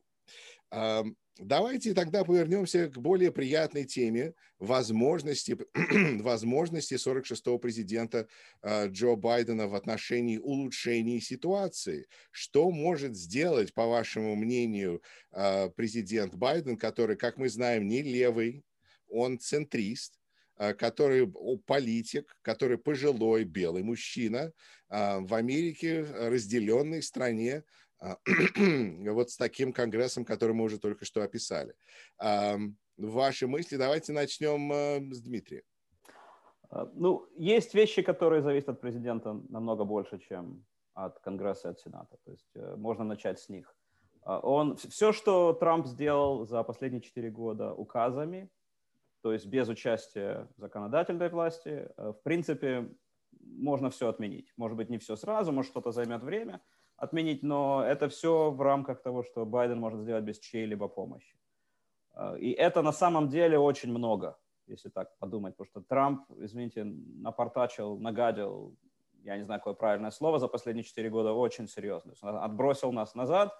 Давайте 1.39 1.93
тогда 1.93 2.25
повернемся 2.25 2.89
к 2.89 2.97
более 2.97 3.31
приятной 3.31 3.85
теме 3.85 4.33
возможности, 4.59 5.57
возможности 6.21 6.95
46-го 6.95 7.57
президента 7.57 8.27
а, 8.61 8.87
Джо 8.87 9.15
Байдена 9.15 9.69
в 9.69 9.75
отношении 9.75 10.37
улучшения 10.37 11.21
ситуации. 11.21 12.07
Что 12.31 12.69
может 12.71 13.15
сделать, 13.15 13.73
по 13.73 13.87
вашему 13.87 14.35
мнению, 14.35 15.01
а, 15.31 15.69
президент 15.69 16.35
Байден, 16.35 16.75
который, 16.75 17.15
как 17.15 17.37
мы 17.37 17.47
знаем, 17.47 17.87
не 17.87 18.01
левый, 18.01 18.65
он 19.07 19.39
центрист, 19.39 20.19
а, 20.57 20.73
который 20.73 21.25
политик, 21.65 22.35
который 22.41 22.77
пожилой 22.77 23.45
белый 23.45 23.83
мужчина 23.83 24.51
в 24.89 25.35
Америке, 25.35 26.01
разделенной 26.01 27.03
стране, 27.03 27.63
вот 29.13 29.29
с 29.29 29.37
таким 29.37 29.73
конгрессом, 29.73 30.25
который 30.25 30.53
мы 30.53 30.63
уже 30.63 30.79
только 30.79 31.05
что 31.05 31.21
описали. 31.21 31.75
Ваши 32.97 33.47
мысли, 33.47 33.77
давайте 33.77 34.11
начнем 34.11 34.73
э, 34.73 35.13
с 35.13 35.21
Дмитрия. 35.21 35.63
А, 36.69 36.89
ну, 36.93 37.25
есть 37.37 37.73
вещи, 37.73 38.01
которые 38.01 38.41
зависят 38.41 38.69
от 38.69 38.81
президента 38.81 39.41
намного 39.47 39.85
больше, 39.85 40.19
чем 40.19 40.65
от 40.93 41.17
Конгресса 41.19 41.69
и 41.69 41.71
от 41.71 41.79
Сената. 41.79 42.17
То 42.25 42.31
есть 42.31 42.49
э, 42.55 42.75
можно 42.75 43.05
начать 43.05 43.39
с 43.39 43.47
них. 43.47 43.73
А, 44.23 44.39
он, 44.39 44.75
все, 44.75 45.13
что 45.13 45.53
Трамп 45.53 45.87
сделал 45.87 46.45
за 46.45 46.61
последние 46.63 47.01
четыре 47.01 47.29
года 47.29 47.73
указами, 47.73 48.49
то 49.21 49.31
есть 49.31 49.45
без 49.45 49.69
участия 49.69 50.49
законодательной 50.57 51.29
власти, 51.29 51.89
э, 51.95 52.11
в 52.11 52.21
принципе, 52.23 52.89
можно 53.39 53.89
все 53.89 54.09
отменить. 54.09 54.51
Может 54.57 54.75
быть, 54.75 54.89
не 54.89 54.97
все 54.97 55.15
сразу, 55.15 55.53
может, 55.53 55.71
что-то 55.71 55.91
займет 55.91 56.21
время– 56.21 56.61
отменить, 56.99 57.43
но 57.43 57.83
это 57.83 58.09
все 58.09 58.51
в 58.51 58.61
рамках 58.61 59.01
того, 59.01 59.23
что 59.23 59.45
Байден 59.45 59.79
может 59.79 60.01
сделать 60.01 60.23
без 60.23 60.39
чьей-либо 60.39 60.87
помощи. 60.87 61.37
А, 62.13 62.35
и 62.35 62.51
это 62.51 62.81
на 62.81 62.91
самом 62.91 63.29
деле 63.29 63.57
очень 63.57 63.89
много, 63.89 64.37
если 64.67 64.89
так 64.89 65.17
подумать, 65.19 65.55
потому 65.55 65.67
что 65.67 65.81
Трамп, 65.81 66.25
извините, 66.37 66.83
напортачил, 66.83 67.97
нагадил, 67.99 68.75
я 69.23 69.37
не 69.37 69.43
знаю, 69.43 69.59
какое 69.59 69.73
правильное 69.73 70.11
слово, 70.11 70.39
за 70.39 70.47
последние 70.47 70.83
четыре 70.83 71.09
года 71.09 71.33
очень 71.33 71.67
серьезно. 71.67 72.13
Отбросил 72.21 72.91
нас 72.91 73.15
назад, 73.15 73.53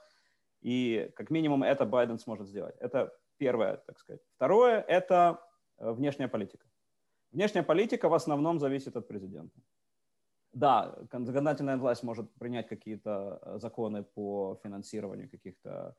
и 0.62 1.12
как 1.16 1.30
минимум 1.30 1.64
это 1.64 1.86
Байден 1.86 2.20
сможет 2.20 2.48
сделать. 2.48 2.76
Это 2.80 3.14
первое, 3.38 3.78
так 3.78 4.00
сказать. 4.00 4.22
Второе– 4.36 4.82
это 4.88 5.40
э, 5.78 5.92
внешняя 5.92 6.28
политика. 6.28 6.66
Внешняя 7.32 7.64
политика 7.64 8.10
в 8.10 8.14
основном 8.14 8.60
зависит 8.60 8.98
от 8.98 9.08
президента 9.08 9.60
да, 10.54 10.96
законодательная 11.12 11.78
власть 11.78 12.04
может 12.04 12.34
принять 12.36 12.68
какие-то 12.68 13.40
э, 13.42 13.60
законы 13.60 14.04
по 14.04 14.60
финансированию 14.64 15.30
каких-то 15.30 15.96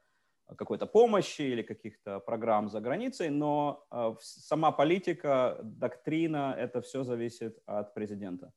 э, 0.48 0.55
какой-то 0.57 0.86
помощи 0.86 1.42
или 1.42 1.62
каких-то 1.62 2.18
программ 2.20 2.68
за 2.68 2.80
границей, 2.80 3.30
но 3.30 3.86
э, 3.92 4.14
сама 4.20 4.72
политика, 4.72 5.59
доктрина, 5.62 6.55
это 6.59 6.80
все 6.80 7.05
зависит 7.05 7.59
от 7.66 7.94
президента. 7.94 8.53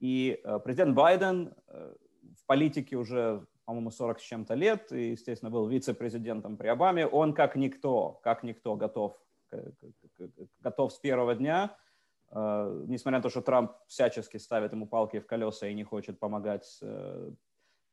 И 0.00 0.42
президент 0.64 0.94
Байден 0.94 1.54
в 1.66 2.44
политике 2.46 2.96
уже, 2.96 3.46
по-моему, 3.64 3.90
40 3.90 4.20
с 4.20 4.22
чем-то 4.22 4.54
лет, 4.54 4.92
и, 4.92 5.12
естественно, 5.12 5.50
был 5.50 5.66
вице-президентом 5.66 6.58
при 6.58 6.68
Обаме. 6.68 7.06
Он 7.06 7.32
как 7.32 7.56
никто, 7.56 8.20
как 8.22 8.42
никто 8.42 8.76
готов, 8.76 9.16
готов 10.60 10.92
с 10.92 10.98
первого 10.98 11.34
дня 11.34 11.74
несмотря 12.34 13.18
на 13.18 13.22
то, 13.22 13.30
что 13.30 13.42
Трамп 13.42 13.72
всячески 13.86 14.38
ставит 14.38 14.72
ему 14.72 14.86
палки 14.86 15.20
в 15.20 15.26
колеса 15.26 15.68
и 15.68 15.74
не 15.74 15.84
хочет 15.84 16.18
помогать 16.18 16.64
с 16.64 16.82
uh, 16.82 17.34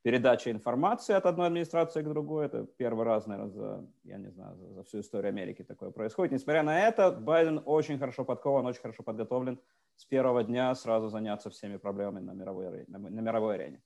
передачей 0.01 0.49
информации 0.49 1.13
от 1.13 1.25
одной 1.25 1.47
администрации 1.47 2.01
к 2.01 2.07
другой, 2.07 2.47
это 2.47 2.65
первый 2.77 3.05
раз, 3.05 3.27
наверное, 3.27 3.51
за, 3.51 3.87
я 4.03 4.17
не 4.17 4.31
знаю, 4.31 4.57
за, 4.57 4.73
за 4.73 4.83
всю 4.83 4.99
историю 4.99 5.29
Америки 5.29 5.63
такое 5.63 5.91
происходит. 5.91 6.33
Несмотря 6.33 6.63
на 6.63 6.87
это, 6.87 7.11
Байден 7.11 7.61
очень 7.65 7.99
хорошо 7.99 8.25
подкован, 8.25 8.65
очень 8.65 8.81
хорошо 8.81 9.03
подготовлен 9.03 9.59
с 9.95 10.05
первого 10.05 10.43
дня 10.43 10.73
сразу 10.73 11.09
заняться 11.09 11.49
всеми 11.51 11.77
проблемами 11.77 12.25
на 12.25 12.31
мировой, 12.31 12.85
на, 12.87 12.97
на 12.97 13.19
мировой 13.19 13.55
арене. 13.55 13.83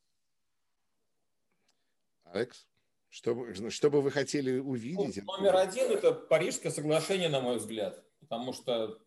Алекс, 2.24 2.66
что, 3.10 3.70
что 3.70 3.90
бы 3.90 4.02
вы 4.02 4.12
хотели 4.12 4.58
увидеть? 4.60 5.22
Ну, 5.26 5.38
номер 5.38 5.58
один– 5.58 5.92
это 5.92 6.14
Парижское 6.14 6.72
соглашение, 6.72 7.30
на 7.30 7.42
мой 7.42 7.58
взгляд, 7.58 8.02
потому 8.22 8.54
что 8.54 8.98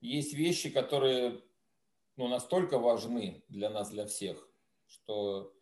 есть 0.00 0.32
вещи, 0.32 0.70
которые 0.70 1.42
ну, 2.16 2.28
настолько 2.28 2.78
важны 2.78 3.44
для 3.48 3.70
нас, 3.70 3.90
для 3.90 4.06
всех, 4.06 4.48
что 4.86 5.52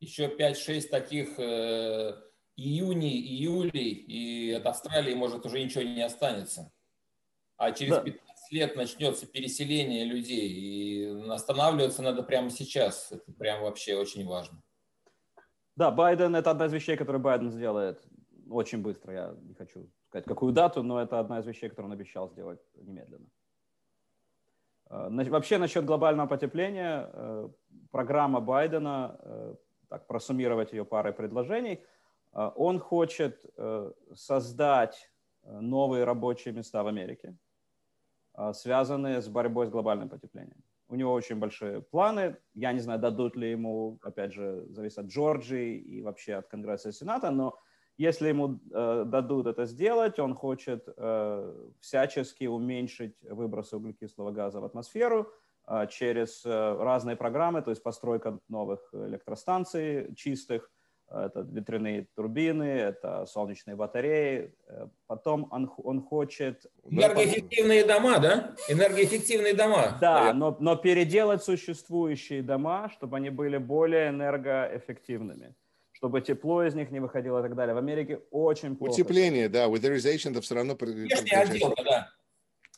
еще 0.00 0.26
5-6 0.26 0.88
таких 0.88 1.38
э, 1.38 2.14
июней, 2.56 3.20
июлей, 3.20 3.90
и 3.90 4.52
от 4.52 4.66
Австралии, 4.66 5.14
может, 5.14 5.44
уже 5.46 5.62
ничего 5.62 5.82
не 5.82 6.02
останется. 6.02 6.72
А 7.56 7.72
через 7.72 7.96
да. 7.96 8.02
15 8.02 8.52
лет 8.52 8.76
начнется 8.76 9.26
переселение 9.26 10.04
людей, 10.04 10.48
и 10.48 11.28
останавливаться 11.30 12.02
надо 12.02 12.22
прямо 12.22 12.50
сейчас. 12.50 13.10
Это 13.10 13.32
прям 13.32 13.62
вообще 13.62 13.96
очень 13.96 14.26
важно. 14.26 14.62
Да, 15.74 15.90
Байден– 15.90 16.34
это 16.36 16.50
одна 16.50 16.66
из 16.66 16.72
вещей, 16.72 16.96
которые 16.96 17.20
Байден 17.20 17.50
сделает 17.50 18.02
очень 18.48 18.82
быстро. 18.82 19.12
Я 19.12 19.34
не 19.42 19.54
хочу 19.54 19.90
сказать, 20.08 20.24
какую 20.26 20.52
дату, 20.52 20.82
но 20.82 21.00
это 21.00 21.18
одна 21.18 21.40
из 21.40 21.46
вещей, 21.46 21.68
которую 21.68 21.92
он 21.92 21.98
обещал 21.98 22.30
сделать 22.30 22.60
немедленно. 22.74 23.26
Э, 24.90 25.08
вообще 25.30 25.58
насчет 25.58 25.84
глобального 25.84 26.28
потепления, 26.28 27.10
э, 27.12 27.48
программа 27.90 28.40
Байдена, 28.40 29.16
э, 29.20 29.54
так 29.88 30.06
просуммировать 30.06 30.72
ее 30.72 30.84
парой 30.84 31.12
предложений, 31.12 31.80
он 32.32 32.78
хочет 32.80 33.46
создать 34.14 35.10
новые 35.44 36.04
рабочие 36.04 36.52
места 36.52 36.82
в 36.82 36.86
Америке, 36.86 37.34
связанные 38.52 39.22
с 39.22 39.28
борьбой 39.28 39.66
с 39.68 39.70
глобальным 39.70 40.10
потеплением. 40.10 40.62
У 40.88 40.96
него 40.96 41.12
очень 41.12 41.36
большие 41.36 41.80
планы. 41.80 42.36
Я 42.52 42.72
не 42.72 42.80
знаю, 42.80 43.00
дадут 43.00 43.36
ли 43.36 43.52
ему, 43.52 43.98
опять 44.02 44.34
же, 44.34 44.66
зависит 44.68 44.98
от 44.98 45.06
Джорджии 45.06 45.78
и 45.78 46.02
вообще 46.02 46.34
от 46.34 46.48
Конгресса 46.48 46.90
и 46.90 46.92
Сената, 46.92 47.30
но 47.30 47.58
если 47.98 48.28
ему 48.28 48.58
э, 48.72 49.04
дадут 49.06 49.46
это 49.46 49.64
сделать, 49.64 50.18
он 50.18 50.34
хочет 50.34 50.84
э, 50.96 51.54
всячески 51.80 52.44
уменьшить 52.44 53.16
выбросы 53.22 53.76
углекислого 53.76 54.32
газа 54.32 54.60
в 54.60 54.64
атмосферу 54.64 55.32
э, 55.66 55.86
через 55.88 56.44
э, 56.44 56.76
разные 56.78 57.16
программы, 57.16 57.62
то 57.62 57.70
есть 57.70 57.82
постройка 57.82 58.38
новых 58.48 58.80
электростанций 58.92 60.14
чистых, 60.14 60.70
это 61.08 61.46
ветряные 61.48 62.08
турбины, 62.16 62.64
это 62.64 63.26
солнечные 63.26 63.76
батареи. 63.76 64.52
Э, 64.66 64.88
потом 65.06 65.48
он, 65.50 65.72
он 65.78 66.02
хочет... 66.02 66.66
Энергоэффективные 66.84 67.86
дома, 67.86 68.18
да? 68.18 68.54
Энергоэффективные 68.68 69.54
дома. 69.54 69.96
Да, 70.00 70.34
но, 70.34 70.56
но 70.60 70.76
переделать 70.76 71.42
существующие 71.44 72.42
дома, 72.42 72.90
чтобы 72.90 73.16
они 73.16 73.30
были 73.30 73.56
более 73.56 74.08
энергоэффективными 74.10 75.54
чтобы 75.96 76.20
тепло 76.20 76.62
из 76.62 76.74
них 76.74 76.90
не 76.90 77.00
выходило 77.00 77.38
и 77.38 77.42
так 77.42 77.54
далее. 77.54 77.74
В 77.74 77.78
Америке 77.78 78.20
очень 78.30 78.76
плохо. 78.76 78.92
Утепление, 78.92 79.48
да, 79.48 79.66
weatherization 79.66 80.32
это 80.32 80.42
все 80.42 80.54
равно... 80.54 80.76
Внешняя 80.78 81.40
отделка, 81.40 81.82
да. 81.82 82.08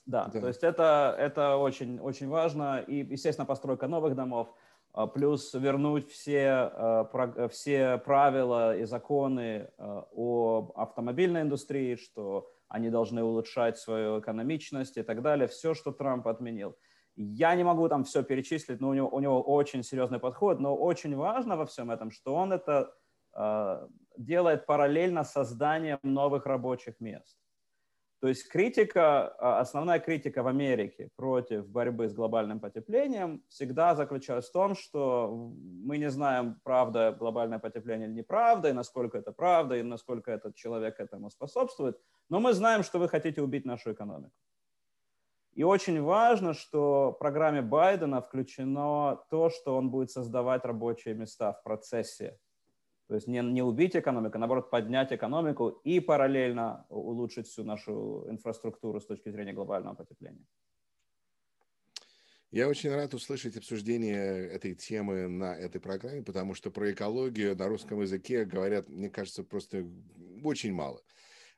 Да, 0.07 0.31
да, 0.33 0.41
то 0.41 0.47
есть 0.47 0.63
это, 0.63 1.17
это 1.19 1.57
очень, 1.57 1.99
очень 1.99 2.29
важно. 2.29 2.79
И, 2.87 3.05
естественно, 3.05 3.45
постройка 3.45 3.89
новых 3.89 4.15
домов, 4.15 4.55
а, 4.93 5.07
плюс 5.09 5.53
вернуть 5.53 6.09
все, 6.11 6.49
а, 6.49 7.49
все 7.51 7.99
правила 7.99 8.77
и 8.77 8.85
законы 8.85 9.69
а, 9.77 10.07
о 10.13 10.73
автомобильной 10.77 11.43
индустрии, 11.43 11.97
что 11.97 12.49
они 12.69 12.89
должны 12.89 13.23
улучшать 13.23 13.79
свою 13.79 14.21
экономичность 14.21 14.97
и 14.97 15.03
так 15.03 15.23
далее. 15.23 15.49
Все, 15.49 15.75
что 15.75 15.91
Трамп 15.91 16.29
отменил. 16.29 16.77
Я 17.17 17.55
не 17.57 17.65
могу 17.65 17.89
там 17.89 18.05
все 18.05 18.23
перечислить, 18.23 18.81
но 18.81 18.91
у 18.91 18.95
него, 18.95 19.09
у 19.09 19.19
него 19.19 19.43
очень 19.43 19.83
серьезный 19.83 20.21
подход. 20.21 20.61
Но 20.61 20.77
очень 20.77 21.17
важно 21.17 21.57
во 21.57 21.67
всем 21.67 21.91
этом, 21.91 22.13
что 22.13 22.35
он 22.35 22.53
это 22.53 22.95
делает 24.17 24.67
параллельно 24.67 25.25
созданием 25.25 25.99
новых 26.03 26.47
рабочих 26.47 27.01
мест. 27.01 27.39
То 28.21 28.27
есть 28.27 28.49
критика, 28.49 29.37
э, 29.39 29.61
основная 29.61 30.01
критика 30.01 30.43
в 30.43 30.49
Америке 30.49 31.09
против 31.15 31.69
борьбы 31.69 32.09
с 32.09 32.15
глобальным 32.15 32.59
потеплением 32.59 33.45
всегда 33.49 33.95
заключалась 33.95 34.49
в 34.49 34.53
том, 34.53 34.75
что 34.75 35.53
мы 35.85 35.99
не 35.99 36.11
знаем, 36.11 36.61
правда 36.65 37.15
глобальное 37.17 37.61
потепление 37.61 38.09
или 38.09 38.15
неправда, 38.17 38.71
и 38.71 38.73
насколько 38.73 39.19
это 39.19 39.31
правда, 39.31 39.77
и 39.77 39.83
насколько 39.83 40.33
этот 40.33 40.57
человек 40.57 40.99
этому 40.99 41.31
способствует, 41.31 41.97
но 42.29 42.41
мы 42.41 42.55
знаем, 42.55 42.83
что 42.83 42.99
вы 42.99 43.09
хотите 43.09 43.41
убить 43.41 43.65
нашу 43.65 43.93
экономику. 43.93 44.35
И 45.53 45.63
очень 45.63 46.03
важно, 46.03 46.55
что 46.55 47.13
в 47.13 47.19
программе 47.19 47.63
Байдена 47.63 48.21
включено 48.21 49.21
то, 49.31 49.49
что 49.49 49.77
он 49.77 49.91
будет 49.91 50.11
создавать 50.11 50.65
рабочие 50.65 51.15
места 51.15 51.53
в 51.53 51.63
процессе 51.63 52.37
То 53.09 53.15
есть 53.15 53.27
не, 53.27 53.41
не 53.41 53.63
убить 53.63 53.97
экономику, 53.97 54.37
а 54.37 54.39
наоборот 54.39 54.71
поднять 54.71 55.13
экономику 55.13 55.81
и 55.85 55.99
параллельно 55.99 56.85
улучшить 56.91 57.47
всю 57.47 57.65
нашу 57.65 58.27
инфраструктуру 58.29 59.01
с 59.01 59.07
точки 59.07 59.31
зрения 59.31 59.55
глобального 59.55 59.95
потепления. 59.95 60.45
Я 62.51 62.69
очень 62.69 62.91
рад 62.91 63.15
услышать 63.15 63.57
обсуждение 63.57 64.47
этой 64.49 64.75
темы 64.75 65.29
на 65.29 65.55
этой 65.55 65.81
программе, 65.81 66.23
потому 66.23 66.55
что 66.55 66.71
про 66.71 66.93
экологию 66.93 67.57
на 67.57 67.69
русском 67.69 68.01
языке 68.01 68.45
говорят, 68.45 68.89
мне 68.89 69.09
кажется, 69.09 69.43
просто 69.43 69.87
очень 70.43 70.73
мало 70.73 71.03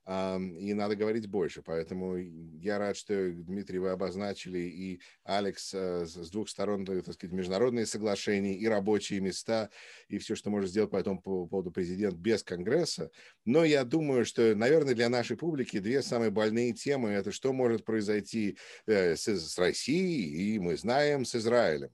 и 0.06 0.74
надо 0.74 0.96
говорить 0.96 1.26
больше. 1.28 1.62
Поэтому 1.62 2.16
я 2.16 2.78
рад, 2.78 2.96
что, 2.96 3.30
Дмитрий, 3.30 3.78
вы 3.78 3.90
обозначили 3.90 4.58
и 4.58 5.00
Алекс 5.24 5.72
э, 5.74 6.04
с 6.06 6.30
двух 6.30 6.48
сторон, 6.48 6.84
так 6.84 7.12
сказать, 7.12 7.32
международные 7.32 7.86
соглашения 7.86 8.56
и 8.56 8.66
рабочие 8.66 9.20
места, 9.20 9.70
и 10.08 10.18
все, 10.18 10.34
что 10.34 10.50
может 10.50 10.70
сделать 10.70 10.90
по 10.90 10.96
этому 10.96 11.20
поводу 11.20 11.70
президент 11.70 12.14
без 12.16 12.42
Конгресса. 12.42 13.10
Но 13.44 13.64
я 13.64 13.84
думаю, 13.84 14.24
что, 14.24 14.54
наверное, 14.54 14.94
для 14.94 15.08
нашей 15.08 15.36
публики 15.36 15.78
две 15.78 16.02
самые 16.02 16.30
больные 16.30 16.72
темы– 16.72 17.08
это 17.10 17.30
что 17.30 17.52
может 17.52 17.84
произойти 17.84 18.56
э, 18.86 19.16
с 19.16 19.58
Россией, 19.58 20.54
и 20.54 20.58
мы 20.58 20.76
знаем, 20.76 21.24
с 21.24 21.34
Израилем. 21.34 21.90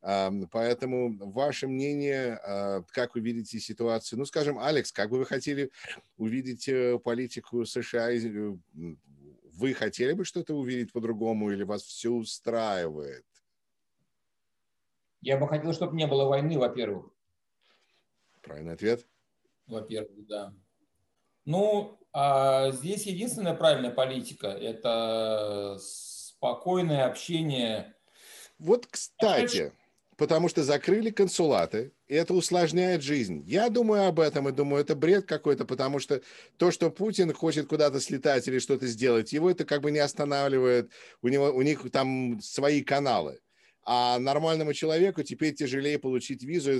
Поэтому 0.00 1.16
ваше 1.18 1.68
мнение, 1.68 2.40
а, 2.42 2.82
как 2.88 3.14
вы 3.14 3.20
видите 3.20 3.60
ситуацию? 3.60 4.18
Ну, 4.18 4.24
скажем, 4.24 4.58
Алекс, 4.58 4.92
как 4.92 5.10
бы 5.10 5.18
вы 5.18 5.26
хотели 5.26 5.70
увидеть 6.16 6.68
э, 6.68 6.98
политику 6.98 7.66
США? 7.66 8.10
Э, 8.10 8.56
вы 8.72 9.74
хотели 9.74 10.14
бы 10.14 10.24
что-то 10.24 10.54
увидеть 10.54 10.92
по-другому 10.92 11.50
или 11.50 11.64
вас 11.64 11.82
все 11.82 12.10
устраивает? 12.10 13.26
Я 15.20 15.36
бы 15.36 15.46
хотел, 15.46 15.74
чтобы 15.74 15.96
не 15.96 16.06
было 16.06 16.24
войны, 16.24 16.58
во-первых. 16.58 17.12
Правильный 18.40 18.72
ответ. 18.72 19.06
Во-первых, 19.66 20.26
да. 20.26 20.54
Ну, 21.44 21.98
а 22.12 22.70
здесь 22.70 23.04
единственная 23.04 23.54
правильная 23.54 23.90
политика– 23.90 24.46
это 24.48 25.76
спокойное 25.78 27.04
общение. 27.04 27.94
Вот, 28.58 28.86
кстати, 28.86 29.72
потому 30.20 30.50
что 30.50 30.62
закрыли 30.62 31.08
консулаты, 31.08 31.92
и 32.06 32.14
это 32.14 32.34
усложняет 32.34 33.02
жизнь. 33.02 33.42
Я 33.46 33.70
думаю 33.70 34.06
об 34.06 34.20
этом 34.20 34.50
и 34.50 34.52
думаю, 34.52 34.82
это 34.82 34.94
бред 34.94 35.24
какой-то, 35.24 35.64
потому 35.64 35.98
что 35.98 36.20
то, 36.58 36.70
что 36.70 36.90
Путин 36.90 37.32
хочет 37.32 37.66
куда-то 37.66 38.00
слетать 38.00 38.46
или 38.46 38.58
что-то 38.58 38.86
сделать, 38.86 39.32
его 39.32 39.50
это 39.50 39.64
как 39.64 39.80
бы 39.80 39.90
не 39.90 39.98
останавливает, 39.98 40.90
у, 41.22 41.28
него, 41.28 41.46
у 41.46 41.62
них 41.62 41.90
там 41.90 42.38
свои 42.42 42.82
каналы. 42.82 43.40
А 43.82 44.18
нормальному 44.18 44.74
человеку 44.74 45.22
теперь 45.22 45.54
тяжелее 45.54 45.98
получить 45.98 46.42
визу, 46.42 46.72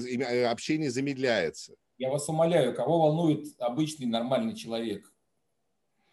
общение 0.46 0.90
замедляется. 0.90 1.72
Я 1.96 2.10
вас 2.10 2.28
умоляю, 2.28 2.74
кого 2.74 2.98
волнует 2.98 3.46
обычный 3.58 4.06
нормальный 4.06 4.54
человек? 4.54 5.10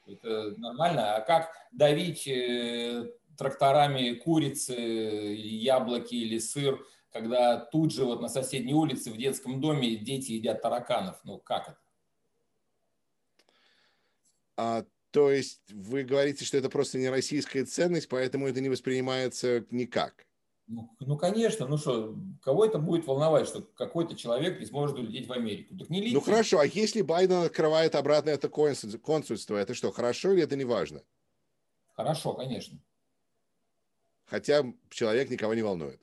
Это 0.07 0.53
нормально. 0.57 1.17
А 1.17 1.19
как 1.19 1.51
давить 1.73 2.25
э, 2.25 3.11
тракторами 3.37 4.13
курицы, 4.13 4.75
яблоки 4.77 6.15
или 6.15 6.39
сыр– 6.39 6.81
когда 7.11 7.57
тут 7.57 7.93
же 7.93 8.05
вот 8.05 8.21
на 8.21 8.29
соседней 8.29 8.73
улице 8.73 9.11
в 9.11 9.17
детском 9.17 9.61
доме 9.61 9.95
дети 9.97 10.33
едят 10.33 10.61
тараканов. 10.61 11.19
Ну, 11.23 11.39
как 11.39 11.69
это? 11.69 11.77
А, 14.57 14.85
то 15.11 15.31
есть 15.31 15.61
вы 15.71 16.03
говорите, 16.03 16.45
что 16.45 16.57
это 16.57 16.69
просто 16.69 16.97
не 16.97 17.09
российская 17.09 17.65
ценность, 17.65 18.09
поэтому 18.09 18.47
это 18.47 18.59
не 18.59 18.69
воспринимается 18.69 19.65
никак? 19.71 20.27
Ну, 20.67 20.93
ну 20.99 21.17
конечно, 21.17 21.65
ну 21.65 21.77
что, 21.77 22.13
кого 22.41 22.65
это 22.65 22.77
будет 22.77 23.07
волновать, 23.07 23.47
что 23.47 23.61
какой-то 23.61 24.15
человек 24.15 24.59
не 24.59 24.65
сможет 24.65 24.97
улететь 24.97 25.27
в 25.27 25.31
Америку? 25.31 25.77
Так 25.77 25.89
не 25.89 26.11
Ну 26.11 26.19
хорошо, 26.19 26.59
а 26.59 26.65
если 26.65 27.01
Байден 27.01 27.37
открывает 27.43 27.95
обратно 27.95 28.31
это 28.31 28.49
консульство, 28.49 29.55
это 29.55 29.73
что, 29.73 29.91
хорошо 29.91 30.33
или 30.33 30.43
это 30.43 30.57
не 30.57 30.65
важно? 30.65 31.03
Хорошо, 31.95 32.33
конечно. 32.33 32.77
Хотя 34.25 34.65
человек 34.89 35.29
никого 35.29 35.53
не 35.53 35.61
волнует. 35.61 36.01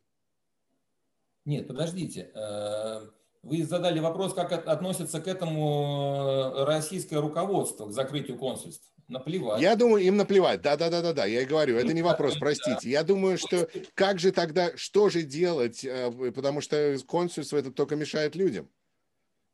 Нет, 1.44 1.68
подождите. 1.68 2.30
Э, 2.34 3.06
вы 3.42 3.64
задали 3.64 4.00
вопрос, 4.00 4.32
как 4.32 4.52
относится 4.52 5.20
к 5.20 5.28
этому 5.28 6.54
э, 6.56 6.64
российское 6.64 7.20
руководство, 7.20 7.86
к 7.86 7.92
закрытию 7.92 8.38
консульств. 8.38 8.90
Наплевать. 9.06 9.60
Я 9.60 9.76
думаю, 9.76 10.02
им 10.02 10.16
наплевать. 10.16 10.62
Да, 10.62 10.78
да, 10.78 10.88
да, 10.88 11.02
да, 11.02 11.12
да. 11.12 11.26
Я 11.26 11.42
и 11.42 11.44
говорю, 11.44 11.76
это 11.76 11.92
не 11.92 12.00
вопрос, 12.00 12.38
простите. 12.38 12.88
Я 12.88 13.02
думаю, 13.02 13.36
что 13.36 13.68
как 13.94 14.18
же 14.18 14.32
тогда, 14.32 14.74
что 14.76 15.10
же 15.10 15.22
делать, 15.22 15.84
э, 15.84 16.10
потому 16.34 16.62
что 16.62 16.96
консульство 17.06 17.58
это 17.58 17.70
только 17.70 17.96
мешает 17.96 18.34
людям. 18.34 18.70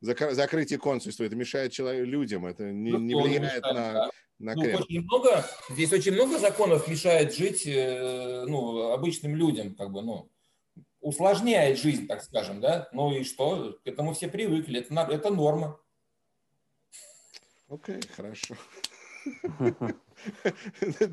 Закрытие 0.00 0.78
консульства 0.78 1.24
это 1.24 1.34
мешает 1.34 1.72
человек, 1.72 2.06
людям, 2.06 2.46
это 2.46 2.70
не, 2.70 2.92
не 2.92 3.12
ну, 3.12 3.22
влияет 3.22 3.42
мешает, 3.42 3.62
на, 3.64 4.10
на 4.38 4.54
ну, 4.54 4.62
очень 4.62 5.02
много, 5.02 5.44
здесь 5.68 5.92
очень 5.92 6.12
много 6.12 6.38
законов 6.38 6.88
мешает 6.88 7.34
жить 7.34 7.64
ну, 7.66 8.92
обычным 8.92 9.34
людям, 9.34 9.74
как 9.74 9.90
бы, 9.90 10.00
ну, 10.00 10.30
усложняет 11.00 11.78
жизнь, 11.78 12.06
так 12.06 12.22
скажем, 12.22 12.60
да, 12.60 12.88
ну 12.92 13.12
и 13.12 13.24
что, 13.24 13.78
к 13.84 13.86
этому 13.86 14.12
все 14.12 14.28
привыкли, 14.28 14.80
это, 14.80 14.94
это 15.12 15.30
норма. 15.30 15.80
Окей, 17.68 17.96
okay, 17.96 18.12
хорошо. 18.14 18.54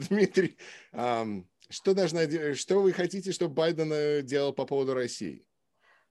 Дмитрий, 0.10 0.58
что, 1.70 1.94
должна, 1.94 2.54
что 2.54 2.82
вы 2.82 2.94
хотите, 2.94 3.32
чтобы 3.32 3.54
Байден 3.54 3.92
э, 3.94 4.22
делал 4.22 4.54
по 4.54 4.66
поводу 4.66 4.94
России? 4.94 5.46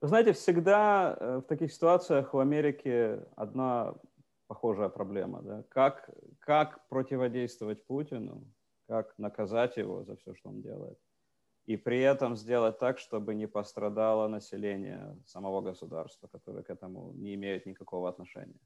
Вы 0.01 0.09
знаете, 0.09 0.33
всегда 0.33 1.17
э, 1.19 1.37
в 1.39 1.43
таких 1.43 1.73
ситуациях 1.73 2.35
в 2.35 2.39
Америке 2.39 3.25
одна 3.35 3.95
похожая 4.47 4.89
проблема. 4.89 5.43
Да? 5.43 5.65
Как, 5.69 6.09
как 6.39 6.87
противодействовать 6.89 7.85
Путину, 7.87 8.47
как 8.89 9.19
наказать 9.19 9.77
его 9.77 10.05
за 10.05 10.17
все, 10.17 10.35
что 10.35 10.51
он 10.51 10.63
делает 10.63 10.99
и 11.67 11.77
при 11.77 12.01
этом 12.01 12.37
сделать 12.37 12.79
так, 12.79 12.99
чтобы 12.99 13.35
не 13.35 13.47
пострадало 13.49 14.29
население 14.29 15.17
самого 15.27 15.61
государства, 15.61 16.29
которое 16.29 16.63
к 16.63 16.71
этому 16.71 17.13
не 17.13 17.35
имеет 17.35 17.67
никакого 17.67 18.09
отношения. 18.09 18.61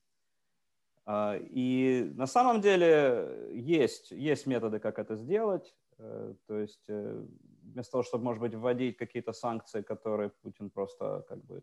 А, 1.06 1.36
и 1.36 2.12
на 2.14 2.26
самом 2.26 2.60
деле 2.60 3.48
есть, 3.52 4.10
есть 4.10 4.46
методы, 4.46 4.78
как 4.78 4.98
это 4.98 5.16
сделать. 5.16 5.74
Э, 5.98 6.34
то 6.46 6.58
есть 6.58 6.84
э, 6.88 7.26
вместо 7.62 7.92
того, 7.92 8.02
чтобы, 8.02 8.24
может 8.24 8.40
быть, 8.40 8.54
вводить 8.54 8.96
какие-то 8.96 9.32
санкции, 9.32 9.82
которые 9.82 10.30
Путин 10.30 10.70
просто 10.70 11.24
как 11.28 11.44
бы 11.44 11.62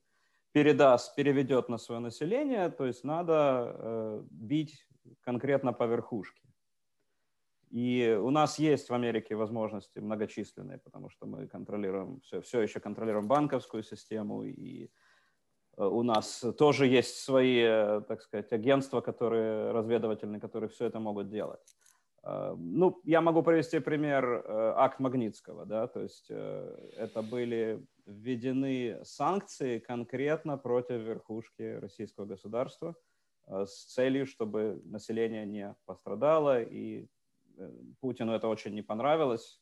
передаст, 0.51 1.15
переведет 1.15 1.69
на 1.69 1.77
свое 1.77 2.01
население, 2.01 2.69
то 2.69 2.85
есть 2.85 3.03
надо 3.03 3.75
э, 3.77 4.23
бить 4.31 4.87
конкретно 5.21 5.73
по 5.73 5.83
верхушке. 5.83 6.46
И 7.69 8.17
у 8.21 8.29
нас 8.29 8.59
есть 8.59 8.89
в 8.89 8.93
Америке 8.93 9.35
возможности 9.35 9.99
многочисленные, 9.99 10.77
потому 10.77 11.09
что 11.09 11.25
мы 11.25 11.47
контролируем, 11.47 12.21
все, 12.21 12.39
все 12.41 12.61
еще 12.61 12.79
контролируем 12.79 13.27
банковскую 13.27 13.83
систему, 13.83 14.43
и 14.43 14.89
э, 15.77 15.83
у 15.83 16.01
нас 16.03 16.45
тоже 16.57 16.87
есть 16.87 17.17
свои, 17.17 17.59
э, 17.59 18.01
так 18.07 18.21
сказать, 18.21 18.53
агентства, 18.53 19.01
которые 19.01 19.71
разведывательные, 19.71 20.39
которые 20.39 20.69
все 20.69 20.85
это 20.85 21.01
могут 21.01 21.29
делать. 21.29 21.75
Э, 22.23 22.55
ну, 22.57 23.01
я 23.03 23.19
могу 23.19 23.43
привести 23.43 23.79
пример 23.79 24.45
акт 24.47 24.99
Магнитского, 24.99 25.65
да, 25.65 25.87
то 25.87 26.01
есть 26.01 26.29
это 26.29 27.21
были 27.21 27.85
введены 28.05 29.01
санкции 29.03 29.79
конкретно 29.79 30.57
против 30.57 31.01
верхушки 31.01 31.79
российского 31.79 32.23
государства 32.25 32.95
с 33.45 33.93
целью, 33.93 34.25
чтобы 34.25 34.81
население 34.85 35.45
не 35.45 35.75
пострадало 35.85 36.61
и 36.61 37.07
Путину 37.99 38.33
это 38.33 38.47
очень 38.47 38.73
не 38.73 38.81
понравилось. 38.81 39.61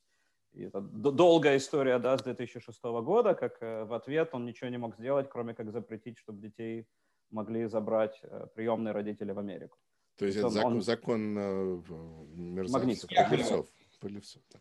И 0.54 0.64
это 0.64 0.80
долгая 0.82 1.58
история 1.58 2.00
да, 2.00 2.18
с 2.18 2.24
2006 2.24 2.84
года, 2.84 3.34
как 3.34 3.62
э, 3.62 3.84
в 3.84 3.94
ответ 3.94 4.30
он 4.34 4.46
ничего 4.46 4.70
не 4.70 4.78
мог 4.78 4.96
сделать, 4.96 5.28
кроме 5.30 5.54
как 5.54 5.72
запретить, 5.72 6.18
чтобы 6.18 6.42
детей 6.42 6.88
могли 7.30 7.68
забрать 7.68 8.20
э, 8.24 8.48
приемные 8.56 8.94
родители 8.94 9.34
в 9.34 9.40
Америку. 9.40 9.78
То 10.18 10.26
есть, 10.26 10.38
это 10.38 10.50
закон, 10.50 10.74
он... 10.74 10.82
закон 10.82 11.38
э, 11.38 11.82
мерзавцев, 12.36 13.10
подлецов. 13.10 13.68
подлецов 14.00 14.42
да. 14.54 14.60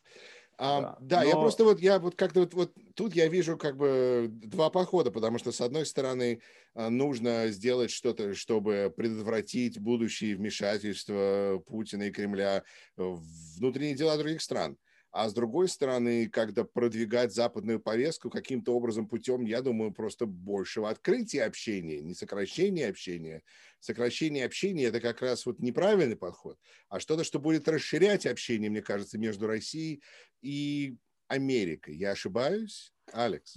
А, 0.57 0.81
да, 0.81 0.97
да 1.01 1.21
но... 1.23 1.29
я 1.29 1.35
просто 1.35 1.65
вот, 1.65 1.81
я 1.81 1.99
вот 1.99 2.15
как-то 2.15 2.41
вот, 2.41 2.55
вот 2.55 2.73
тут 2.95 3.15
я 3.15 3.29
вижу 3.29 3.57
как 3.57 3.77
бы 3.77 4.29
два 4.31 4.71
подхода, 4.71 5.11
потому 5.11 5.39
что 5.39 5.53
с 5.53 5.61
одной 5.61 5.85
стороны 5.85 6.41
а, 6.75 6.91
нужно 6.91 7.49
сделать 7.49 7.91
что-то, 7.91 8.35
чтобы 8.35 8.93
предотвратить 8.97 9.79
будущие 9.79 10.37
вмешательства 10.37 11.63
Путина 11.67 12.05
и 12.05 12.11
Кремля 12.11 12.63
в 12.97 13.23
внутренние 13.59 13.95
дела 13.95 14.17
других 14.17 14.43
стран 14.43 14.77
а 15.15 15.29
с 15.29 15.33
другой 15.33 15.69
стороны, 15.69 16.29
когда 16.29 16.65
продвигать 16.65 17.33
западную 17.33 17.79
повестку 17.79 18.31
каким-то 18.31 18.75
образом 18.75 19.07
путем, 19.07 19.45
я 19.45 19.63
думаю, 19.63 19.93
просто 19.93 20.27
большего 20.27 20.91
открытия 20.91 21.45
общения, 21.45 22.01
не 22.01 22.15
сокращения 22.15 22.89
общения. 22.89 23.45
Сокращение 23.79 24.45
общения– 24.45 24.85
это 24.87 25.01
как 25.01 25.23
раз 25.23 25.47
вот 25.47 25.61
неправильный 25.61 26.17
подход, 26.17 26.59
а 26.89 26.99
что-то, 26.99 27.23
что 27.23 27.39
будет 27.39 27.69
расширять 27.69 28.27
общение, 28.27 28.69
мне 28.71 28.83
кажется, 28.83 29.17
между 29.17 29.47
Россией 29.47 30.03
и 30.43 30.97
Америкой. 31.29 31.95
Я 31.95 32.11
ошибаюсь, 32.11 32.93
Алекс? 33.13 33.57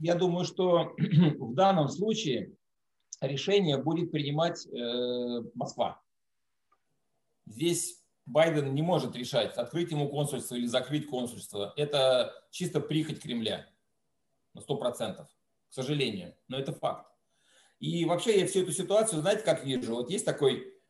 Я 0.00 0.16
думаю, 0.16 0.44
что 0.44 0.94
в 0.98 1.54
данном 1.54 1.88
случае 1.88 2.52
решение 3.22 3.82
будет 3.82 4.10
принимать 4.10 4.66
э, 4.66 5.50
Москва. 5.54 6.02
Здесь 7.46 7.99
Байден 8.30 8.74
не 8.74 8.82
может 8.82 9.16
решать, 9.16 9.56
открыть 9.56 9.90
ему 9.90 10.08
консульство 10.08 10.54
или 10.54 10.66
закрыть 10.66 11.08
консульство. 11.08 11.72
Это 11.76 12.32
чисто 12.50 12.80
прихоть 12.80 13.20
Кремля 13.20 13.68
на 14.54 14.60
100%, 14.60 15.24
к 15.24 15.28
сожалению, 15.70 16.36
но 16.46 16.56
это 16.56 16.72
факт. 16.72 17.10
И 17.80 18.04
вообще 18.04 18.38
я 18.38 18.46
всю 18.46 18.62
эту 18.62 18.72
ситуацию, 18.72 19.20
знаете, 19.20 19.42
как 19.42 19.64
вижу? 19.64 19.96
Вот 19.96 20.10
есть 20.10 20.24
такой 20.24 20.80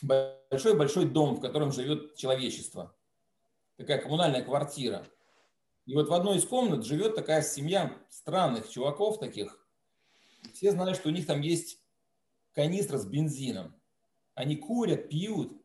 большой-большой 0.00 1.06
дом, 1.06 1.34
в 1.36 1.40
котором 1.40 1.70
живет 1.70 2.16
человечество. 2.16 2.96
Такая 3.76 4.00
коммунальная 4.00 4.42
квартира. 4.42 5.06
И 5.84 5.94
вот 5.94 6.08
в 6.08 6.14
одной 6.14 6.38
из 6.38 6.46
комнат 6.46 6.84
живет 6.84 7.14
такая 7.14 7.42
семья 7.42 7.94
странных 8.08 8.70
чуваков 8.70 9.18
таких. 9.18 9.68
Все 10.54 10.70
знают, 10.70 10.96
что 10.96 11.08
у 11.08 11.12
них 11.12 11.26
там 11.26 11.42
есть 11.42 11.78
канистра 12.52 12.96
с 12.96 13.06
бензином. 13.06 13.74
Они 14.34 14.56
курят, 14.56 15.08
пьют 15.08 15.57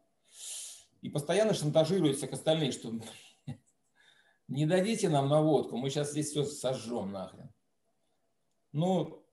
и 1.04 1.10
постоянно 1.10 1.54
шантажируют 1.54 2.18
всех 2.18 2.32
остальных, 2.32 2.74
что 2.74 2.94
не 4.48 4.66
дадите 4.66 5.10
нам 5.10 5.28
наводку, 5.28 5.76
мы 5.76 5.90
сейчас 5.90 6.12
здесь 6.12 6.30
все 6.30 6.46
сожжем 6.46 7.12
нахрен. 7.12 7.52
Ну, 8.72 9.28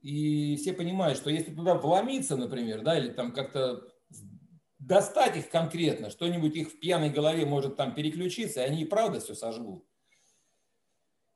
и 0.00 0.56
все 0.56 0.72
понимают, 0.72 1.16
что 1.16 1.30
если 1.30 1.54
туда 1.54 1.76
вломиться, 1.76 2.36
например, 2.36 2.82
да, 2.82 2.98
или 2.98 3.12
там 3.12 3.32
как-то 3.32 3.88
достать 4.80 5.36
их 5.36 5.50
конкретно, 5.50 6.10
что-нибудь 6.10 6.56
их 6.56 6.72
в 6.72 6.80
пьяной 6.80 7.10
голове 7.10 7.46
может 7.46 7.76
там 7.76 7.94
переключиться, 7.94 8.60
и 8.60 8.64
они 8.66 8.82
и 8.82 8.86
правда 8.86 9.20
все 9.20 9.36
сожгут. 9.36 9.86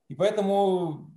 И 0.08 0.16
поэтому 0.16 1.12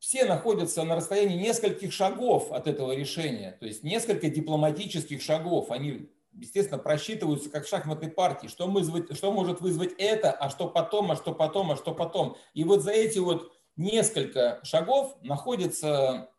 все 0.00 0.24
находятся 0.24 0.82
на 0.82 0.96
расстоянии 0.96 1.40
нескольких 1.40 1.92
шагов 1.92 2.50
от 2.50 2.66
этого 2.66 2.92
решения, 2.96 3.52
то 3.52 3.66
есть 3.66 3.84
несколько 3.84 4.28
дипломатических 4.28 5.22
шагов. 5.22 5.70
Они, 5.70 6.10
естественно, 6.40 6.78
просчитываются 6.78 7.50
как 7.50 7.66
в 7.66 7.68
шахматной 7.68 8.10
партии, 8.10 8.46
что, 8.46 8.66
вызвать, 8.66 9.14
что 9.16 9.32
может 9.32 9.60
вызвать 9.60 9.92
это, 9.98 10.30
а 10.32 10.50
что 10.50 10.68
потом, 10.68 11.10
а 11.12 11.16
что 11.16 11.32
потом, 11.34 11.72
а 11.72 11.76
что 11.76 11.94
потом. 11.94 12.36
И 12.54 12.64
вот 12.64 12.82
за 12.82 12.92
эти 12.92 13.18
вот 13.18 13.52
несколько 13.76 14.60
шагов 14.62 15.16
находятся 15.22 16.30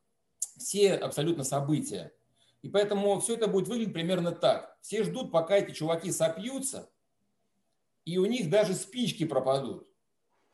все 0.57 0.95
абсолютно 0.95 1.43
события. 1.43 2.11
И 2.61 2.69
поэтому 2.69 3.19
все 3.21 3.35
это 3.35 3.47
будет 3.47 3.67
выглядеть 3.67 3.93
примерно 3.93 4.31
так. 4.31 4.77
Все 4.81 5.03
ждут, 5.03 5.31
пока 5.31 5.57
эти 5.57 5.71
чуваки 5.71 6.11
сопьются, 6.11 6.89
и 8.05 8.17
у 8.17 8.25
них 8.25 8.49
даже 8.49 8.73
спички 8.73 9.25
пропадут. 9.25 9.87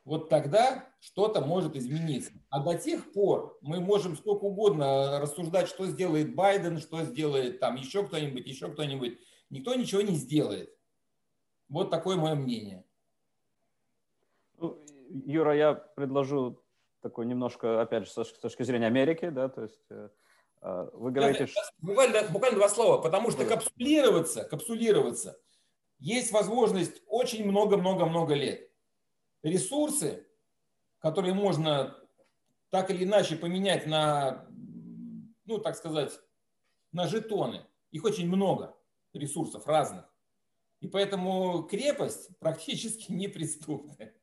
Вот 0.04 0.28
тогда 0.28 0.88
что-то 1.00 1.40
может 1.40 1.74
измениться. 1.74 2.30
А 2.48 2.60
до 2.60 2.78
тех 2.78 3.12
пор 3.12 3.58
мы 3.60 3.80
можем 3.80 4.16
сколько 4.16 4.44
угодно 4.44 5.18
рассуждать, 5.18 5.68
что 5.68 5.86
сделает 5.86 6.36
Байден, 6.36 6.78
что 6.78 7.02
сделает 7.04 7.58
там 7.58 7.74
еще 7.74 8.06
кто-нибудь, 8.06 8.46
еще 8.46 8.68
кто-нибудь. 8.68 9.18
Никто 9.50 9.74
ничего 9.74 10.02
не 10.02 10.14
сделает. 10.14 10.74
Вот 11.68 11.90
такое 11.90 12.16
мое 12.16 12.34
мнение. 12.34 12.84
Ну, 14.58 14.84
Юра, 15.26 15.56
я 15.56 15.74
предложу 15.74 16.62
такой 17.00 17.26
немножко, 17.26 17.80
опять 17.80 18.04
же, 18.04 18.10
с 18.10 18.32
точки 18.32 18.62
зрения 18.62 18.86
Америки, 18.86 19.28
да, 19.28 19.48
то 19.48 19.62
есть 19.62 19.84
э, 19.90 20.08
э, 20.62 20.90
вы 20.92 21.12
говорите... 21.12 21.46
что... 21.46 21.60
буквально, 21.78 22.22
буквально 22.30 22.58
два 22.58 22.68
слова, 22.68 23.00
потому 23.00 23.30
что 23.30 23.44
капсулироваться, 23.44 24.44
капсулироваться 24.44 25.38
есть 25.98 26.32
возможность 26.32 27.02
очень 27.06 27.46
много-много-много 27.46 28.34
лет. 28.34 28.70
Ресурсы, 29.42 30.26
которые 30.98 31.34
можно 31.34 31.96
так 32.70 32.90
или 32.90 33.04
иначе 33.04 33.36
поменять 33.36 33.86
на, 33.86 34.46
ну, 35.44 35.58
так 35.58 35.76
сказать, 35.76 36.18
на 36.92 37.06
жетоны, 37.06 37.64
их 37.90 38.04
очень 38.04 38.26
много, 38.28 38.76
ресурсов 39.18 39.66
разных. 39.66 40.04
И 40.80 40.88
поэтому 40.88 41.62
крепость 41.64 42.38
практически 42.38 43.12
неприступная. 43.12 44.14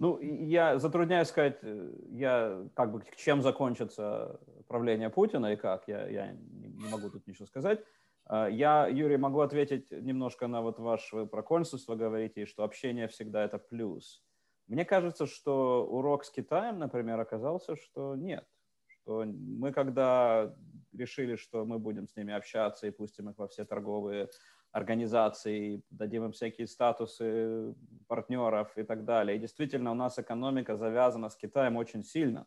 Ну, 0.00 0.18
я 0.20 0.78
затрудняюсь 0.78 1.28
сказать, 1.28 1.58
э, 1.62 1.92
я 2.10 2.68
как 2.74 2.92
бы 2.92 3.04
чем 3.16 3.42
закончится 3.42 4.40
правление 4.66 5.08
Путина 5.08 5.52
и 5.52 5.56
как, 5.56 5.86
я, 5.86 6.08
я 6.08 6.32
не 6.32 6.88
могу 6.90 7.10
тут 7.10 7.26
ничего 7.26 7.46
сказать. 7.46 7.80
А, 8.26 8.48
я, 8.48 8.88
Юрий, 8.88 9.16
могу 9.16 9.40
ответить 9.40 9.90
немножко 9.90 10.46
на 10.46 10.62
вот 10.62 10.78
ваш, 10.78 11.12
вы 11.12 11.26
про 11.26 11.42
консульство 11.42 11.94
говорите, 11.94 12.46
что 12.46 12.64
общение 12.64 13.06
всегда 13.08 13.44
это 13.44 13.58
плюс. 13.58 14.24
Мне 14.66 14.84
кажется, 14.84 15.26
что 15.26 15.86
урок 15.86 16.24
с 16.24 16.30
Китаем, 16.30 16.78
например, 16.78 17.20
оказался, 17.20 17.76
что 17.76 18.16
нет. 18.16 18.46
Что 18.86 19.24
мы 19.24 19.72
когда 19.72 20.56
решили, 20.96 21.36
что 21.36 21.64
мы 21.64 21.78
будем 21.78 22.08
с 22.08 22.16
ними 22.16 22.32
общаться 22.32 22.86
и 22.86 22.90
пустим 22.90 23.30
их 23.30 23.38
во 23.38 23.46
все 23.48 23.64
торговые 23.64 24.28
организаций, 24.72 25.84
дадим 25.90 26.24
им 26.24 26.32
всякие 26.32 26.66
статусы 26.66 27.74
партнеров 28.08 28.76
и 28.76 28.82
так 28.82 29.04
далее. 29.04 29.36
И 29.36 29.40
действительно, 29.40 29.92
у 29.92 29.94
нас 29.94 30.18
экономика 30.18 30.76
завязана 30.76 31.30
с 31.30 31.36
Китаем 31.36 31.76
очень 31.76 32.02
сильно. 32.02 32.46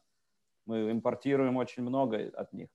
Мы 0.65 0.91
импортируем 0.91 1.55
очень 1.55 1.83
много 1.83 2.29
от 2.33 2.51
них. 2.53 2.69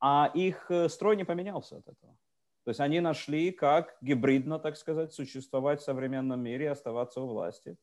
А 0.00 0.30
их 0.34 0.70
э, 0.70 0.88
строй 0.88 1.16
не 1.16 1.24
поменялся 1.24 1.76
от 1.76 1.88
этого. 1.88 2.16
То 2.64 2.70
есть 2.70 2.80
они 2.80 3.00
нашли, 3.00 3.50
как 3.50 3.96
гибридно, 4.00 4.58
так 4.58 4.76
сказать, 4.76 5.12
существовать 5.12 5.80
в 5.80 5.84
современном 5.84 6.40
мире 6.40 6.66
и 6.66 6.68
оставаться 6.68 7.20
у 7.20 7.26
власти. 7.26 7.76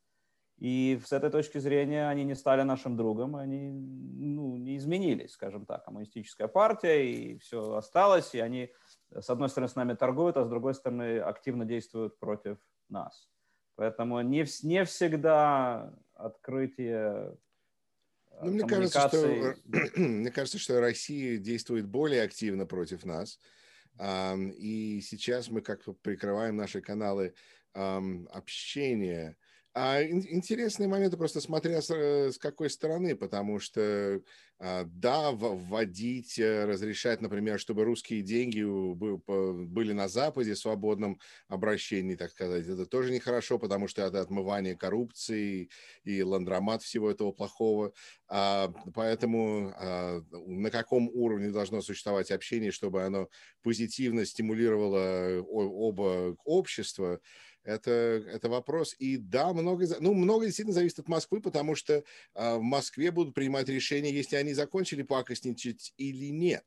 И 0.59 0.99
с 1.05 1.13
этой 1.13 1.29
точки 1.29 1.57
зрения 1.57 2.09
они 2.09 2.25
не 2.25 2.35
стали 2.35 2.63
нашим 2.63 2.97
другом, 2.97 3.37
они 3.37 3.71
ну, 3.71 4.57
не 4.57 4.75
изменились, 4.75 5.31
скажем 5.31 5.65
так. 5.65 5.85
Коммунистическая 5.85 6.47
партия, 6.47 7.11
и 7.11 7.37
все 7.39 7.75
осталось, 7.75 8.35
и 8.35 8.39
они 8.39 8.69
с 9.17 9.29
одной 9.29 9.49
стороны, 9.49 9.69
с 9.69 9.75
нами 9.75 9.93
торгуют, 9.93 10.37
а 10.37 10.45
с 10.45 10.49
другой 10.49 10.73
стороны, 10.73 11.19
активно 11.19 11.65
действуют 11.65 12.19
против 12.19 12.57
нас. 12.89 13.29
Поэтому 13.75 14.21
не, 14.21 14.45
не 14.63 14.85
всегда 14.85 15.93
открытие 16.13 17.37
э, 18.31 18.45
ну, 18.45 18.51
мне 18.51 18.67
кажется, 18.67 19.07
что, 19.07 19.55
мне 19.95 20.31
кажется, 20.31 20.59
что 20.59 20.79
Россия 20.79 21.37
действует 21.37 21.87
более 21.87 22.23
активно 22.23 22.65
против 22.65 23.05
нас. 23.05 23.39
И 24.57 25.01
сейчас 25.01 25.49
мы 25.49 25.61
как 25.61 25.83
прикрываем 26.01 26.55
наши 26.55 26.81
каналы 26.81 27.33
общения 27.73 29.37
а 29.73 30.03
интересные 30.03 30.89
моменты, 30.89 31.15
просто 31.15 31.41
смотря 31.41 31.81
с, 31.81 31.91
э, 31.91 32.31
с 32.31 32.37
какой 32.37 32.69
стороны, 32.69 33.15
потому 33.15 33.59
что, 33.59 34.21
а, 34.57 34.83
да, 34.85 35.31
вводить, 35.31 36.39
э, 36.39 36.65
разрешать, 36.65 37.21
например, 37.21 37.59
чтобы 37.59 37.83
русские 37.85 38.23
деньги 38.23 38.61
были 38.63 39.93
на 39.93 40.07
Западе 40.07 40.53
в 40.55 40.57
свободном 40.59 41.19
обращении, 41.47 42.15
так 42.15 42.31
сказать, 42.31 42.67
это 42.67 42.85
тоже 42.87 43.11
нехорошо, 43.11 43.59
потому 43.59 43.87
что 43.87 44.01
это 44.01 44.21
отмывание 44.21 44.75
коррупции 44.75 45.69
и 46.03 46.23
ландромат 46.23 46.81
всего 46.81 47.11
этого 47.11 47.31
плохого. 47.31 47.93
А, 48.27 48.73
поэтому 48.93 49.73
а, 49.77 50.21
на 50.31 50.71
каком 50.71 51.09
уровне 51.09 51.51
должно 51.51 51.81
существовать 51.81 52.31
общение, 52.31 52.71
чтобы 52.71 53.03
оно 53.03 53.29
позитивно 53.61 54.25
стимулировало 54.25 55.41
оба 55.41 56.35
общества, 56.43 57.19
это, 57.63 57.91
это 57.91 58.49
вопрос. 58.49 58.95
И 58.99 59.17
да, 59.17 59.53
много, 59.53 59.85
ну, 59.99 60.13
много 60.13 60.45
действительно 60.45 60.73
зависит 60.73 60.99
от 60.99 61.07
Москвы, 61.07 61.41
потому 61.41 61.75
что 61.75 62.03
э, 62.35 62.55
в 62.55 62.61
Москве 62.61 63.11
будут 63.11 63.33
принимать 63.33 63.69
решения, 63.69 64.11
если 64.11 64.35
они 64.35 64.53
закончили 64.53 65.03
пакостничать 65.03 65.93
или 65.97 66.31
нет. 66.31 66.63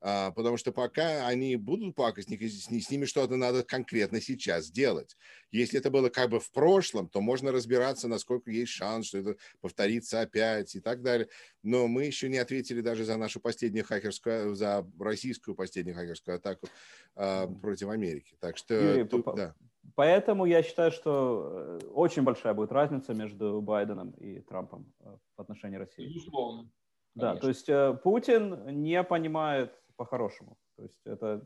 А, 0.00 0.30
потому 0.30 0.56
что 0.56 0.70
пока 0.70 1.26
они 1.26 1.56
будут 1.56 1.96
пакостники, 1.96 2.46
с, 2.48 2.66
с 2.66 2.90
ними 2.90 3.04
что-то 3.04 3.36
надо 3.36 3.64
конкретно 3.64 4.20
сейчас 4.20 4.70
делать. 4.70 5.16
Если 5.50 5.80
это 5.80 5.90
было 5.90 6.08
как 6.08 6.30
бы 6.30 6.38
в 6.38 6.50
прошлом, 6.52 7.08
то 7.08 7.20
можно 7.20 7.50
разбираться, 7.50 8.06
насколько 8.06 8.50
есть 8.50 8.70
шанс, 8.70 9.08
что 9.08 9.18
это 9.18 9.36
повторится 9.60 10.20
опять 10.20 10.76
и 10.76 10.80
так 10.80 11.02
далее. 11.02 11.28
Но 11.64 11.88
мы 11.88 12.04
еще 12.04 12.28
не 12.28 12.38
ответили 12.38 12.80
даже 12.80 13.04
за 13.04 13.16
нашу 13.16 13.40
последнюю 13.40 13.84
хакерскую, 13.84 14.54
за 14.54 14.86
российскую 15.00 15.56
последнюю 15.56 15.96
хакерскую 15.96 16.36
атаку 16.36 16.68
а, 17.16 17.48
против 17.48 17.88
Америки. 17.88 18.36
Так 18.38 18.56
что 18.56 18.74
Юрий, 18.74 19.04
тут, 19.04 19.26
да. 19.34 19.56
Поэтому 19.94 20.46
я 20.46 20.62
считаю, 20.62 20.90
что 20.90 21.78
э, 21.82 21.86
очень 21.94 22.22
большая 22.22 22.54
будет 22.54 22.72
разница 22.72 23.14
между 23.14 23.60
Байденом 23.60 24.10
и 24.10 24.40
Трампом 24.40 24.92
э, 25.00 25.16
в 25.36 25.40
отношении 25.40 25.76
России. 25.76 26.06
Безусловно. 26.06 26.70
Да, 27.14 27.36
то 27.36 27.48
есть 27.48 27.68
э, 27.68 27.98
Путин 28.02 28.82
не 28.82 29.02
понимает 29.02 29.72
по-хорошему. 29.96 30.56
То 30.76 30.82
есть 30.82 31.06
это, 31.06 31.44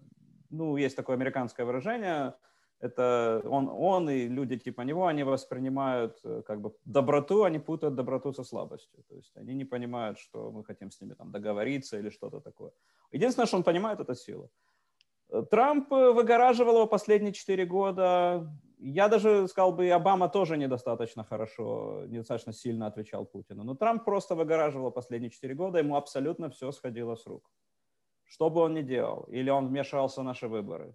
ну, 0.50 0.76
есть 0.76 0.96
такое 0.96 1.16
американское 1.16 1.64
выражение, 1.64 2.34
это 2.80 3.40
он, 3.44 3.68
он 3.68 4.10
и 4.10 4.26
люди 4.26 4.58
типа 4.58 4.82
него, 4.82 5.06
они 5.06 5.22
воспринимают 5.22 6.20
как 6.46 6.60
бы 6.60 6.74
доброту, 6.84 7.44
они 7.44 7.60
путают 7.60 7.94
доброту 7.94 8.32
со 8.32 8.42
слабостью. 8.42 9.04
То 9.08 9.14
есть 9.14 9.36
они 9.36 9.54
не 9.54 9.64
понимают, 9.64 10.18
что 10.18 10.50
мы 10.50 10.64
хотим 10.64 10.90
с 10.90 11.00
ними 11.00 11.14
там 11.14 11.30
договориться 11.30 11.98
или 11.98 12.10
что-то 12.10 12.40
такое. 12.40 12.72
Единственное, 13.12 13.46
что 13.46 13.56
он 13.56 13.62
понимает, 13.62 14.00
это 14.00 14.14
сила. 14.14 14.48
Трамп 15.50 15.90
выгораживал 15.90 16.74
его 16.76 16.86
последние 16.86 17.32
четыре 17.32 17.64
года. 17.64 18.50
Я 18.78 19.08
даже 19.08 19.48
сказал 19.48 19.72
бы, 19.72 19.86
и 19.86 19.90
Обама 19.90 20.28
тоже 20.28 20.56
недостаточно 20.56 21.24
хорошо, 21.24 22.04
недостаточно 22.06 22.52
сильно 22.52 22.86
отвечал 22.86 23.24
Путину. 23.24 23.64
Но 23.64 23.74
Трамп 23.74 24.04
просто 24.04 24.34
выгораживал 24.34 24.90
последние 24.90 25.30
четыре 25.30 25.54
года, 25.54 25.78
ему 25.78 25.96
абсолютно 25.96 26.50
все 26.50 26.72
сходило 26.72 27.14
с 27.14 27.26
рук. 27.26 27.50
Что 28.24 28.50
бы 28.50 28.60
он 28.60 28.74
ни 28.74 28.82
делал, 28.82 29.24
или 29.30 29.50
он 29.50 29.68
вмешивался 29.68 30.20
в 30.20 30.24
наши 30.24 30.48
выборы, 30.48 30.94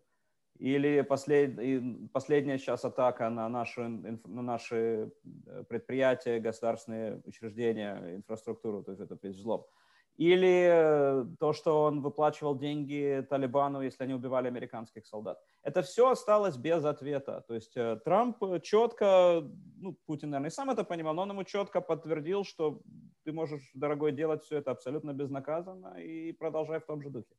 или 0.59 1.01
послед, 1.01 2.11
последняя 2.11 2.57
сейчас 2.57 2.83
атака 2.83 3.29
на 3.29 3.47
наши, 3.47 3.81
на 3.81 4.41
наши 4.41 5.11
э, 5.45 5.63
предприятия, 5.69 6.39
государственные 6.39 7.21
учреждения, 7.25 8.15
инфраструктуру, 8.15 8.83
то 8.83 8.91
есть 8.91 9.01
этот 9.01 9.23
весь 9.23 9.35
взлом. 9.35 9.65
Или 10.17 10.67
э, 10.69 11.25
то, 11.39 11.53
что 11.53 11.83
он 11.83 12.01
выплачивал 12.01 12.57
деньги 12.57 13.25
Талибану, 13.29 13.81
если 13.81 14.03
они 14.03 14.13
убивали 14.13 14.47
американских 14.47 15.05
солдат. 15.05 15.39
Это 15.61 15.83
все 15.83 16.09
осталось 16.09 16.57
без 16.57 16.85
ответа. 16.85 17.43
То 17.47 17.53
есть 17.53 17.77
э, 17.77 17.99
Трамп 18.03 18.37
четко, 18.63 19.43
ну, 19.79 19.95
Путин, 20.07 20.31
наверное, 20.31 20.49
и 20.49 20.53
сам 20.53 20.71
это 20.71 20.83
понимал, 20.83 21.13
но 21.13 21.21
он 21.21 21.29
ему 21.29 21.43
четко 21.43 21.81
подтвердил, 21.81 22.43
что 22.43 22.81
ты 23.23 23.31
можешь, 23.31 23.71
дорогой, 23.75 24.11
делать 24.11 24.43
все 24.43 24.57
это 24.57 24.71
абсолютно 24.71 25.13
безнаказанно 25.13 25.99
и 25.99 26.31
продолжай 26.31 26.79
в 26.79 26.85
том 26.85 27.01
же 27.01 27.09
духе. 27.09 27.35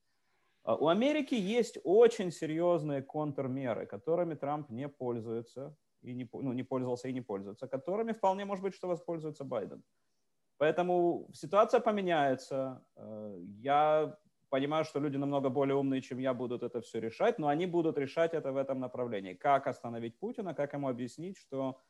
А 0.62 0.76
у 0.76 0.88
Америки 0.88 1.34
есть 1.34 1.78
очень 1.82 2.30
серьезные 2.30 3.02
контрмеры, 3.02 3.86
которыми 3.86 4.34
Трамп 4.34 4.70
не 4.70 4.88
пользуется, 4.88 5.74
и 6.02 6.14
не, 6.14 6.28
ну, 6.32 6.52
не 6.52 6.62
пользовался 6.62 7.08
и 7.08 7.12
не 7.12 7.22
пользуется, 7.22 7.66
которыми 7.66 8.12
вполне 8.12 8.44
может 8.44 8.62
быть, 8.62 8.74
что 8.74 8.86
воспользуется 8.86 9.44
Байден. 9.44 9.82
Поэтому 10.58 11.28
ситуация 11.32 11.80
поменяется. 11.80 12.82
Э, 12.96 13.38
я 13.62 14.18
понимаю, 14.50 14.84
что 14.84 15.00
люди 15.00 15.16
намного 15.16 15.50
более 15.50 15.74
умные, 15.74 16.00
чем 16.00 16.18
я, 16.18 16.34
будут 16.34 16.62
это 16.62 16.80
все 16.80 17.00
решать, 17.00 17.38
но 17.38 17.48
они 17.48 17.66
будут 17.66 17.98
решать 17.98 18.34
это 18.34 18.52
в 18.52 18.56
этом 18.56 18.80
направлении. 18.80 19.34
Как 19.34 19.66
остановить 19.66 20.18
Путина, 20.18 20.54
как 20.54 20.72
ему 20.74 20.88
объяснить, 20.88 21.38
что 21.38 21.80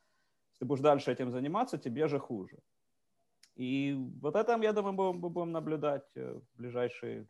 если 0.51 0.59
ты 0.59 0.65
будешь 0.65 0.81
дальше 0.81 1.11
этим 1.11 1.31
заниматься, 1.31 1.77
тебе 1.77 2.07
же 2.07 2.19
хуже. 2.19 2.59
И 3.55 3.95
вот 4.21 4.35
это, 4.35 4.57
я 4.61 4.73
думаю, 4.73 4.93
мы 5.13 5.29
будем 5.29 5.51
наблюдать 5.51 6.11
э, 6.15 6.33
в 6.33 6.57
ближайшие 6.57 7.27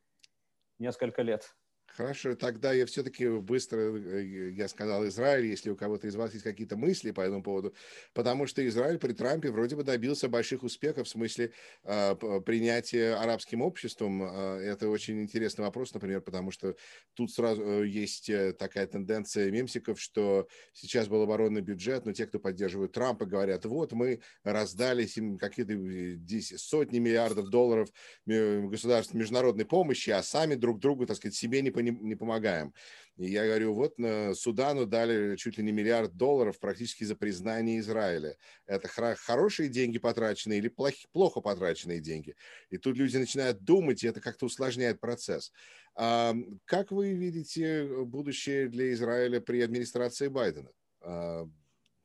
несколько 0.77 1.21
лет. 1.21 1.55
Хорошо, 1.95 2.35
тогда 2.35 2.71
я 2.71 2.85
все-таки 2.85 3.27
быстро, 3.27 3.79
э, 3.79 4.51
я 4.51 4.67
сказал 4.67 5.05
Израиль, 5.07 5.47
если 5.47 5.69
у 5.69 5.75
кого-то 5.75 6.07
из 6.07 6.15
вас 6.15 6.33
есть 6.33 6.43
какие-то 6.43 6.77
мысли 6.77 7.11
по 7.11 7.21
этому 7.21 7.43
поводу, 7.43 7.73
потому 8.13 8.47
что 8.47 8.65
Израиль 8.67 8.97
при 8.99 9.13
Трампе 9.13 9.51
вроде 9.51 9.75
бы 9.75 9.83
добился 9.83 10.29
больших 10.29 10.63
успехов 10.63 11.07
в 11.07 11.09
смысле 11.09 11.51
э, 11.83 12.15
принятия 12.45 13.15
арабским 13.15 13.61
обществом. 13.61 14.23
Э, 14.23 14.59
это 14.59 14.89
очень 14.89 15.21
интересный 15.21 15.63
вопрос, 15.65 15.93
например, 15.93 16.21
потому 16.21 16.51
что 16.51 16.75
тут 17.15 17.31
сразу 17.31 17.63
э, 17.63 17.87
есть 17.87 18.29
э, 18.29 18.53
такая 18.53 18.87
тенденция 18.87 19.51
мемсиков, 19.51 19.99
что 19.99 20.47
сейчас 20.73 21.07
был 21.07 21.21
оборонный 21.21 21.61
бюджет, 21.61 22.05
но 22.05 22.13
те, 22.13 22.25
кто 22.27 22.39
поддерживают 22.39 22.93
Трампа, 22.93 23.25
говорят, 23.25 23.65
вот 23.65 23.91
мы 23.91 24.21
раздали 24.43 25.07
какие-то 25.37 26.57
сотни 26.57 26.99
миллиардов 26.99 27.49
долларов 27.49 27.89
государств 28.25 29.13
международной 29.13 29.65
помощи, 29.65 30.09
а 30.11 30.23
сами 30.23 30.55
друг 30.55 30.79
другу, 30.79 31.05
так 31.05 31.17
сказать, 31.17 31.35
себе 31.35 31.61
не 31.61 31.71
не, 31.81 31.91
не 31.91 32.15
помогаем. 32.15 32.73
И 33.17 33.31
я 33.31 33.45
говорю, 33.45 33.73
вот 33.73 33.97
на 33.97 34.33
Судану 34.33 34.85
дали 34.85 35.35
чуть 35.35 35.57
ли 35.57 35.63
не 35.63 35.73
миллиард 35.73 36.15
долларов 36.15 36.57
практически 36.59 37.03
за 37.03 37.15
признание 37.15 37.79
Израиля. 37.79 38.37
Это 38.65 38.87
хорошие 38.87 39.67
деньги 39.67 39.97
потраченные 39.97 40.59
или 40.59 40.69
плохи, 40.69 41.05
плохо 41.11 41.41
потраченные 41.41 41.99
деньги? 41.99 42.35
И 42.69 42.77
тут 42.77 42.95
люди 42.95 43.17
начинают 43.17 43.61
думать, 43.63 44.03
и 44.03 44.07
это 44.07 44.21
как-то 44.21 44.45
усложняет 44.45 45.01
процесс. 45.01 45.51
А, 45.95 46.33
как 46.63 46.91
вы 46.91 47.13
видите 47.13 47.85
будущее 48.05 48.69
для 48.69 48.93
Израиля 48.93 49.41
при 49.41 49.61
администрации 49.61 50.29
Байдена? 50.29 50.71
А, 51.01 51.45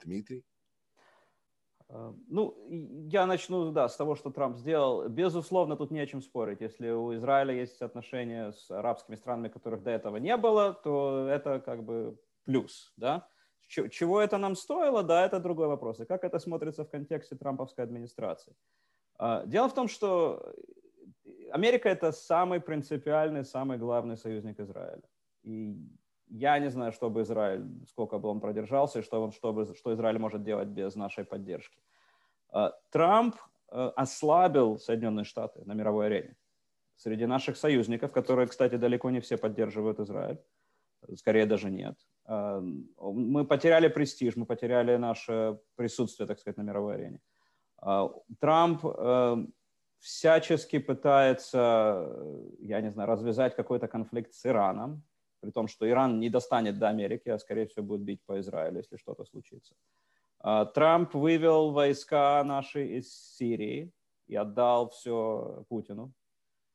Дмитрий? 0.02 0.44
Э, 1.88 2.12
ну, 2.28 2.56
я 3.10 3.26
начну, 3.26 3.72
да, 3.72 3.88
с 3.88 3.96
того, 3.96 4.14
что 4.14 4.30
Трамп 4.30 4.56
сделал. 4.56 5.08
Безусловно, 5.08 5.76
тут 5.76 5.90
не 5.90 6.00
о 6.00 6.06
чем 6.06 6.22
спорить. 6.22 6.60
Если 6.60 6.90
у 6.90 7.14
Израиля 7.14 7.54
есть 7.54 7.82
отношения 7.82 8.52
с 8.52 8.70
арабскими 8.70 9.16
странами, 9.16 9.48
которых 9.48 9.82
до 9.82 9.90
этого 9.90 10.16
не 10.16 10.36
было, 10.36 10.72
то 10.72 11.28
это 11.28 11.60
как 11.60 11.84
бы 11.84 12.18
плюс, 12.44 12.92
да. 12.96 13.26
Чего 13.66 14.20
это 14.20 14.38
нам 14.38 14.56
стоило, 14.56 15.02
да, 15.02 15.24
это 15.24 15.40
другой 15.40 15.68
вопрос. 15.68 16.00
И 16.00 16.04
как 16.04 16.24
это 16.24 16.38
смотрится 16.38 16.84
в 16.84 16.90
контексте 16.90 17.34
трамповской 17.34 17.84
администрации? 17.84 18.54
Э, 19.18 19.42
дело 19.46 19.68
в 19.68 19.74
том, 19.74 19.88
что 19.88 20.54
Америка– 21.50 21.88
это 21.90 22.12
самый 22.12 22.60
принципиальный, 22.60 23.44
самый 23.44 23.78
главный 23.78 24.16
союзник 24.16 24.60
Израиля. 24.60 25.02
И 25.42 25.76
я 26.28 26.58
не 26.58 26.70
знаю, 26.70 26.92
что 26.92 27.10
бы 27.10 27.22
Израиль, 27.22 27.64
сколько 27.88 28.18
бы 28.18 28.28
он 28.28 28.40
продержался, 28.40 28.98
и 28.98 29.02
что, 29.02 29.22
он, 29.22 29.32
что, 29.32 29.52
бы, 29.52 29.74
что 29.74 29.92
Израиль 29.92 30.18
может 30.18 30.42
делать 30.42 30.68
без 30.68 30.94
нашей 30.96 31.24
поддержки. 31.24 31.78
А, 32.50 32.72
Трамп 32.90 33.36
э, 33.70 33.92
ослабил 33.96 34.78
Соединенные 34.78 35.24
Штаты 35.24 35.62
на 35.64 35.74
мировой 35.74 36.06
арене. 36.06 36.36
Среди 36.96 37.26
наших 37.26 37.56
союзников, 37.56 38.12
которые, 38.12 38.46
кстати, 38.46 38.76
далеко 38.76 39.10
не 39.10 39.20
все 39.20 39.36
поддерживают 39.36 40.00
Израиль, 40.00 40.38
скорее 41.16 41.46
даже 41.46 41.70
нет. 41.70 41.98
А, 42.24 42.60
мы 42.60 43.44
потеряли 43.44 43.88
престиж, 43.88 44.36
мы 44.36 44.46
потеряли 44.46 44.96
наше 44.96 45.58
присутствие, 45.76 46.26
так 46.26 46.38
сказать, 46.38 46.56
на 46.56 46.62
мировой 46.62 46.94
арене. 46.94 47.20
А, 47.78 48.10
Трамп 48.40 48.84
э, 48.84 49.46
всячески 49.98 50.78
пытается, 50.78 52.08
я 52.58 52.80
не 52.80 52.90
знаю, 52.90 53.08
развязать 53.08 53.56
какой-то 53.56 53.88
конфликт 53.88 54.32
с 54.34 54.46
Ираном, 54.46 55.02
при 55.44 55.50
том, 55.50 55.68
что 55.68 55.86
Иран 55.86 56.20
не 56.20 56.30
достанет 56.30 56.78
до 56.78 56.88
Америки, 56.88 57.28
а 57.28 57.38
скорее 57.38 57.66
всего 57.66 57.84
будет 57.84 58.00
бить 58.00 58.20
по 58.26 58.40
Израилю, 58.40 58.78
если 58.78 58.96
что-то 58.96 59.24
случится. 59.24 59.74
А, 60.40 60.64
Трамп 60.64 61.14
вывел 61.14 61.70
войска 61.70 62.42
наши 62.44 62.98
из 62.98 63.36
Сирии 63.36 63.90
и 64.26 64.36
отдал 64.36 64.88
все 64.88 65.64
Путину, 65.68 66.12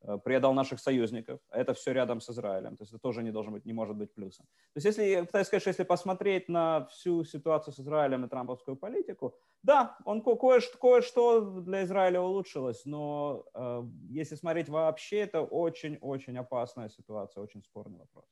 а, 0.02 0.18
предал 0.18 0.54
наших 0.54 0.80
союзников. 0.80 1.40
Это 1.52 1.74
все 1.74 1.94
рядом 1.94 2.22
с 2.22 2.30
Израилем. 2.30 2.78
То 2.78 2.84
есть 2.84 2.94
это 2.94 3.02
тоже 3.02 3.24
не, 3.24 3.32
должен 3.32 3.54
быть, 3.54 3.66
не 3.66 3.74
может 3.74 3.96
быть 3.96 4.14
плюсом. 4.14 4.46
То 4.74 4.78
есть 4.78 4.86
если, 4.86 5.04
я 5.04 5.24
пытаюсь 5.24 5.48
сказать, 5.48 5.62
что 5.62 5.70
если 5.70 5.84
посмотреть 5.84 6.50
на 6.50 6.86
всю 6.86 7.24
ситуацию 7.24 7.74
с 7.74 7.80
Израилем 7.80 8.26
и 8.26 8.30
трамповскую 8.30 8.78
политику, 8.78 9.36
да, 9.64 9.98
он 10.06 10.22
кое-что, 10.22 10.78
кое-что 10.78 11.42
для 11.42 11.84
Израиля 11.84 12.22
улучшилось, 12.22 12.86
но 12.86 13.46
э, 13.54 13.84
если 14.10 14.36
смотреть 14.36 14.70
вообще, 14.70 15.18
это 15.18 15.42
очень-очень 15.42 16.38
опасная 16.38 16.90
ситуация, 16.90 17.44
очень 17.44 17.62
спорный 17.62 18.00
вопрос. 18.00 18.26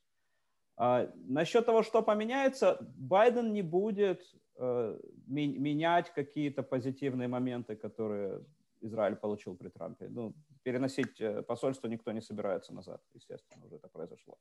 А, 0.77 1.11
насчет 1.27 1.65
того, 1.65 1.83
что 1.83 2.03
поменяется, 2.03 2.77
Байден 2.95 3.51
не 3.51 3.63
будет 3.63 4.21
э, 4.57 4.99
менять 5.27 6.13
какие-то 6.13 6.61
позитивные 6.61 7.27
моменты, 7.27 7.75
которые 7.75 8.45
Израиль 8.81 9.15
получил 9.15 9.55
при 9.55 9.69
Трампе. 9.69 10.07
Ну, 10.09 10.35
переносить 10.63 11.19
э, 11.19 11.41
посольство 11.41 11.87
никто 11.87 12.11
не 12.11 12.21
собирается 12.21 12.73
назад, 12.73 13.01
естественно, 13.13 13.65
уже 13.65 13.77
это 13.77 13.87
произошло. 13.87 14.37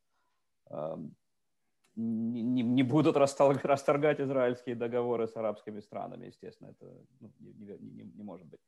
Э, 0.71 0.97
не, 1.97 2.43
не, 2.43 2.63
не 2.63 2.83
будут 2.83 3.17
расторгать 3.17 4.21
израильские 4.21 4.75
договоры 4.75 5.27
с 5.27 5.37
арабскими 5.37 5.81
странами, 5.81 6.27
естественно, 6.27 6.69
это 6.69 6.87
ну, 7.21 7.33
не, 7.41 7.79
не, 7.79 8.05
не 8.05 8.23
может 8.23 8.47
быть. 8.47 8.61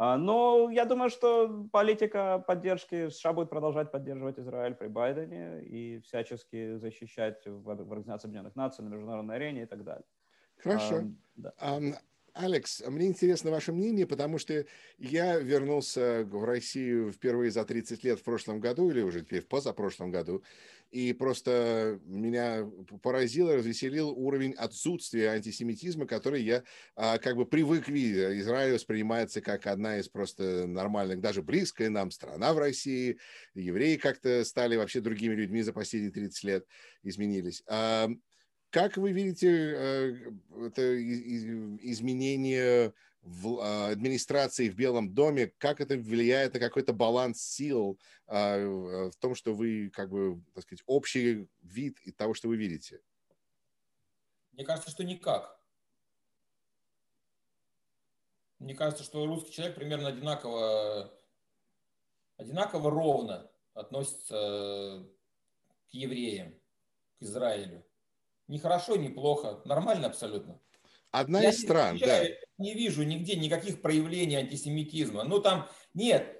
А, 0.00 0.16
но 0.16 0.70
я 0.70 0.84
думаю, 0.84 1.10
что 1.10 1.68
политика 1.72 2.38
поддержки 2.46 3.08
США 3.08 3.32
будет 3.32 3.50
продолжать 3.50 3.90
поддерживать 3.90 4.38
Израиль 4.38 4.76
при 4.76 4.86
Байдене 4.86 5.64
и 5.64 5.98
всячески 5.98 6.76
защищать 6.76 7.42
в 7.44 7.68
Организации 7.68 8.28
Объединенных 8.28 8.54
Наций, 8.54 8.84
на 8.84 8.90
международной 8.90 9.34
арене 9.34 9.62
и 9.64 9.66
так 9.66 9.82
далее. 9.82 10.04
Хорошо. 10.58 11.02
А, 11.58 11.80
да. 11.80 11.98
Алекс, 12.32 12.80
мне 12.86 13.08
интересно 13.08 13.50
ваше 13.50 13.72
мнение, 13.72 14.06
потому 14.06 14.38
что 14.38 14.64
я 14.98 15.40
вернулся 15.40 16.24
в 16.24 16.44
Россию 16.44 17.10
впервые 17.10 17.50
за 17.50 17.64
30 17.64 18.04
лет 18.04 18.20
в 18.20 18.22
прошлом 18.22 18.60
году, 18.60 18.90
или 18.90 19.02
уже 19.02 19.22
теперь 19.22 19.42
в 19.42 19.48
позапрошлом 19.48 20.12
году, 20.12 20.44
и 20.90 21.12
просто 21.12 22.00
меня 22.04 22.66
поразил, 23.02 23.52
развеселил 23.52 24.10
уровень 24.10 24.52
отсутствия 24.54 25.30
антисемитизма, 25.30 26.06
который 26.06 26.42
я 26.42 26.64
а, 26.96 27.18
как 27.18 27.36
бы 27.36 27.46
привык 27.46 27.88
видеть. 27.88 28.40
Израиль 28.40 28.74
воспринимается 28.74 29.40
как 29.40 29.66
одна 29.66 29.98
из 29.98 30.08
просто 30.08 30.66
нормальных, 30.66 31.20
даже 31.20 31.42
близкая 31.42 31.90
нам 31.90 32.10
страна 32.10 32.54
в 32.54 32.58
России. 32.58 33.18
Евреи 33.54 33.96
как-то 33.96 34.44
стали 34.44 34.76
вообще 34.76 35.00
другими 35.00 35.34
людьми 35.34 35.62
за 35.62 35.72
последние 35.72 36.12
30 36.12 36.44
лет, 36.44 36.66
изменились. 37.02 37.62
А, 37.66 38.08
как 38.70 38.96
вы 38.96 39.12
видите 39.12 39.48
э, 39.50 40.14
это 40.66 41.02
изменение 41.02 42.92
в 43.28 43.60
а, 43.60 43.88
администрации 43.88 44.70
в 44.70 44.74
Белом 44.74 45.12
доме, 45.12 45.52
как 45.58 45.80
это 45.80 45.96
влияет 45.96 46.54
на 46.54 46.60
какой-то 46.60 46.92
баланс 46.92 47.42
сил 47.42 47.98
а, 48.26 48.58
в 49.10 49.16
том, 49.16 49.34
что 49.34 49.54
вы, 49.54 49.90
как 49.90 50.08
бы, 50.10 50.42
так 50.54 50.64
сказать, 50.64 50.82
общий 50.86 51.46
вид 51.60 51.98
и 52.00 52.10
того, 52.10 52.34
что 52.34 52.48
вы 52.48 52.56
видите? 52.56 53.00
Мне 54.52 54.64
кажется, 54.64 54.90
что 54.90 55.04
никак. 55.04 55.60
Мне 58.58 58.74
кажется, 58.74 59.04
что 59.04 59.26
русский 59.26 59.52
человек 59.52 59.76
примерно 59.76 60.08
одинаково, 60.08 61.12
одинаково 62.38 62.90
ровно 62.90 63.50
относится 63.74 65.06
к 65.90 65.94
евреям. 65.94 66.54
к 67.18 67.22
Израилю. 67.22 67.84
Ни 68.48 68.58
хорошо, 68.58 68.96
ни 68.96 69.08
плохо. 69.08 69.60
Нормально 69.64 70.06
абсолютно. 70.06 70.58
Одна 71.10 71.40
я 71.40 71.50
из 71.50 71.60
стран, 71.60 71.96
не, 71.96 72.00
да. 72.00 72.24
Не 72.58 72.74
вижу 72.74 73.04
нигде 73.04 73.36
никаких 73.36 73.80
проявлений 73.80 74.36
антисемитизма. 74.36 75.24
Ну 75.24 75.40
там 75.40 75.68
нет. 75.94 76.36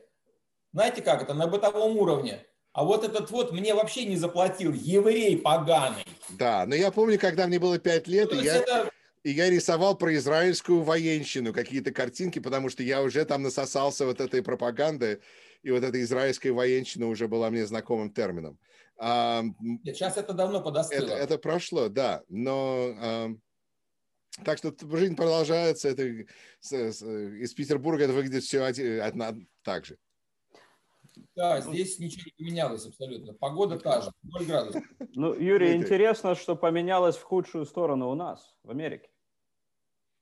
Знаете 0.73 1.03
как 1.03 1.23
это? 1.23 1.35
На 1.35 1.47
бытовом 1.47 1.97
уровне. 1.97 2.45
А 2.73 2.85
вот 2.85 3.05
этот 3.05 3.31
вот 3.31 3.53
мне 3.53 3.75
вообще 3.75 4.05
не 4.05 4.17
заплатил. 4.17 4.73
Еврей 4.73 5.37
поганый. 5.37 6.05
Да, 6.31 6.67
но 6.67 6.75
я 6.75 6.91
помню, 6.91 7.19
когда 7.19 7.47
мне 7.47 7.59
было 7.59 7.79
пять 7.79 8.07
лет, 8.07 8.31
ну, 8.33 8.41
и 8.41 8.45
я... 8.45 8.57
Это 8.57 8.91
и 9.25 9.31
я 9.31 9.51
рисовал 9.51 9.97
про 9.97 10.15
израильскую 10.15 10.83
военщину 10.83 11.53
какие-то 11.53 11.93
картинки, 11.93 12.39
потому 12.39 12.69
что 12.69 12.83
я 12.83 13.03
уже 13.03 13.25
там 13.25 13.43
насосался 13.43 14.07
вот 14.07 14.21
этой 14.21 14.43
пропаганды, 14.43 15.21
и 15.63 15.71
вот 15.71 15.83
эта 15.83 16.01
израильская 16.03 16.53
военщина 16.53 17.09
уже 17.09 17.29
была 17.29 17.51
мне 17.51 17.67
знакомым 17.67 18.11
термином. 18.11 18.59
А, 18.97 19.43
Нет, 19.61 19.97
сейчас 19.97 20.17
это 20.17 20.33
давно 20.33 20.63
подостыло. 20.63 21.05
Это, 21.05 21.15
это 21.15 21.39
прошло, 21.39 21.89
да, 21.89 22.23
но... 22.29 23.37
А, 24.39 24.45
так 24.45 24.59
что 24.59 24.75
жизнь 24.97 25.17
продолжается. 25.17 25.89
Это, 25.89 26.27
с, 26.61 26.73
с, 26.73 27.03
из 27.03 27.55
Петербурга 27.55 28.05
это 28.05 28.13
выглядит 28.13 28.45
все 28.45 28.63
одна, 28.63 29.35
так 29.63 29.85
же. 29.85 29.99
Да, 31.35 31.61
здесь 31.61 31.99
ничего 31.99 32.23
не 32.27 32.45
поменялось 32.45 32.87
абсолютно. 32.87 33.35
Погода 33.35 33.79
та 33.79 34.03
же, 34.03 34.11
0 34.23 34.47
градусов. 34.47 34.83
Ну, 35.15 35.35
Юрий, 35.35 35.75
интересно, 35.75 36.35
что 36.35 36.57
поменялось 36.57 37.17
в 37.17 37.23
худшую 37.23 37.65
сторону 37.65 38.11
у 38.11 38.15
нас, 38.15 38.55
в 38.63 38.71
Америке. 38.71 39.09